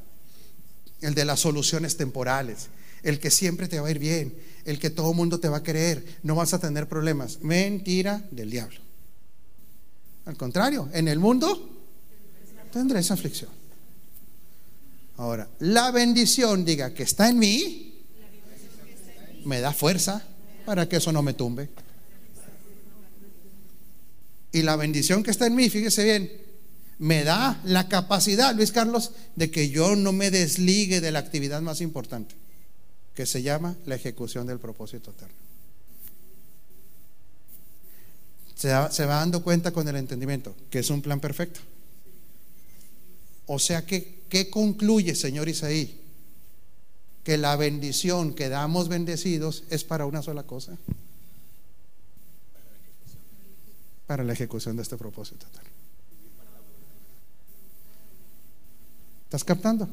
el 1.01 1.13
de 1.13 1.25
las 1.25 1.41
soluciones 1.41 1.95
temporales, 1.95 2.67
el 3.03 3.19
que 3.19 3.31
siempre 3.31 3.67
te 3.67 3.79
va 3.79 3.87
a 3.87 3.91
ir 3.91 3.99
bien, 3.99 4.33
el 4.65 4.79
que 4.79 4.89
todo 4.89 5.13
mundo 5.13 5.39
te 5.39 5.47
va 5.49 5.57
a 5.57 5.63
creer, 5.63 6.03
no 6.23 6.35
vas 6.35 6.53
a 6.53 6.59
tener 6.59 6.87
problemas. 6.87 7.39
Mentira 7.41 8.27
del 8.31 8.49
diablo. 8.49 8.79
Al 10.25 10.35
contrario, 10.35 10.89
en 10.91 11.07
el 11.07 11.19
mundo 11.19 11.76
tendréis 12.77 13.11
aflicción. 13.11 13.49
Ahora, 15.17 15.49
la 15.59 15.91
bendición, 15.91 16.63
diga, 16.63 16.93
que 16.93 17.03
está 17.03 17.27
en 17.29 17.39
mí, 17.39 18.05
me 19.45 19.59
da 19.59 19.73
fuerza 19.73 20.23
para 20.65 20.87
que 20.87 20.97
eso 20.97 21.11
no 21.11 21.23
me 21.23 21.33
tumbe. 21.33 21.69
Y 24.51 24.61
la 24.61 24.75
bendición 24.75 25.23
que 25.23 25.31
está 25.31 25.47
en 25.47 25.55
mí, 25.55 25.69
fíjese 25.69 26.03
bien, 26.03 26.31
me 26.99 27.23
da 27.23 27.59
la 27.63 27.87
capacidad, 27.89 28.55
Luis 28.55 28.71
Carlos, 28.71 29.11
de 29.35 29.51
que 29.51 29.69
yo 29.69 29.95
no 29.95 30.11
me 30.13 30.31
desligue 30.31 31.01
de 31.01 31.11
la 31.11 31.19
actividad 31.19 31.61
más 31.61 31.81
importante, 31.81 32.35
que 33.13 33.25
se 33.25 33.41
llama 33.41 33.75
la 33.85 33.95
ejecución 33.95 34.47
del 34.47 34.59
propósito 34.59 35.11
eterno. 35.11 35.35
Se 38.55 39.05
va 39.05 39.15
dando 39.15 39.43
cuenta 39.43 39.71
con 39.71 39.87
el 39.87 39.95
entendimiento 39.95 40.55
que 40.69 40.79
es 40.79 40.89
un 40.89 41.01
plan 41.01 41.19
perfecto. 41.19 41.59
O 43.47 43.59
sea 43.59 43.85
que, 43.85 44.23
¿qué 44.29 44.49
concluye, 44.49 45.15
señor 45.15 45.49
Isaí? 45.49 46.01
Que 47.23 47.37
la 47.37 47.55
bendición 47.55 48.33
que 48.33 48.49
damos 48.49 48.89
bendecidos 48.89 49.63
es 49.69 49.83
para 49.83 50.05
una 50.05 50.21
sola 50.21 50.43
cosa. 50.43 50.77
Para 54.05 54.23
la 54.23 54.33
ejecución 54.33 54.75
de 54.77 54.83
este 54.83 54.95
propósito 54.95 55.45
¿Estás 59.25 59.43
captando? 59.43 59.89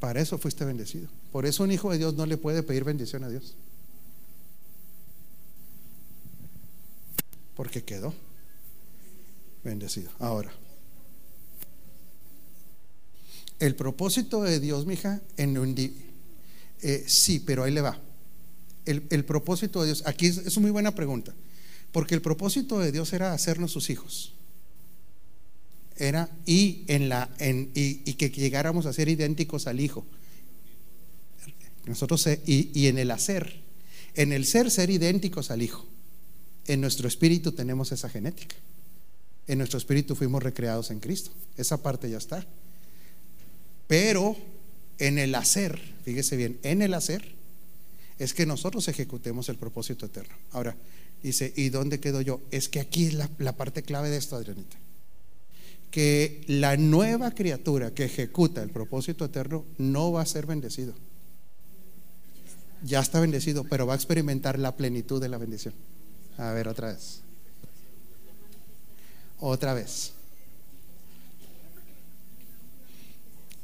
Para 0.00 0.20
eso 0.20 0.36
fuiste 0.38 0.64
bendecido. 0.64 1.08
Por 1.32 1.46
eso 1.46 1.62
un 1.62 1.72
hijo 1.72 1.90
de 1.90 1.98
Dios 1.98 2.14
no 2.14 2.26
le 2.26 2.36
puede 2.36 2.62
pedir 2.62 2.84
bendición 2.84 3.24
a 3.24 3.28
Dios. 3.28 3.54
Porque 7.56 7.84
quedó 7.84 8.14
bendecido. 9.64 10.10
Ahora, 10.18 10.50
el 13.60 13.76
propósito 13.76 14.42
de 14.42 14.58
Dios, 14.58 14.86
mija, 14.86 15.20
en 15.36 15.56
un 15.58 15.74
eh, 16.82 17.04
sí, 17.06 17.40
pero 17.40 17.62
ahí 17.62 17.72
le 17.72 17.82
va. 17.82 18.00
El, 18.86 19.24
propósito 19.24 19.82
de 19.82 19.88
Dios, 19.88 20.02
aquí 20.06 20.26
es, 20.26 20.56
una 20.56 20.62
muy 20.62 20.70
buena 20.72 20.94
pregunta, 20.94 21.32
porque 21.92 22.14
el 22.14 22.22
propósito 22.22 22.80
de 22.80 22.90
Dios 22.90 23.12
era 23.12 23.32
hacernos 23.32 23.70
sus 23.70 23.90
hijos. 23.90 24.34
Era 25.96 26.30
y 26.46 26.84
en 26.88 27.08
la 27.08 27.30
y, 27.74 28.14
que 28.14 28.30
llegáramos 28.30 28.86
a 28.86 28.92
ser 28.92 29.08
idénticos 29.08 29.66
al 29.66 29.78
Hijo. 29.78 30.06
Nosotros 31.86 32.26
y, 32.46 32.70
y 32.74 32.88
en 32.88 32.98
el 32.98 33.10
hacer, 33.10 33.60
en 34.14 34.32
el 34.32 34.46
ser 34.46 34.70
ser 34.70 34.90
idénticos 34.90 35.50
al 35.50 35.62
Hijo. 35.62 35.86
En 36.66 36.80
nuestro 36.80 37.06
espíritu 37.06 37.52
tenemos 37.52 37.92
esa 37.92 38.08
genética. 38.08 38.56
En 39.46 39.58
nuestro 39.58 39.78
espíritu 39.78 40.16
fuimos 40.16 40.42
recreados 40.42 40.90
en 40.90 41.00
Cristo. 41.00 41.32
Esa 41.56 41.82
parte 41.82 42.10
ya 42.10 42.18
está. 42.18 42.46
Pero 43.90 44.36
en 45.00 45.18
el 45.18 45.34
hacer, 45.34 45.76
fíjese 46.04 46.36
bien, 46.36 46.60
en 46.62 46.80
el 46.80 46.94
hacer 46.94 47.32
es 48.20 48.34
que 48.34 48.46
nosotros 48.46 48.86
ejecutemos 48.86 49.48
el 49.48 49.56
propósito 49.56 50.06
eterno. 50.06 50.32
Ahora, 50.52 50.76
dice, 51.24 51.52
¿y 51.56 51.70
dónde 51.70 51.98
quedo 51.98 52.20
yo? 52.20 52.40
Es 52.52 52.68
que 52.68 52.78
aquí 52.78 53.06
es 53.06 53.14
la, 53.14 53.56
parte 53.56 53.82
clave 53.82 54.08
de 54.08 54.18
esto, 54.18 54.36
Adrianita. 54.36 54.76
Que 55.90 56.44
la 56.46 56.76
nueva 56.76 57.32
criatura 57.32 57.92
que 57.92 58.04
ejecuta 58.04 58.62
el 58.62 58.70
propósito 58.70 59.24
eterno 59.24 59.64
no 59.76 60.12
va 60.12 60.22
a 60.22 60.26
ser 60.26 60.46
bendecido. 60.46 60.94
Ya 62.84 63.00
está 63.00 63.18
bendecido, 63.18 63.64
pero 63.64 63.88
va 63.88 63.94
a 63.94 63.96
experimentar 63.96 64.56
la 64.60 64.76
plenitud 64.76 65.20
de 65.20 65.30
la 65.30 65.38
bendición. 65.38 65.74
A 66.38 66.52
ver, 66.52 66.68
otra 66.68 66.92
vez. 66.92 67.22
Otra 69.40 69.74
vez. 69.74 70.12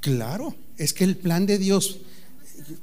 Claro, 0.07 0.55
es 0.79 0.93
que 0.93 1.03
el 1.03 1.17
plan 1.17 1.47
de 1.47 1.59
Dios, 1.59 1.99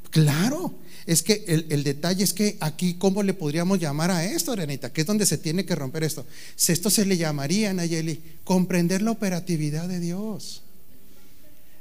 claro, 0.09 0.73
es 1.05 1.23
que 1.23 1.45
el, 1.47 1.85
detalle 1.85 2.21
es 2.21 2.33
que 2.33 2.57
aquí, 2.59 2.95
¿cómo 2.95 3.23
le 3.23 3.33
podríamos 3.33 3.79
llamar 3.79 4.11
a 4.11 4.25
esto, 4.25 4.51
Arenita? 4.51 4.91
Que 4.91 4.99
es 4.99 5.07
donde 5.07 5.25
se 5.25 5.37
tiene 5.37 5.65
que 5.65 5.73
romper 5.73 6.03
esto. 6.03 6.25
Esto 6.67 6.89
se 6.89 7.05
le 7.05 7.15
llamaría, 7.15 7.73
Nayeli, 7.73 8.19
comprender 8.43 9.01
la 9.01 9.11
operatividad 9.11 9.87
de 9.87 10.01
Dios. 10.01 10.63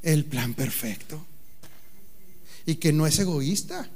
El 0.05 0.27
plan 0.27 0.55
perfecto. 0.55 1.27
Y 2.65 2.77
que 2.77 2.93
no 2.93 3.09
es 3.09 3.19
egoísta. 3.19 3.91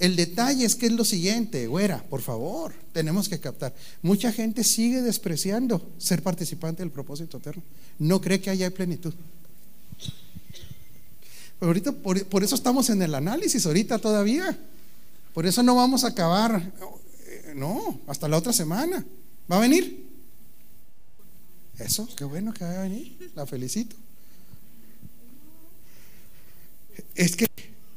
El 0.00 0.16
detalle 0.16 0.64
es 0.64 0.74
que 0.74 0.86
es 0.86 0.92
lo 0.92 1.04
siguiente, 1.04 1.68
güera, 1.68 2.02
por 2.10 2.22
favor, 2.22 2.74
tenemos 2.92 3.28
que 3.28 3.38
captar. 3.38 3.72
Mucha 4.02 4.32
gente 4.32 4.64
sigue 4.64 5.00
despreciando 5.00 5.92
ser 5.98 6.24
participante 6.24 6.82
del 6.82 6.90
propósito 6.90 7.36
eterno. 7.36 7.62
No 8.00 8.20
cree 8.20 8.40
que 8.40 8.50
haya 8.50 8.68
plenitud. 8.74 9.14
Ahorita, 11.62 11.92
por, 11.92 12.24
por 12.26 12.42
eso 12.42 12.56
estamos 12.56 12.90
en 12.90 13.02
el 13.02 13.14
análisis, 13.14 13.64
ahorita 13.64 13.98
todavía. 13.98 14.58
Por 15.32 15.46
eso 15.46 15.62
no 15.62 15.76
vamos 15.76 16.02
a 16.02 16.08
acabar, 16.08 16.72
eh, 17.26 17.52
no, 17.54 18.00
hasta 18.08 18.26
la 18.28 18.36
otra 18.36 18.52
semana. 18.52 19.06
¿Va 19.50 19.58
a 19.58 19.60
venir? 19.60 20.10
Eso, 21.78 22.08
qué 22.16 22.24
bueno 22.24 22.52
que 22.52 22.64
va 22.64 22.80
a 22.80 22.82
venir, 22.82 23.30
la 23.36 23.46
felicito. 23.46 23.94
Es 27.14 27.36
que 27.36 27.46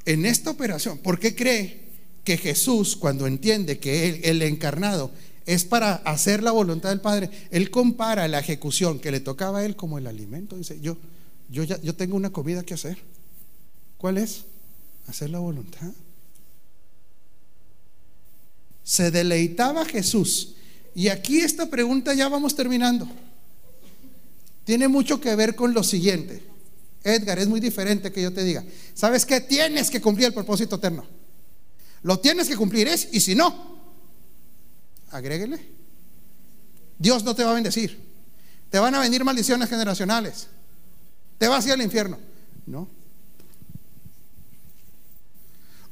en 0.06 0.28
esta 0.28 0.52
operación, 0.52 1.00
¿por 1.00 1.20
qué 1.20 1.36
cree 1.36 1.86
que 2.24 2.38
Jesús, 2.38 2.96
cuando 2.96 3.26
entiende 3.26 3.80
que 3.80 4.10
él, 4.10 4.22
el 4.24 4.42
encarnado 4.44 5.10
es 5.48 5.64
para 5.64 5.96
hacer 5.96 6.44
la 6.44 6.52
voluntad 6.52 6.90
del 6.90 7.02
Padre, 7.02 7.32
él 7.50 7.72
compara 7.72 8.28
la 8.28 8.40
ejecución 8.40 9.00
que 9.00 9.10
le 9.10 9.22
tocaba 9.22 9.60
a 9.60 9.66
él 9.66 9.76
como 9.76 9.98
el 9.98 10.06
alimento? 10.06 10.56
Dice, 10.56 10.80
yo, 10.82 10.98
yo, 11.50 11.64
ya, 11.64 11.82
yo 11.82 11.96
tengo 11.96 12.16
una 12.16 12.30
comida 12.30 12.62
que 12.62 12.76
hacer. 12.76 13.15
¿Cuál 13.98 14.18
es? 14.18 14.46
Hacer 15.08 15.30
la 15.30 15.40
voluntad. 15.40 15.92
Se 18.84 19.12
deleitaba 19.12 19.86
Jesús. 19.86 20.56
Y 20.94 21.10
aquí 21.10 21.40
esta 21.40 21.66
pregunta 21.66 22.14
ya 22.14 22.30
vamos 22.30 22.56
terminando. 22.56 23.08
Tiene 24.64 24.88
mucho 24.88 25.20
que 25.20 25.36
ver 25.36 25.56
con 25.56 25.74
lo 25.74 25.84
siguiente. 25.84 26.42
Edgar, 27.04 27.38
es 27.38 27.48
muy 27.48 27.60
diferente 27.60 28.12
que 28.12 28.22
yo 28.22 28.34
te 28.34 28.44
diga, 28.44 28.64
¿sabes 28.96 29.26
qué? 29.26 29.40
Tienes 29.40 29.92
que 29.92 30.02
cumplir 30.02 30.28
el 30.28 30.34
propósito 30.34 30.78
eterno. 30.78 31.06
Lo 32.02 32.20
tienes 32.20 32.48
que 32.48 32.56
cumplir 32.56 32.88
es, 32.88 33.10
y 33.12 33.20
si 33.20 33.36
no, 33.36 33.80
agréguele. 35.12 35.60
Dios 36.98 37.24
no 37.24 37.36
te 37.36 37.44
va 37.44 37.52
a 37.52 37.56
bendecir. 37.56 38.00
Te 38.70 38.80
van 38.80 38.96
a 38.96 39.00
venir 39.00 39.24
maldiciones 39.24 39.70
generacionales. 39.70 40.48
Te 41.38 41.48
vas 41.48 41.66
a 41.66 41.68
ir 41.68 41.74
al 41.74 41.82
infierno. 41.82 42.18
No. 42.66 42.88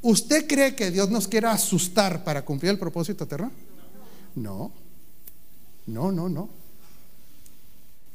¿Usted 0.04 0.47
cree 0.47 0.76
que 0.76 0.91
Dios 0.91 1.10
nos 1.10 1.30
quiera 1.30 1.54
asustar 1.54 2.26
para 2.26 2.43
cumplir 2.43 2.72
el 2.72 2.78
propósito 2.78 3.24
eterno? 3.24 3.51
No. 4.36 4.72
No, 5.88 6.12
no, 6.12 6.28
no. 6.28 6.49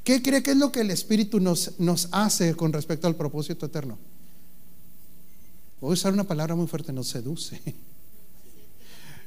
¿Qué 0.05 0.22
cree 0.22 0.43
que 0.43 0.51
es 0.51 0.57
lo 0.59 0.70
que 0.70 0.80
el 0.80 0.91
Espíritu 0.91 1.41
nos, 1.41 1.80
nos 1.80 2.09
hace 2.12 2.55
con 2.55 2.74
respecto 2.74 3.07
al 3.07 3.16
propósito 3.16 3.66
eterno? 3.66 3.99
Voy 5.80 5.91
a 5.91 5.93
usar 5.95 6.12
una 6.12 6.24
palabra 6.24 6.55
muy 6.55 6.66
fuerte, 6.66 6.93
nos 6.93 7.09
seduce. 7.09 7.61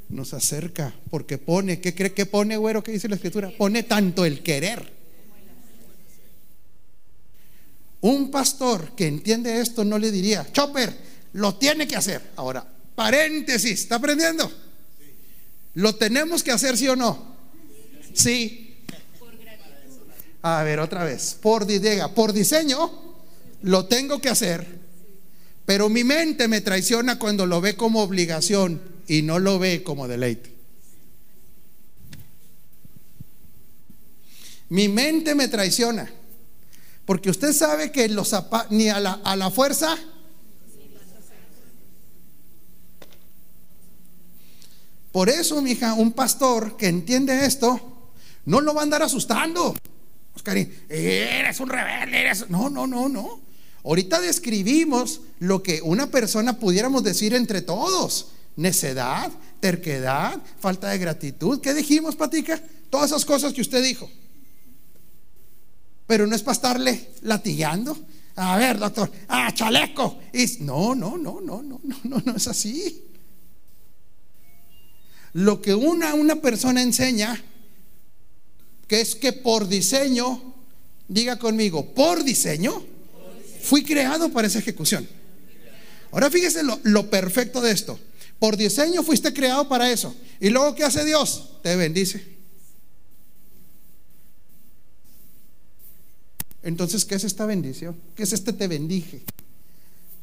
Nos 0.09 0.33
acerca, 0.33 0.93
porque 1.09 1.37
pone, 1.37 1.79
¿qué 1.79 1.95
cree 1.95 2.13
que 2.13 2.25
pone, 2.25 2.57
güero? 2.57 2.83
¿Qué 2.83 2.91
dice 2.91 3.07
la 3.07 3.15
escritura? 3.15 3.49
Pone 3.57 3.83
tanto 3.83 4.25
el 4.25 4.43
querer. 4.43 4.91
Un 8.01 8.29
pastor 8.29 8.93
que 8.93 9.07
entiende 9.07 9.61
esto 9.61 9.85
no 9.85 9.97
le 9.97 10.11
diría, 10.11 10.45
Chopper, 10.51 11.10
lo 11.33 11.55
tiene 11.55 11.87
que 11.87 11.95
hacer. 11.95 12.31
Ahora, 12.35 12.65
paréntesis, 12.95 13.81
¿está 13.81 13.95
aprendiendo? 13.95 14.51
¿Lo 15.75 15.95
tenemos 15.95 16.43
que 16.43 16.51
hacer 16.51 16.77
sí 16.77 16.87
o 16.87 16.95
no? 16.95 17.35
Sí. 18.13 18.75
A 20.41 20.63
ver, 20.63 20.79
otra 20.79 21.03
vez. 21.03 21.37
Por, 21.39 21.67
por 22.13 22.33
diseño, 22.33 22.91
lo 23.61 23.85
tengo 23.85 24.19
que 24.19 24.29
hacer. 24.29 24.81
Pero 25.65 25.89
mi 25.89 26.03
mente 26.03 26.47
me 26.47 26.61
traiciona 26.61 27.19
cuando 27.19 27.45
lo 27.45 27.61
ve 27.61 27.75
como 27.75 28.01
obligación 28.01 28.81
y 29.07 29.21
no 29.21 29.39
lo 29.39 29.59
ve 29.59 29.83
como 29.83 30.07
deleite. 30.07 30.51
Mi 34.69 34.87
mente 34.87 35.35
me 35.35 35.47
traiciona. 35.47 36.11
Porque 37.05 37.29
usted 37.29 37.53
sabe 37.53 37.91
que 37.91 38.07
los 38.09 38.35
ni 38.69 38.89
a 38.89 38.99
la, 38.99 39.19
a 39.23 39.35
la 39.35 39.51
fuerza. 39.51 39.97
Por 45.11 45.29
eso, 45.29 45.61
mija, 45.61 45.93
un 45.93 46.13
pastor 46.13 46.77
que 46.77 46.87
entiende 46.87 47.45
esto, 47.45 47.79
no 48.45 48.61
lo 48.61 48.73
va 48.73 48.81
a 48.81 48.83
andar 48.83 49.03
asustando. 49.03 49.75
Oscarín, 50.33 50.73
eres 50.89 51.59
un 51.59 51.69
rebelde, 51.69 52.21
eres... 52.21 52.49
No, 52.49 52.69
no, 52.69 52.87
no, 52.87 53.09
no. 53.09 53.41
Ahorita 53.83 54.21
describimos 54.21 55.21
lo 55.39 55.63
que 55.63 55.81
una 55.81 56.07
persona 56.07 56.59
pudiéramos 56.59 57.03
decir 57.03 57.33
entre 57.33 57.61
todos. 57.61 58.27
Necedad, 58.55 59.31
terquedad, 59.59 60.39
falta 60.59 60.89
de 60.89 60.97
gratitud. 60.97 61.59
¿Qué 61.61 61.73
dijimos, 61.73 62.15
Patica? 62.15 62.61
Todas 62.89 63.11
esas 63.11 63.25
cosas 63.25 63.53
que 63.53 63.61
usted 63.61 63.83
dijo. 63.83 64.09
Pero 66.07 66.27
no 66.27 66.35
es 66.35 66.43
para 66.43 66.53
estarle 66.53 67.09
latigando. 67.21 67.97
A 68.35 68.57
ver, 68.57 68.79
doctor, 68.79 69.11
ah, 69.27 69.51
chaleco. 69.53 70.19
No, 70.59 70.95
no, 70.95 71.17
no, 71.17 71.41
no, 71.41 71.61
no, 71.61 71.81
no, 71.83 71.95
no, 72.03 72.21
no 72.25 72.35
es 72.35 72.47
así. 72.47 73.10
Lo 75.33 75.61
que 75.61 75.73
una, 75.73 76.13
una 76.13 76.35
persona 76.37 76.81
enseña 76.81 77.41
que 78.91 78.99
es 78.99 79.15
que 79.15 79.31
por 79.31 79.69
diseño, 79.69 80.53
diga 81.07 81.39
conmigo, 81.39 81.93
por 81.93 82.25
diseño, 82.25 82.83
fui 83.61 83.85
creado 83.85 84.33
para 84.33 84.47
esa 84.47 84.59
ejecución. 84.59 85.07
Ahora 86.11 86.29
fíjese 86.29 86.61
lo, 86.63 87.09
perfecto 87.09 87.61
de 87.61 87.71
esto. 87.71 87.97
Por 88.37 88.57
diseño 88.57 89.01
fuiste 89.01 89.31
creado 89.33 89.69
para 89.69 89.89
eso. 89.89 90.13
Y 90.41 90.49
luego, 90.49 90.75
¿qué 90.75 90.83
hace 90.83 91.05
Dios? 91.05 91.61
Te 91.63 91.73
bendice. 91.77 92.21
Entonces, 96.61 97.05
¿qué 97.05 97.15
es 97.15 97.23
esta 97.23 97.45
bendición? 97.45 97.95
¿Qué 98.15 98.23
es 98.23 98.33
este 98.33 98.51
te 98.51 98.67
bendije? 98.67 99.23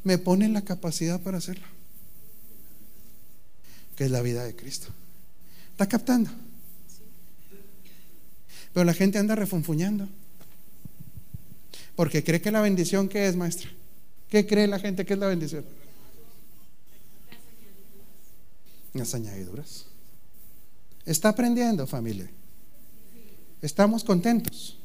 Me 0.05 0.19
pone 0.19 0.47
la 0.49 0.63
capacidad 0.63 1.21
para 1.23 1.39
hacerlo. 1.39 1.67
Que 3.99 4.05
es 4.05 4.13
la 4.13 4.23
vida 4.23 4.45
de 4.45 4.55
Cristo. 4.55 4.87
¿Está 5.73 5.89
captando? 5.89 6.31
Pero 8.73 8.85
la 8.85 8.95
gente 8.95 9.19
anda 9.19 9.35
refunfuñando. 9.35 10.09
Porque 11.97 12.23
cree 12.23 12.41
que 12.41 12.53
la 12.53 12.61
bendición, 12.61 13.09
¿qué 13.09 13.27
es, 13.27 13.35
maestra? 13.35 13.69
¿Qué 14.29 14.47
cree 14.47 14.69
la 14.69 14.79
gente 14.79 15.05
que 15.05 15.15
es 15.15 15.19
la 15.19 15.27
bendición? 15.27 15.65
Las 18.95 19.15
añadiduras. 19.15 19.87
¿Está 21.05 21.31
aprendiendo, 21.31 21.85
familia? 21.89 22.31
¿Estamos 23.63 24.05
contentos? 24.05 24.79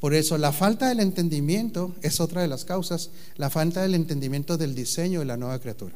Por 0.00 0.14
eso 0.14 0.38
la 0.38 0.52
falta 0.52 0.88
del 0.88 1.00
entendimiento 1.00 1.94
es 2.00 2.20
otra 2.20 2.40
de 2.40 2.48
las 2.48 2.64
causas, 2.64 3.10
la 3.36 3.50
falta 3.50 3.82
del 3.82 3.94
entendimiento 3.94 4.56
del 4.56 4.74
diseño 4.74 5.20
de 5.20 5.26
la 5.26 5.36
nueva 5.36 5.58
criatura. 5.58 5.94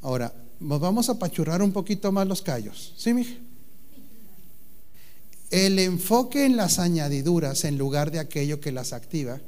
Ahora, 0.00 0.32
vamos 0.60 1.08
a 1.08 1.18
pachurrar 1.18 1.62
un 1.62 1.72
poquito 1.72 2.12
más 2.12 2.26
los 2.26 2.42
callos. 2.42 2.92
¿Sí, 2.96 3.12
mija? 3.14 3.34
El 5.50 5.78
enfoque 5.78 6.46
en 6.46 6.56
las 6.56 6.78
añadiduras 6.78 7.64
en 7.64 7.78
lugar 7.78 8.10
de 8.10 8.18
aquello 8.18 8.60
que 8.60 8.72
las 8.72 8.92
activa 8.92 9.40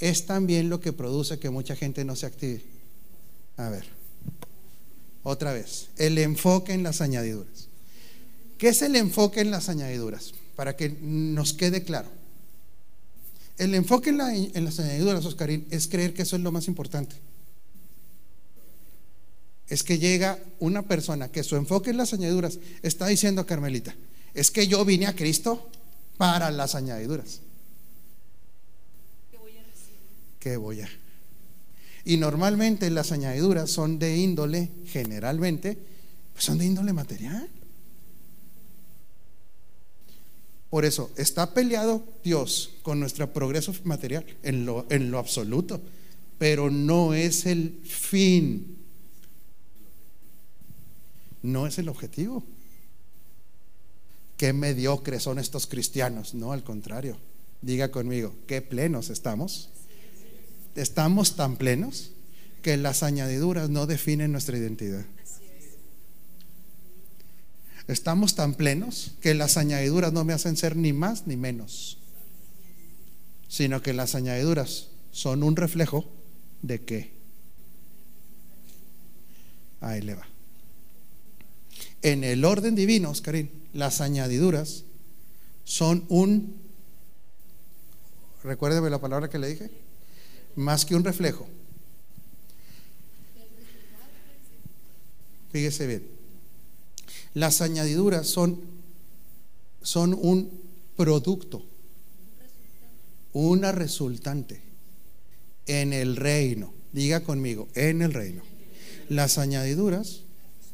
es 0.00 0.26
también 0.26 0.68
lo 0.68 0.80
que 0.80 0.92
produce 0.92 1.38
que 1.38 1.50
mucha 1.50 1.76
gente 1.76 2.04
no 2.04 2.16
se 2.16 2.26
active. 2.26 2.62
A 3.56 3.68
ver, 3.68 3.84
otra 5.22 5.52
vez, 5.52 5.88
el 5.96 6.18
enfoque 6.18 6.72
en 6.72 6.82
las 6.82 7.00
añadiduras. 7.00 7.68
¿Qué 8.58 8.68
es 8.68 8.82
el 8.82 8.96
enfoque 8.96 9.40
en 9.40 9.50
las 9.50 9.68
añadiduras? 9.68 10.32
Para 10.56 10.76
que 10.76 10.90
nos 11.00 11.52
quede 11.52 11.84
claro. 11.84 12.08
El 13.58 13.74
enfoque 13.74 14.10
en, 14.10 14.20
en 14.20 14.64
las 14.64 14.80
añadiduras, 14.80 15.24
Oscarín, 15.24 15.66
es 15.70 15.88
creer 15.88 16.12
que 16.12 16.22
eso 16.22 16.36
es 16.36 16.42
lo 16.42 16.52
más 16.52 16.68
importante. 16.68 17.16
Es 19.68 19.82
que 19.82 19.98
llega 19.98 20.38
una 20.60 20.82
persona 20.82 21.28
que 21.28 21.42
su 21.42 21.56
enfoque 21.56 21.90
en 21.90 21.96
las 21.96 22.12
añadiduras 22.12 22.58
está 22.82 23.06
diciendo, 23.06 23.46
Carmelita, 23.46 23.94
es 24.34 24.50
que 24.50 24.66
yo 24.68 24.84
vine 24.84 25.06
a 25.06 25.16
Cristo 25.16 25.68
para 26.16 26.50
las 26.50 26.74
añadiduras. 26.74 27.40
¿Qué 29.30 29.38
voy 29.38 29.52
a 29.52 29.62
recibir? 29.62 29.98
¿Qué 30.38 30.56
voy 30.56 30.80
a? 30.82 30.88
Y 32.04 32.18
normalmente 32.18 32.88
las 32.90 33.10
añadiduras 33.10 33.70
son 33.70 33.98
de 33.98 34.16
índole, 34.16 34.70
generalmente, 34.86 35.76
pues 36.32 36.44
son 36.44 36.58
de 36.58 36.66
índole 36.66 36.92
material. 36.92 37.48
Por 40.70 40.84
eso, 40.84 41.10
está 41.16 41.54
peleado 41.54 42.04
Dios 42.22 42.74
con 42.82 43.00
nuestro 43.00 43.32
progreso 43.32 43.74
material 43.84 44.24
en 44.42 44.66
lo, 44.66 44.86
en 44.90 45.10
lo 45.10 45.18
absoluto, 45.18 45.80
pero 46.38 46.70
no 46.70 47.14
es 47.14 47.46
el 47.46 47.80
fin, 47.84 48.75
no 51.46 51.66
es 51.66 51.78
el 51.78 51.88
objetivo 51.88 52.44
qué 54.36 54.52
mediocres 54.52 55.22
son 55.22 55.38
estos 55.38 55.66
cristianos. 55.66 56.34
No, 56.34 56.52
al 56.52 56.62
contrario. 56.62 57.16
Diga 57.62 57.90
conmigo, 57.90 58.34
qué 58.46 58.62
plenos 58.62 59.10
estamos. 59.10 59.70
Estamos 60.74 61.36
tan 61.36 61.56
plenos 61.56 62.12
que 62.62 62.76
las 62.76 63.02
añadiduras 63.02 63.70
no 63.70 63.86
definen 63.86 64.32
nuestra 64.32 64.58
identidad. 64.58 65.04
Estamos 67.88 68.34
tan 68.34 68.54
plenos 68.54 69.12
que 69.20 69.34
las 69.34 69.56
añadiduras 69.56 70.12
no 70.12 70.24
me 70.24 70.32
hacen 70.32 70.56
ser 70.56 70.76
ni 70.76 70.92
más 70.92 71.26
ni 71.26 71.36
menos, 71.36 71.98
sino 73.48 73.80
que 73.80 73.92
las 73.92 74.16
añadiduras 74.16 74.88
son 75.12 75.44
un 75.44 75.54
reflejo 75.54 76.04
de 76.62 76.82
qué. 76.82 77.12
Ahí 79.80 80.02
le 80.02 80.16
va. 80.16 80.35
En 82.06 82.22
el 82.22 82.44
orden 82.44 82.76
divino, 82.76 83.10
Oscarín, 83.10 83.50
las 83.72 84.00
añadiduras 84.00 84.84
son 85.64 86.04
un, 86.08 86.54
recuérdeme 88.44 88.90
la 88.90 89.00
palabra 89.00 89.28
que 89.28 89.40
le 89.40 89.48
dije, 89.48 89.70
más 90.54 90.86
que 90.86 90.94
un 90.94 91.02
reflejo. 91.02 91.48
Fíjese 95.50 95.88
bien. 95.88 96.06
Las 97.34 97.60
añadiduras 97.60 98.28
son, 98.28 98.60
son 99.82 100.14
un 100.14 100.62
producto, 100.96 101.66
una 103.32 103.72
resultante 103.72 104.60
en 105.66 105.92
el 105.92 106.14
reino. 106.14 106.72
Diga 106.92 107.24
conmigo, 107.24 107.66
en 107.74 108.00
el 108.00 108.14
reino. 108.14 108.44
Las 109.08 109.38
añadiduras 109.38 110.20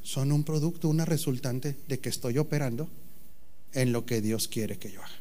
son 0.02 0.32
un 0.32 0.44
producto, 0.44 0.88
una 0.88 1.04
resultante 1.04 1.76
de 1.88 1.98
que 2.00 2.08
estoy 2.08 2.38
operando 2.38 2.88
en 3.72 3.92
lo 3.92 4.04
que 4.04 4.20
Dios 4.20 4.48
quiere 4.48 4.78
que 4.78 4.90
yo 4.90 5.02
haga. 5.02 5.20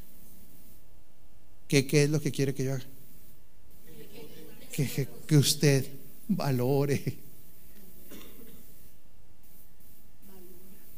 ¿Qué, 1.68 1.88
es 1.92 2.10
lo 2.10 2.22
que 2.22 2.32
quiere 2.32 2.54
que 2.54 2.66
yo 2.66 2.74
haga? 2.74 2.84
Que, 4.72 5.08
que 5.28 5.38
usted 5.38 5.86
valore 6.28 7.18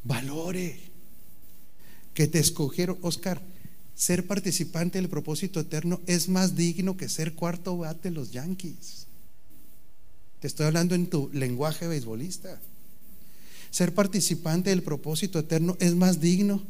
valore 0.04 0.78
que 2.14 2.28
te 2.28 2.40
escogieron. 2.40 2.98
Oscar, 3.02 3.42
ser 3.96 4.28
participante 4.28 5.00
del 5.00 5.10
propósito 5.10 5.60
eterno 5.60 6.02
es 6.08 6.30
más 6.30 6.56
digno 6.56 6.98
que 6.98 7.10
ser 7.10 7.34
cuarto 7.34 7.78
bate 7.78 8.10
de 8.10 8.16
los 8.16 8.32
Yankees. 8.32 9.08
Te 10.40 10.48
estoy 10.48 10.66
hablando 10.66 10.96
en 10.96 11.08
tu 11.08 11.30
lenguaje 11.34 11.88
beisbolista. 11.88 12.62
Ser 13.74 13.96
participante 13.96 14.70
del 14.70 14.84
propósito 14.84 15.40
eterno 15.40 15.76
es 15.80 15.96
más 15.96 16.22
digno 16.22 16.62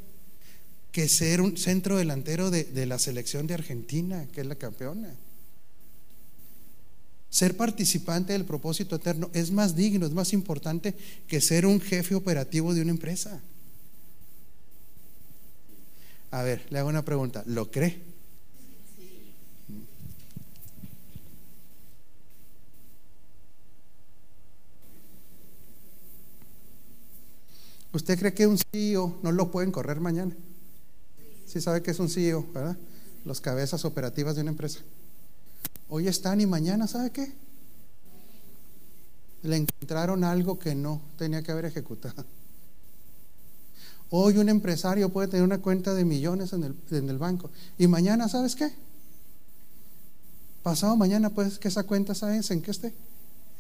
que 0.94 1.10
ser 1.10 1.42
un 1.42 1.58
centro 1.58 1.98
delantero 1.98 2.50
de, 2.50 2.64
de 2.64 2.86
la 2.86 2.98
selección 2.98 3.46
de 3.46 3.56
Argentina, 3.56 4.26
que 4.32 4.40
es 4.40 4.48
la 4.48 4.56
campeona. 4.56 5.14
Ser 7.30 7.58
participante 7.58 8.32
del 8.32 8.46
propósito 8.46 8.96
eterno 8.96 9.30
es 9.34 9.52
más 9.52 9.76
digno, 9.76 10.06
es 10.06 10.14
más 10.14 10.32
importante 10.32 10.96
que 11.28 11.42
ser 11.42 11.66
un 11.66 11.82
jefe 11.82 12.16
operativo 12.16 12.74
de 12.74 12.82
una 12.82 12.92
empresa. 12.92 13.42
A 16.32 16.42
ver, 16.42 16.66
le 16.70 16.80
hago 16.80 16.88
una 16.88 17.04
pregunta. 17.04 17.44
¿Lo 17.46 17.70
cree? 17.70 18.13
¿Usted 27.94 28.18
cree 28.18 28.34
que 28.34 28.48
un 28.48 28.58
CEO 28.58 29.20
no 29.22 29.32
lo 29.32 29.52
pueden 29.52 29.72
correr 29.72 30.00
mañana? 30.00 30.36
Sí 31.46 31.62
sabe 31.62 31.84
que 31.84 31.92
es 31.92 32.00
un 32.00 32.10
CEO, 32.10 32.46
¿verdad? 32.52 32.76
Los 33.24 33.40
cabezas 33.40 33.86
operativas 33.86 34.36
de 34.36 34.42
una 34.42 34.52
empresa. 34.52 34.80
Hoy 35.90 36.08
están 36.08 36.42
y 36.42 36.48
mañana, 36.48 36.88
¿sabe 36.88 37.12
qué? 37.12 37.32
Le 39.44 39.58
encontraron 39.58 40.24
algo 40.24 40.58
que 40.58 40.74
no 40.74 41.02
tenía 41.18 41.44
que 41.44 41.52
haber 41.52 41.66
ejecutado. 41.66 42.26
Hoy 44.10 44.38
un 44.40 44.50
empresario 44.50 45.10
puede 45.10 45.28
tener 45.28 45.44
una 45.44 45.62
cuenta 45.62 45.94
de 45.94 46.04
millones 46.04 46.54
en 46.54 46.64
el, 46.64 46.76
en 46.92 47.10
el 47.10 47.20
banco 47.20 47.52
y 47.78 47.88
mañana, 47.88 48.28
¿sabes 48.28 48.56
qué? 48.56 48.72
Pasado 50.64 50.96
mañana, 50.96 51.30
pues 51.30 51.60
que 51.60 51.68
esa 51.68 51.84
cuenta, 51.84 52.16
¿sabes 52.16 52.50
en 52.50 52.62
qué 52.62 52.72
esté? 52.72 52.94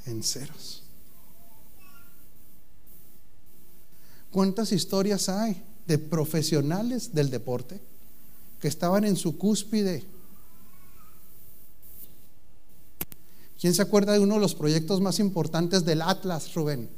En 0.05 0.23
ceros. 0.23 0.83
¿Cuántas 4.33 4.73
historias 4.73 5.29
hay 5.29 5.63
de 5.87 5.97
profesionales 5.97 7.13
del 7.13 7.29
deporte 7.29 7.79
que 8.59 8.67
estaban 8.67 9.05
en 9.05 9.15
su 9.15 9.37
cúspide 9.37 10.03
¿Quién 13.63 13.73
se 13.73 13.81
acuerda 13.81 14.11
de 14.11 14.19
uno 14.19 14.33
de 14.33 14.41
los 14.41 14.55
proyectos 14.55 14.99
más 14.99 15.19
importantes 15.19 15.85
del 15.85 16.01
Atlas, 16.01 16.53
Rubén? 16.53 16.89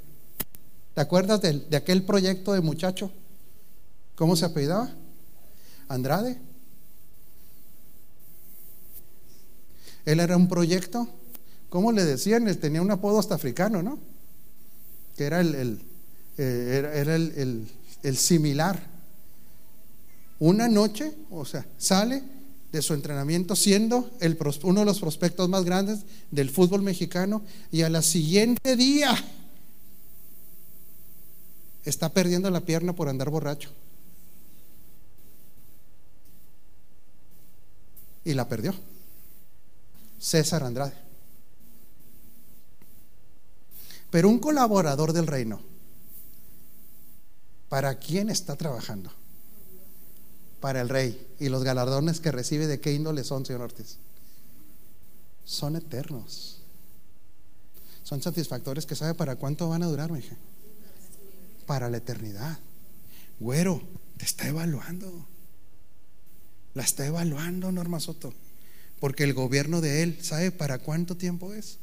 ¿Te 0.95 1.01
acuerdas 1.01 1.39
de, 1.39 1.59
de 1.59 1.77
aquel 1.77 2.03
proyecto 2.03 2.53
de 2.53 2.61
muchacho? 2.61 3.11
¿Cómo 4.15 4.36
se 4.36 4.45
apellidaba? 4.45 4.89
Andrade. 5.88 6.41
Él 10.05 10.19
era 10.19 10.36
un 10.36 10.47
proyecto, 10.47 11.07
¿cómo 11.69 11.91
le 11.91 12.03
decían? 12.03 12.47
Él 12.47 12.57
tenía 12.57 12.81
un 12.81 12.89
apodo 12.89 13.19
hasta 13.19 13.36
africano, 13.36 13.83
¿no? 13.83 13.99
Que 15.15 15.25
era 15.25 15.41
el, 15.41 15.83
eh, 16.38 16.91
era, 16.95 17.15
el, 17.15 17.67
el 18.03 18.17
similar. 18.17 18.81
Una 20.39 20.67
noche, 20.67 21.13
o 21.31 21.45
sea, 21.45 21.65
sale 21.77 22.23
de 22.75 22.81
su 22.81 22.93
entrenamiento 22.93 23.55
siendo 23.55 24.11
el, 24.19 24.38
uno 24.63 24.81
de 24.81 24.86
los 24.86 24.99
prospectos 24.99 25.47
más 25.47 25.63
grandes 25.63 26.01
del 26.29 26.49
fútbol 26.49 26.81
mexicano 26.81 27.41
y 27.71 27.83
a 27.83 27.89
la 27.89 28.01
siguiente 28.01 28.75
día 28.75 29.15
está 31.86 32.09
perdiendo 32.09 32.49
la 32.49 32.61
pierna 32.61 32.93
por 32.93 33.07
andar 33.07 33.29
borracho. 33.29 33.69
Y 38.25 38.33
la 38.33 38.49
perdió. 38.49 38.73
César 40.19 40.63
Andrade. 40.63 40.95
Pero 44.09 44.27
un 44.27 44.39
colaborador 44.39 45.13
del 45.13 45.27
reino, 45.27 45.61
¿para 47.76 47.99
quién 47.99 48.30
está 48.30 48.55
trabajando? 48.55 49.11
para 50.61 50.80
el 50.80 50.88
rey 50.88 51.28
y 51.41 51.49
los 51.49 51.65
galardones 51.65 52.21
que 52.21 52.32
recibe 52.32 52.67
de 52.67 52.80
qué 52.80 52.93
índole 52.93 53.26
son, 53.26 53.45
señor 53.45 53.63
Ortiz. 53.63 53.97
Son 55.43 55.76
eternos. 55.76 56.61
Son 58.01 58.21
satisfactores 58.21 58.86
que 58.86 58.95
sabe 58.95 59.13
para 59.13 59.36
cuánto 59.36 59.67
van 59.67 59.84
a 59.84 59.88
durar, 59.88 60.09
mi. 60.09 60.21
Para 61.65 61.89
la 61.89 61.97
eternidad. 61.97 62.57
Güero, 63.41 63.82
te 64.15 64.23
está 64.23 64.47
evaluando. 64.47 65.28
La 66.76 66.84
está 66.84 67.05
evaluando 67.05 67.73
Norma 67.73 67.99
Soto. 67.99 68.34
Porque 69.01 69.26
el 69.26 69.34
gobierno 69.34 69.82
de 69.82 70.01
él 70.01 70.19
sabe 70.23 70.49
para 70.51 70.80
cuánto 70.80 71.17
tiempo 71.17 71.53
es. 71.53 71.78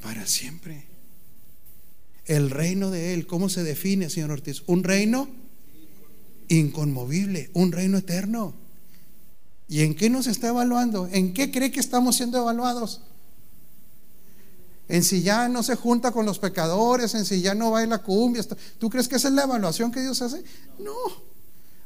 Para 0.00 0.24
siempre. 0.24 0.86
El 2.26 2.50
reino 2.50 2.90
de 2.90 3.14
él, 3.14 3.26
¿cómo 3.26 3.48
se 3.48 3.62
define, 3.62 4.10
señor 4.10 4.32
Ortiz? 4.32 4.62
Un 4.66 4.82
reino 4.82 5.28
inconmovible, 6.48 7.50
un 7.54 7.72
reino 7.72 7.98
eterno. 7.98 8.54
¿Y 9.68 9.82
en 9.82 9.94
qué 9.94 10.10
nos 10.10 10.26
está 10.26 10.48
evaluando? 10.48 11.08
¿En 11.10 11.32
qué 11.32 11.50
cree 11.50 11.70
que 11.70 11.80
estamos 11.80 12.16
siendo 12.16 12.38
evaluados? 12.38 13.00
En 14.88 15.02
si 15.02 15.22
ya 15.22 15.48
no 15.48 15.62
se 15.62 15.74
junta 15.74 16.12
con 16.12 16.26
los 16.26 16.38
pecadores, 16.38 17.14
en 17.14 17.24
si 17.24 17.40
ya 17.40 17.54
no 17.54 17.72
baila 17.72 17.98
cumbia. 17.98 18.44
¿Tú 18.78 18.90
crees 18.90 19.08
que 19.08 19.16
esa 19.16 19.28
es 19.28 19.34
la 19.34 19.44
evaluación 19.44 19.90
que 19.90 20.00
Dios 20.00 20.22
hace? 20.22 20.42
No. 20.78 20.94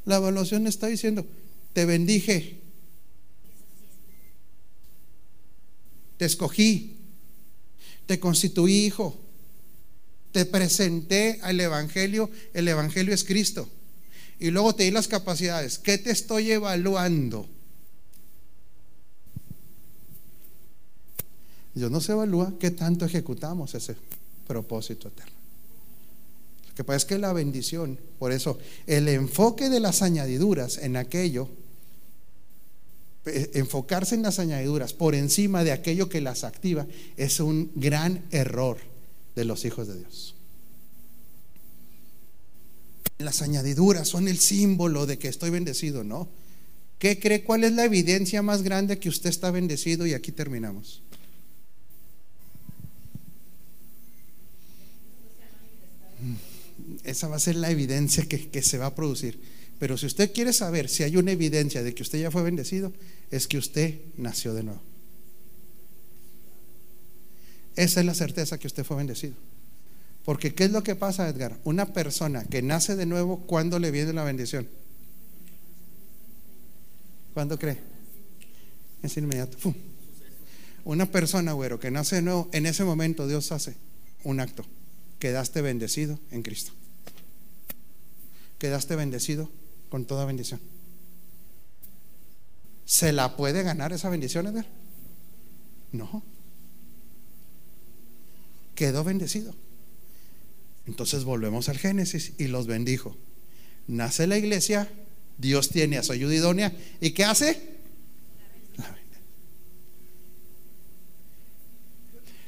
La 0.05 0.17
evaluación 0.17 0.67
está 0.67 0.87
diciendo, 0.87 1.25
te 1.73 1.85
bendije, 1.85 2.61
te 6.17 6.25
escogí, 6.25 6.97
te 8.05 8.19
constituí 8.19 8.85
hijo, 8.85 9.19
te 10.31 10.45
presenté 10.45 11.39
al 11.43 11.59
Evangelio, 11.59 12.29
el 12.53 12.67
Evangelio 12.67 13.13
es 13.13 13.23
Cristo 13.23 13.67
y 14.39 14.49
luego 14.49 14.73
te 14.73 14.83
di 14.83 14.91
las 14.91 15.07
capacidades. 15.07 15.77
¿Qué 15.77 15.99
te 15.99 16.09
estoy 16.09 16.51
evaluando? 16.51 17.47
Dios 21.75 21.91
no 21.91 22.01
se 22.01 22.13
evalúa 22.13 22.53
qué 22.59 22.71
tanto 22.71 23.05
ejecutamos 23.05 23.75
ese 23.75 23.95
propósito 24.47 25.09
eterno. 25.09 25.31
Lo 26.69 26.75
que 26.75 26.83
pasa 26.83 26.97
es 26.97 27.05
que 27.05 27.17
la 27.17 27.33
bendición, 27.33 27.99
por 28.17 28.31
eso, 28.31 28.57
el 28.87 29.07
enfoque 29.09 29.69
de 29.69 29.79
las 29.79 30.01
añadiduras 30.01 30.79
en 30.79 30.97
aquello, 30.97 31.47
eh, 33.25 33.51
enfocarse 33.53 34.15
en 34.15 34.23
las 34.23 34.39
añadiduras 34.39 34.93
por 34.93 35.13
encima 35.13 35.63
de 35.63 35.71
aquello 35.71 36.09
que 36.09 36.19
las 36.19 36.43
activa, 36.43 36.87
es 37.15 37.39
un 37.39 37.71
gran 37.75 38.25
error 38.31 38.90
de 39.35 39.45
los 39.45 39.65
hijos 39.65 39.87
de 39.87 39.97
Dios. 39.97 40.35
Las 43.19 43.41
añadiduras 43.41 44.07
son 44.07 44.27
el 44.27 44.39
símbolo 44.39 45.05
de 45.05 45.17
que 45.17 45.27
estoy 45.27 45.49
bendecido, 45.51 46.03
¿no? 46.03 46.27
¿Qué 46.97 47.19
cree? 47.19 47.43
¿Cuál 47.43 47.63
es 47.63 47.71
la 47.73 47.85
evidencia 47.85 48.41
más 48.41 48.61
grande 48.61 48.99
que 48.99 49.09
usted 49.09 49.29
está 49.29 49.51
bendecido? 49.51 50.05
Y 50.05 50.13
aquí 50.13 50.31
terminamos. 50.31 51.01
esa 57.03 57.27
va 57.27 57.35
a 57.35 57.39
ser 57.39 57.55
la 57.55 57.71
evidencia 57.71 58.25
que, 58.25 58.49
que 58.49 58.61
se 58.61 58.77
va 58.77 58.87
a 58.87 58.95
producir. 58.95 59.39
Pero 59.79 59.97
si 59.97 60.05
usted 60.05 60.31
quiere 60.33 60.53
saber 60.53 60.89
si 60.89 61.03
hay 61.03 61.17
una 61.17 61.31
evidencia 61.31 61.83
de 61.83 61.93
que 61.93 62.03
usted 62.03 62.19
ya 62.19 62.31
fue 62.31 62.43
bendecido, 62.43 62.93
es 63.31 63.47
que 63.47 63.57
usted 63.57 63.99
nació 64.17 64.53
de 64.53 64.63
nuevo. 64.63 64.90
Esa 67.75 67.99
es 67.99 68.05
la 68.05 68.13
certeza 68.13 68.57
que 68.57 68.67
usted 68.67 68.83
fue 68.83 68.97
bendecido. 68.97 69.35
Porque 70.25 70.53
¿qué 70.53 70.65
es 70.65 70.71
lo 70.71 70.83
que 70.83 70.95
pasa, 70.95 71.27
Edgar? 71.27 71.57
Una 71.63 71.93
persona 71.93 72.43
que 72.45 72.61
nace 72.61 72.95
de 72.95 73.05
nuevo, 73.05 73.41
¿cuándo 73.47 73.79
le 73.79 73.91
viene 73.91 74.13
la 74.13 74.23
bendición? 74.23 74.67
¿Cuándo 77.33 77.57
cree? 77.57 77.79
Es 79.01 79.17
inmediato. 79.17 79.57
Una 80.83 81.05
persona, 81.05 81.53
güero, 81.53 81.79
que 81.79 81.91
nace 81.91 82.17
de 82.17 82.21
nuevo, 82.21 82.49
en 82.51 82.65
ese 82.65 82.83
momento 82.83 83.27
Dios 83.27 83.51
hace 83.51 83.75
un 84.23 84.39
acto. 84.39 84.65
Quedaste 85.19 85.61
bendecido 85.61 86.19
en 86.31 86.43
Cristo. 86.43 86.71
Quedaste 88.57 88.95
bendecido 88.95 89.49
con 89.89 90.05
toda 90.05 90.25
bendición. 90.25 90.59
¿Se 92.85 93.11
la 93.11 93.37
puede 93.37 93.63
ganar 93.63 93.93
esa 93.93 94.09
bendición, 94.09 94.47
Edgar? 94.47 94.65
No. 95.91 96.23
Quedó 98.81 99.03
bendecido. 99.03 99.53
Entonces 100.87 101.23
volvemos 101.23 101.69
al 101.69 101.77
Génesis 101.77 102.33
y 102.39 102.47
los 102.47 102.65
bendijo. 102.65 103.15
Nace 103.85 104.25
la 104.25 104.39
iglesia, 104.39 104.91
Dios 105.37 105.69
tiene 105.69 105.99
a 105.99 106.03
su 106.03 106.13
ayuda 106.13 106.33
idónea. 106.33 106.75
¿Y 106.99 107.11
qué 107.11 107.23
hace? 107.23 107.61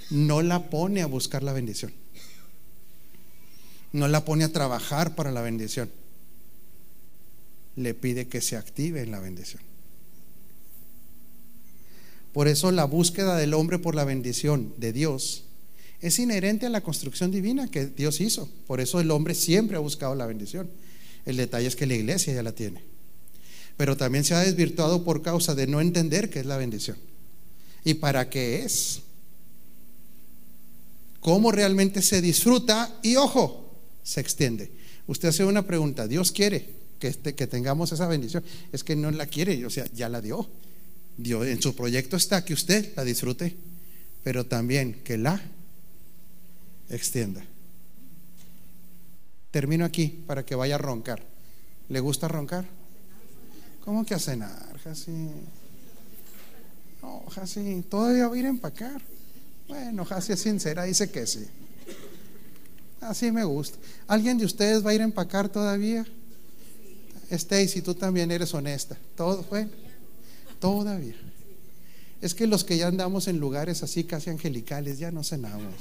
No 0.10 0.42
la 0.42 0.72
pone 0.72 1.04
a 1.04 1.06
buscar 1.06 1.44
la 1.44 1.54
bendición. 1.54 1.94
No 3.92 4.08
la 4.08 4.26
pone 4.26 4.46
a 4.46 4.52
trabajar 4.52 5.14
para 5.14 5.32
la 5.32 5.42
bendición. 5.42 5.92
Le 7.76 7.94
pide 7.94 8.28
que 8.28 8.42
se 8.42 8.58
active 8.58 9.04
en 9.04 9.12
la 9.12 9.20
bendición. 9.20 9.62
Por 12.34 12.48
eso 12.48 12.72
la 12.72 12.86
búsqueda 12.86 13.38
del 13.38 13.54
hombre 13.54 13.78
por 13.78 13.94
la 13.94 14.04
bendición 14.04 14.74
de 14.78 14.94
Dios 14.94 15.46
es 16.04 16.20
inherente 16.20 16.66
a 16.66 16.70
la 16.70 16.82
construcción 16.82 17.32
divina 17.32 17.72
que 17.72 17.86
Dios 17.86 18.20
hizo. 18.20 18.50
Por 18.68 18.82
eso 18.82 19.00
el 19.00 19.10
hombre 19.10 19.34
siempre 19.34 19.78
ha 19.78 19.80
buscado 19.80 20.14
la 20.16 20.26
bendición. 20.26 20.70
El 21.26 21.38
detalle 21.38 21.66
es 21.66 21.78
que 21.78 21.86
la 21.86 21.94
iglesia 21.94 22.34
ya 22.34 22.44
la 22.44 22.52
tiene. 22.52 22.84
Pero 23.78 23.96
también 23.96 24.26
se 24.26 24.34
ha 24.34 24.42
desvirtuado 24.42 25.06
por 25.06 25.22
causa 25.22 25.56
de 25.56 25.66
no 25.66 25.80
entender 25.80 26.30
qué 26.30 26.42
es 26.42 26.46
la 26.46 26.58
bendición. 26.58 26.98
¿Y 27.86 27.94
para 27.94 28.30
qué 28.30 28.66
es? 28.66 29.00
¿Cómo 31.22 31.54
realmente 31.54 32.02
se 32.02 32.22
disfruta? 32.22 33.00
Y 33.02 33.16
ojo, 33.16 33.74
se 34.04 34.20
extiende. 34.20 34.72
Usted 35.08 35.30
hace 35.30 35.46
una 35.46 35.66
pregunta, 35.66 36.06
Dios 36.06 36.34
quiere 36.34 36.68
que, 37.00 37.08
este, 37.08 37.34
que 37.34 37.48
tengamos 37.48 37.94
esa 37.94 38.08
bendición. 38.08 38.44
Es 38.74 38.84
que 38.84 38.98
no 38.98 39.10
la 39.10 39.26
quiere, 39.26 39.66
o 39.66 39.70
sea, 39.70 39.86
ya 39.94 40.10
la 40.10 40.20
dio. 40.20 40.50
Dios, 41.16 41.48
en 41.48 41.62
su 41.62 41.74
proyecto 41.78 42.18
está 42.18 42.44
que 42.44 42.54
usted 42.54 42.92
la 42.98 43.06
disfrute, 43.06 43.56
pero 44.22 44.46
también 44.46 45.02
que 45.06 45.18
la 45.18 45.42
extienda. 46.90 47.44
Termino 49.52 49.86
aquí 49.86 50.24
para 50.26 50.46
que 50.46 50.56
vaya 50.56 50.76
a 50.76 50.80
roncar. 50.80 51.24
¿Le 51.90 52.00
gusta 52.00 52.28
roncar? 52.28 52.66
¿Cómo 53.86 54.06
que 54.06 54.16
a 54.16 54.20
cenar, 54.20 54.80
Jasi? 54.84 55.30
No, 57.02 57.24
Jasi, 57.30 57.84
todavía 57.90 58.28
va 58.28 58.36
a 58.36 58.38
ir 58.38 58.46
a 58.46 58.50
empacar. 58.50 59.02
Bueno, 59.68 60.06
Jasi 60.06 60.34
es 60.34 60.40
sincera, 60.40 60.84
dice 60.84 61.12
que 61.12 61.28
sí. 61.28 61.46
Así 63.02 63.32
me 63.32 63.44
gusta. 63.44 63.78
¿Alguien 64.08 64.38
de 64.38 64.46
ustedes 64.46 64.86
va 64.86 64.92
a 64.92 64.94
ir 64.94 65.02
a 65.02 65.04
empacar 65.04 65.50
todavía? 65.50 66.06
Stacy, 67.30 67.82
tú 67.82 67.94
también 67.96 68.32
eres 68.32 68.54
honesta. 68.54 68.98
Todo, 69.16 69.44
bueno, 69.50 69.70
todavía. 70.60 71.16
Es 72.22 72.34
que 72.34 72.48
los 72.48 72.64
que 72.64 72.78
ya 72.78 72.88
andamos 72.88 73.28
en 73.28 73.40
lugares 73.40 73.84
así 73.84 74.06
casi 74.06 74.30
angelicales, 74.30 75.00
ya 75.00 75.12
no 75.12 75.24
cenamos. 75.24 75.74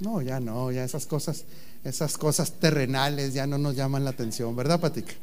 No, 0.00 0.20
ya 0.22 0.40
no, 0.40 0.72
ya 0.72 0.82
esas 0.82 1.06
cosas, 1.06 1.44
esas 1.84 2.16
cosas 2.16 2.52
terrenales 2.52 3.34
ya 3.34 3.46
no 3.46 3.58
nos 3.58 3.76
llaman 3.76 4.04
la 4.04 4.10
atención, 4.10 4.56
¿verdad, 4.56 4.80
Patica? 4.80 5.12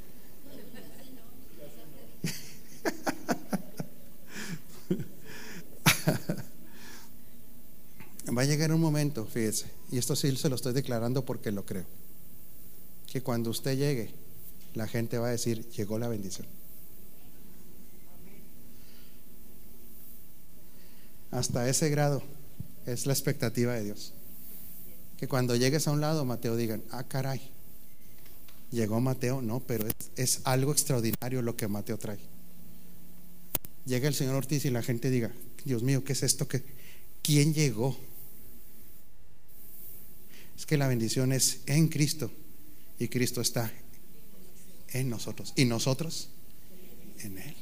Va 8.38 8.43
a 8.43 8.45
llegar 8.45 8.71
un 8.71 8.80
momento, 8.80 9.25
fíjese, 9.25 9.65
y 9.91 9.97
esto 9.97 10.15
sí 10.15 10.38
se 10.38 10.47
lo 10.47 10.55
estoy 10.55 10.73
declarando 10.73 11.25
porque 11.25 11.51
lo 11.51 11.65
creo, 11.65 11.86
que 13.11 13.23
cuando 13.23 13.49
usted 13.49 13.75
llegue, 13.75 14.11
la 14.75 14.88
gente 14.88 15.17
va 15.17 15.28
a 15.28 15.32
decir, 15.32 15.67
llegó 15.71 15.97
la 15.97 16.07
bendición. 16.07 16.45
Hasta 21.32 21.67
ese 21.67 21.89
grado 21.89 22.21
es 22.86 23.07
la 23.07 23.13
expectativa 23.13 23.73
de 23.73 23.86
Dios 23.86 24.13
que 25.18 25.28
cuando 25.28 25.55
llegues 25.55 25.88
a 25.88 25.91
un 25.91 26.01
lado, 26.01 26.26
Mateo, 26.26 26.55
digan, 26.55 26.84
ah, 26.91 27.03
caray, 27.03 27.41
llegó 28.72 29.01
Mateo, 29.01 29.41
no, 29.41 29.59
pero 29.59 29.88
es, 30.15 30.41
algo 30.43 30.72
extraordinario 30.72 31.41
lo 31.41 31.55
que 31.55 31.68
Mateo 31.68 31.97
trae. 31.97 32.20
Llega 33.86 34.07
el 34.07 34.13
señor 34.13 34.36
Ortiz 34.36 34.65
y 34.65 34.70
la 34.70 34.84
gente 34.84 35.09
diga, 35.09 35.32
Dios 35.65 35.82
mío, 35.82 36.03
¿qué 36.03 36.13
es 36.13 36.24
esto? 36.24 36.47
que 36.47 36.63
¿Quién 37.22 37.53
llegó? 37.53 37.97
Es 40.57 40.65
que 40.65 40.78
la 40.78 40.88
bendición 40.88 41.32
es 41.32 41.61
en 41.65 41.88
Cristo 41.88 42.32
y 42.99 43.07
Cristo 43.07 43.41
está 43.41 43.72
en 44.89 45.09
nosotros 45.09 45.53
y 45.55 45.65
nosotros 45.65 46.30
en 47.20 47.38
Él. 47.38 47.55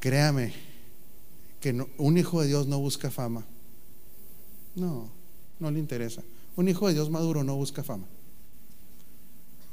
Créame, 0.00 0.52
un 1.72 2.18
hijo 2.18 2.40
de 2.40 2.48
Dios 2.48 2.66
no 2.66 2.78
busca 2.78 3.10
fama. 3.10 3.44
No, 4.74 5.10
no 5.58 5.70
le 5.70 5.78
interesa. 5.78 6.22
Un 6.56 6.68
hijo 6.68 6.88
de 6.88 6.94
Dios 6.94 7.10
maduro 7.10 7.44
no 7.44 7.56
busca 7.56 7.82
fama. 7.82 8.06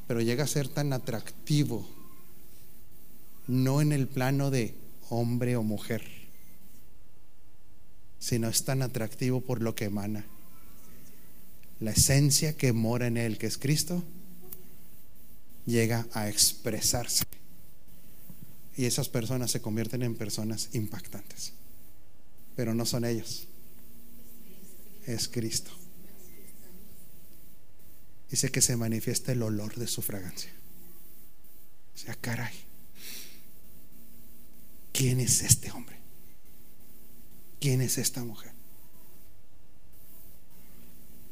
Pero 0.08 0.22
llega 0.22 0.44
a 0.44 0.48
ser 0.48 0.68
tan 0.68 0.94
atractivo, 0.94 1.88
no 3.48 3.82
en 3.82 3.92
el 3.92 4.08
plano 4.08 4.52
de 4.52 4.76
hombre 5.10 5.56
o 5.56 5.64
mujer, 5.64 6.04
sino 8.20 8.48
es 8.48 8.64
tan 8.64 8.82
atractivo 8.82 9.42
por 9.42 9.62
lo 9.62 9.76
que 9.76 9.86
emana. 9.86 10.26
La 11.80 11.92
esencia 11.92 12.56
que 12.56 12.74
mora 12.74 13.08
en 13.08 13.18
él, 13.18 13.38
que 13.38 13.48
es 13.48 13.58
Cristo, 13.58 14.04
llega 15.66 16.08
a 16.14 16.30
expresarse. 16.30 17.26
Y 18.76 18.86
esas 18.86 19.10
personas 19.10 19.52
se 19.52 19.62
convierten 19.62 20.04
en 20.04 20.16
personas 20.16 20.70
impactantes 20.74 21.54
pero 22.56 22.74
no 22.74 22.86
son 22.86 23.06
ellos. 23.06 23.48
Es 25.06 25.28
Cristo. 25.28 25.72
Dice 28.30 28.52
que 28.52 28.62
se 28.62 28.76
manifiesta 28.76 29.32
el 29.32 29.44
olor 29.44 29.76
de 29.76 29.88
su 29.88 30.02
fragancia. 30.02 30.52
O 31.94 31.98
sea, 31.98 32.16
caray. 32.16 32.54
¿Quién 34.92 35.20
es 35.20 35.42
este 35.42 35.72
hombre? 35.72 35.98
¿Quién 37.60 37.82
es 37.82 37.98
esta 37.98 38.24
mujer? 38.24 38.52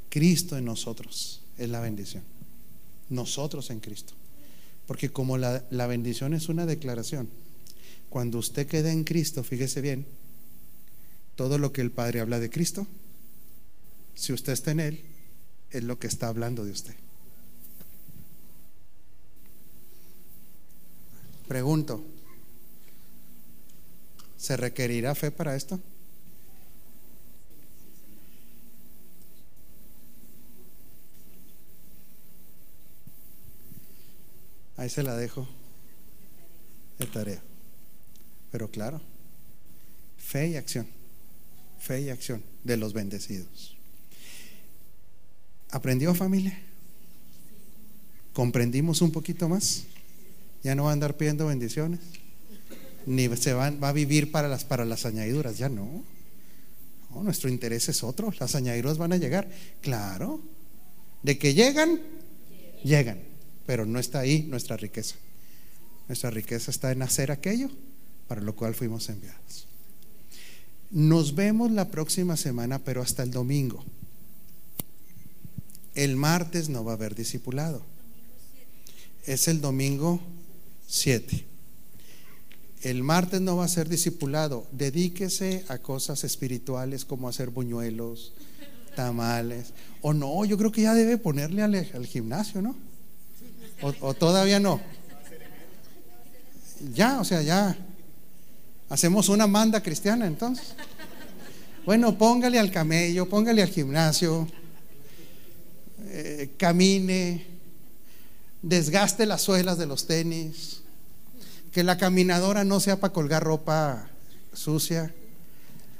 Cristo 0.09 0.57
en 0.57 0.65
nosotros 0.65 1.41
es 1.57 1.69
la 1.69 1.79
bendición. 1.79 2.23
Nosotros 3.09 3.69
en 3.69 3.79
Cristo. 3.79 4.13
Porque 4.85 5.11
como 5.11 5.37
la, 5.37 5.65
la 5.69 5.87
bendición 5.87 6.33
es 6.33 6.49
una 6.49 6.65
declaración, 6.65 7.29
cuando 8.09 8.39
usted 8.39 8.67
queda 8.67 8.91
en 8.91 9.05
Cristo, 9.05 9.43
fíjese 9.43 9.81
bien, 9.81 10.05
todo 11.41 11.57
lo 11.57 11.73
que 11.73 11.81
el 11.81 11.89
Padre 11.89 12.19
habla 12.19 12.39
de 12.39 12.51
Cristo, 12.51 12.85
si 14.13 14.31
usted 14.31 14.53
está 14.53 14.69
en 14.69 14.79
Él, 14.79 15.03
es 15.71 15.83
lo 15.83 15.97
que 15.97 16.05
está 16.05 16.27
hablando 16.27 16.63
de 16.63 16.69
usted. 16.69 16.93
Pregunto, 21.47 22.05
¿se 24.37 24.55
requerirá 24.55 25.15
fe 25.15 25.31
para 25.31 25.55
esto? 25.55 25.79
Ahí 34.77 34.91
se 34.91 35.01
la 35.01 35.15
dejo 35.15 35.47
de 36.99 37.07
tarea. 37.07 37.41
Pero 38.51 38.69
claro, 38.69 39.01
fe 40.19 40.49
y 40.49 40.55
acción 40.55 41.00
fe 41.81 42.01
y 42.01 42.09
acción 42.09 42.43
de 42.63 42.77
los 42.77 42.93
bendecidos. 42.93 43.75
¿Aprendió 45.71 46.13
familia? 46.13 46.57
¿Comprendimos 48.33 49.01
un 49.01 49.11
poquito 49.11 49.49
más? 49.49 49.83
Ya 50.63 50.75
no 50.75 50.83
va 50.83 50.91
a 50.91 50.93
andar 50.93 51.17
pidiendo 51.17 51.47
bendiciones, 51.47 51.99
ni 53.05 53.35
se 53.35 53.53
va, 53.53 53.71
va 53.71 53.89
a 53.89 53.93
vivir 53.93 54.31
para 54.31 54.47
las, 54.47 54.63
para 54.63 54.85
las 54.85 55.05
añadiduras, 55.05 55.57
ya 55.57 55.69
no. 55.69 56.03
nuestro 57.15 57.49
interés 57.49 57.89
es 57.89 58.03
otro, 58.03 58.31
las 58.39 58.53
añadiduras 58.53 58.97
van 58.97 59.13
a 59.13 59.17
llegar. 59.17 59.49
Claro, 59.81 60.39
de 61.23 61.37
que 61.39 61.55
llegan, 61.55 61.99
llegan, 62.83 63.19
pero 63.65 63.85
no 63.85 63.99
está 63.99 64.19
ahí 64.19 64.43
nuestra 64.43 64.77
riqueza. 64.77 65.15
Nuestra 66.07 66.29
riqueza 66.29 66.69
está 66.69 66.91
en 66.91 67.01
hacer 67.01 67.31
aquello 67.31 67.69
para 68.27 68.41
lo 68.41 68.55
cual 68.55 68.75
fuimos 68.75 69.09
enviados. 69.09 69.70
Nos 70.91 71.35
vemos 71.35 71.71
la 71.71 71.89
próxima 71.89 72.35
semana, 72.35 72.79
pero 72.79 73.01
hasta 73.01 73.23
el 73.23 73.31
domingo. 73.31 73.83
El 75.95 76.17
martes 76.17 76.67
no 76.67 76.83
va 76.83 76.91
a 76.91 76.95
haber 76.95 77.15
discipulado. 77.15 77.81
Es 79.25 79.47
el 79.47 79.61
domingo 79.61 80.19
7. 80.87 81.45
El 82.81 83.03
martes 83.03 83.39
no 83.39 83.55
va 83.55 83.65
a 83.65 83.69
ser 83.69 83.87
discipulado. 83.87 84.67
Dedíquese 84.73 85.63
a 85.69 85.77
cosas 85.77 86.23
espirituales 86.25 87.05
como 87.05 87.29
hacer 87.29 87.51
buñuelos, 87.51 88.33
tamales. 88.95 89.73
O 90.01 90.13
no, 90.13 90.43
yo 90.43 90.57
creo 90.57 90.71
que 90.71 90.81
ya 90.81 90.93
debe 90.93 91.17
ponerle 91.17 91.61
al, 91.61 92.05
gimnasio, 92.05 92.61
¿no? 92.61 92.75
o 93.81 94.13
todavía 94.13 94.59
no. 94.59 94.81
Ya, 96.93 97.19
o 97.19 97.23
sea, 97.23 97.41
ya. 97.41 97.77
Hacemos 98.91 99.29
una 99.29 99.47
manda 99.47 99.81
cristiana 99.81 100.27
entonces. 100.27 100.75
Bueno, 101.85 102.17
póngale 102.17 102.59
al 102.59 102.71
camello, 102.71 103.25
póngale 103.29 103.61
al 103.61 103.69
gimnasio, 103.69 104.49
eh, 106.07 106.51
camine, 106.57 107.45
desgaste 108.61 109.25
las 109.25 109.43
suelas 109.43 109.77
de 109.77 109.85
los 109.85 110.07
tenis, 110.07 110.81
que 111.71 111.85
la 111.85 111.97
caminadora 111.97 112.65
no 112.65 112.81
sea 112.81 112.99
para 112.99 113.13
colgar 113.13 113.45
ropa 113.45 114.09
sucia. 114.51 115.13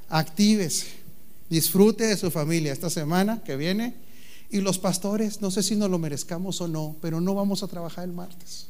Actívese, 0.10 0.88
disfrute 1.50 2.08
de 2.08 2.18
su 2.18 2.30
familia 2.30 2.74
esta 2.74 2.90
semana 2.90 3.42
que 3.42 3.56
viene. 3.56 3.96
Y 4.50 4.60
los 4.60 4.80
pastores, 4.80 5.40
no 5.40 5.50
sé 5.50 5.64
si 5.64 5.78
nos 5.78 5.90
lo 5.90 5.98
merezcamos 5.98 6.60
o 6.60 6.68
no, 6.68 6.98
pero 7.02 7.22
no 7.22 7.36
vamos 7.36 7.64
a 7.64 7.70
trabajar 7.70 8.04
el 8.04 8.12
martes. 8.12 8.68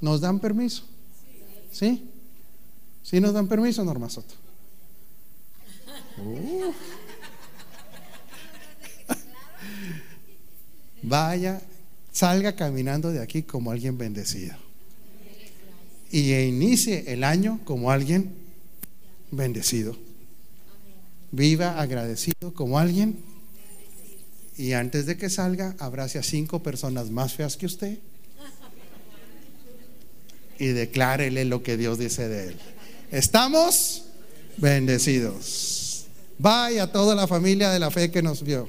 ¿Nos 0.00 0.20
dan 0.20 0.40
permiso? 0.40 0.97
¿Sí? 1.70 2.10
¿Sí 3.02 3.20
nos 3.20 3.32
dan 3.32 3.48
permiso, 3.48 3.84
Norma 3.84 4.10
Soto? 4.10 4.34
Uh. 6.18 6.72
Vaya, 11.02 11.62
salga 12.12 12.56
caminando 12.56 13.10
de 13.10 13.22
aquí 13.22 13.42
como 13.42 13.70
alguien 13.70 13.96
bendecido. 13.96 14.56
Y 16.10 16.34
inicie 16.34 17.04
el 17.12 17.22
año 17.22 17.60
como 17.64 17.90
alguien 17.90 18.32
bendecido. 19.30 19.96
Viva 21.30 21.80
agradecido 21.80 22.52
como 22.54 22.78
alguien. 22.78 23.18
Y 24.56 24.72
antes 24.72 25.06
de 25.06 25.16
que 25.16 25.30
salga, 25.30 25.76
abrace 25.78 26.18
a 26.18 26.22
cinco 26.22 26.62
personas 26.62 27.10
más 27.10 27.34
feas 27.34 27.56
que 27.56 27.66
usted 27.66 27.98
y 30.58 30.68
declárele 30.68 31.44
lo 31.44 31.62
que 31.62 31.76
Dios 31.76 31.98
dice 31.98 32.28
de 32.28 32.48
él. 32.48 32.56
Estamos 33.10 34.04
bendecidos. 34.56 36.06
Vaya 36.38 36.84
a 36.84 36.92
toda 36.92 37.14
la 37.14 37.26
familia 37.26 37.70
de 37.70 37.78
la 37.78 37.90
fe 37.90 38.10
que 38.10 38.22
nos 38.22 38.42
vio. 38.42 38.68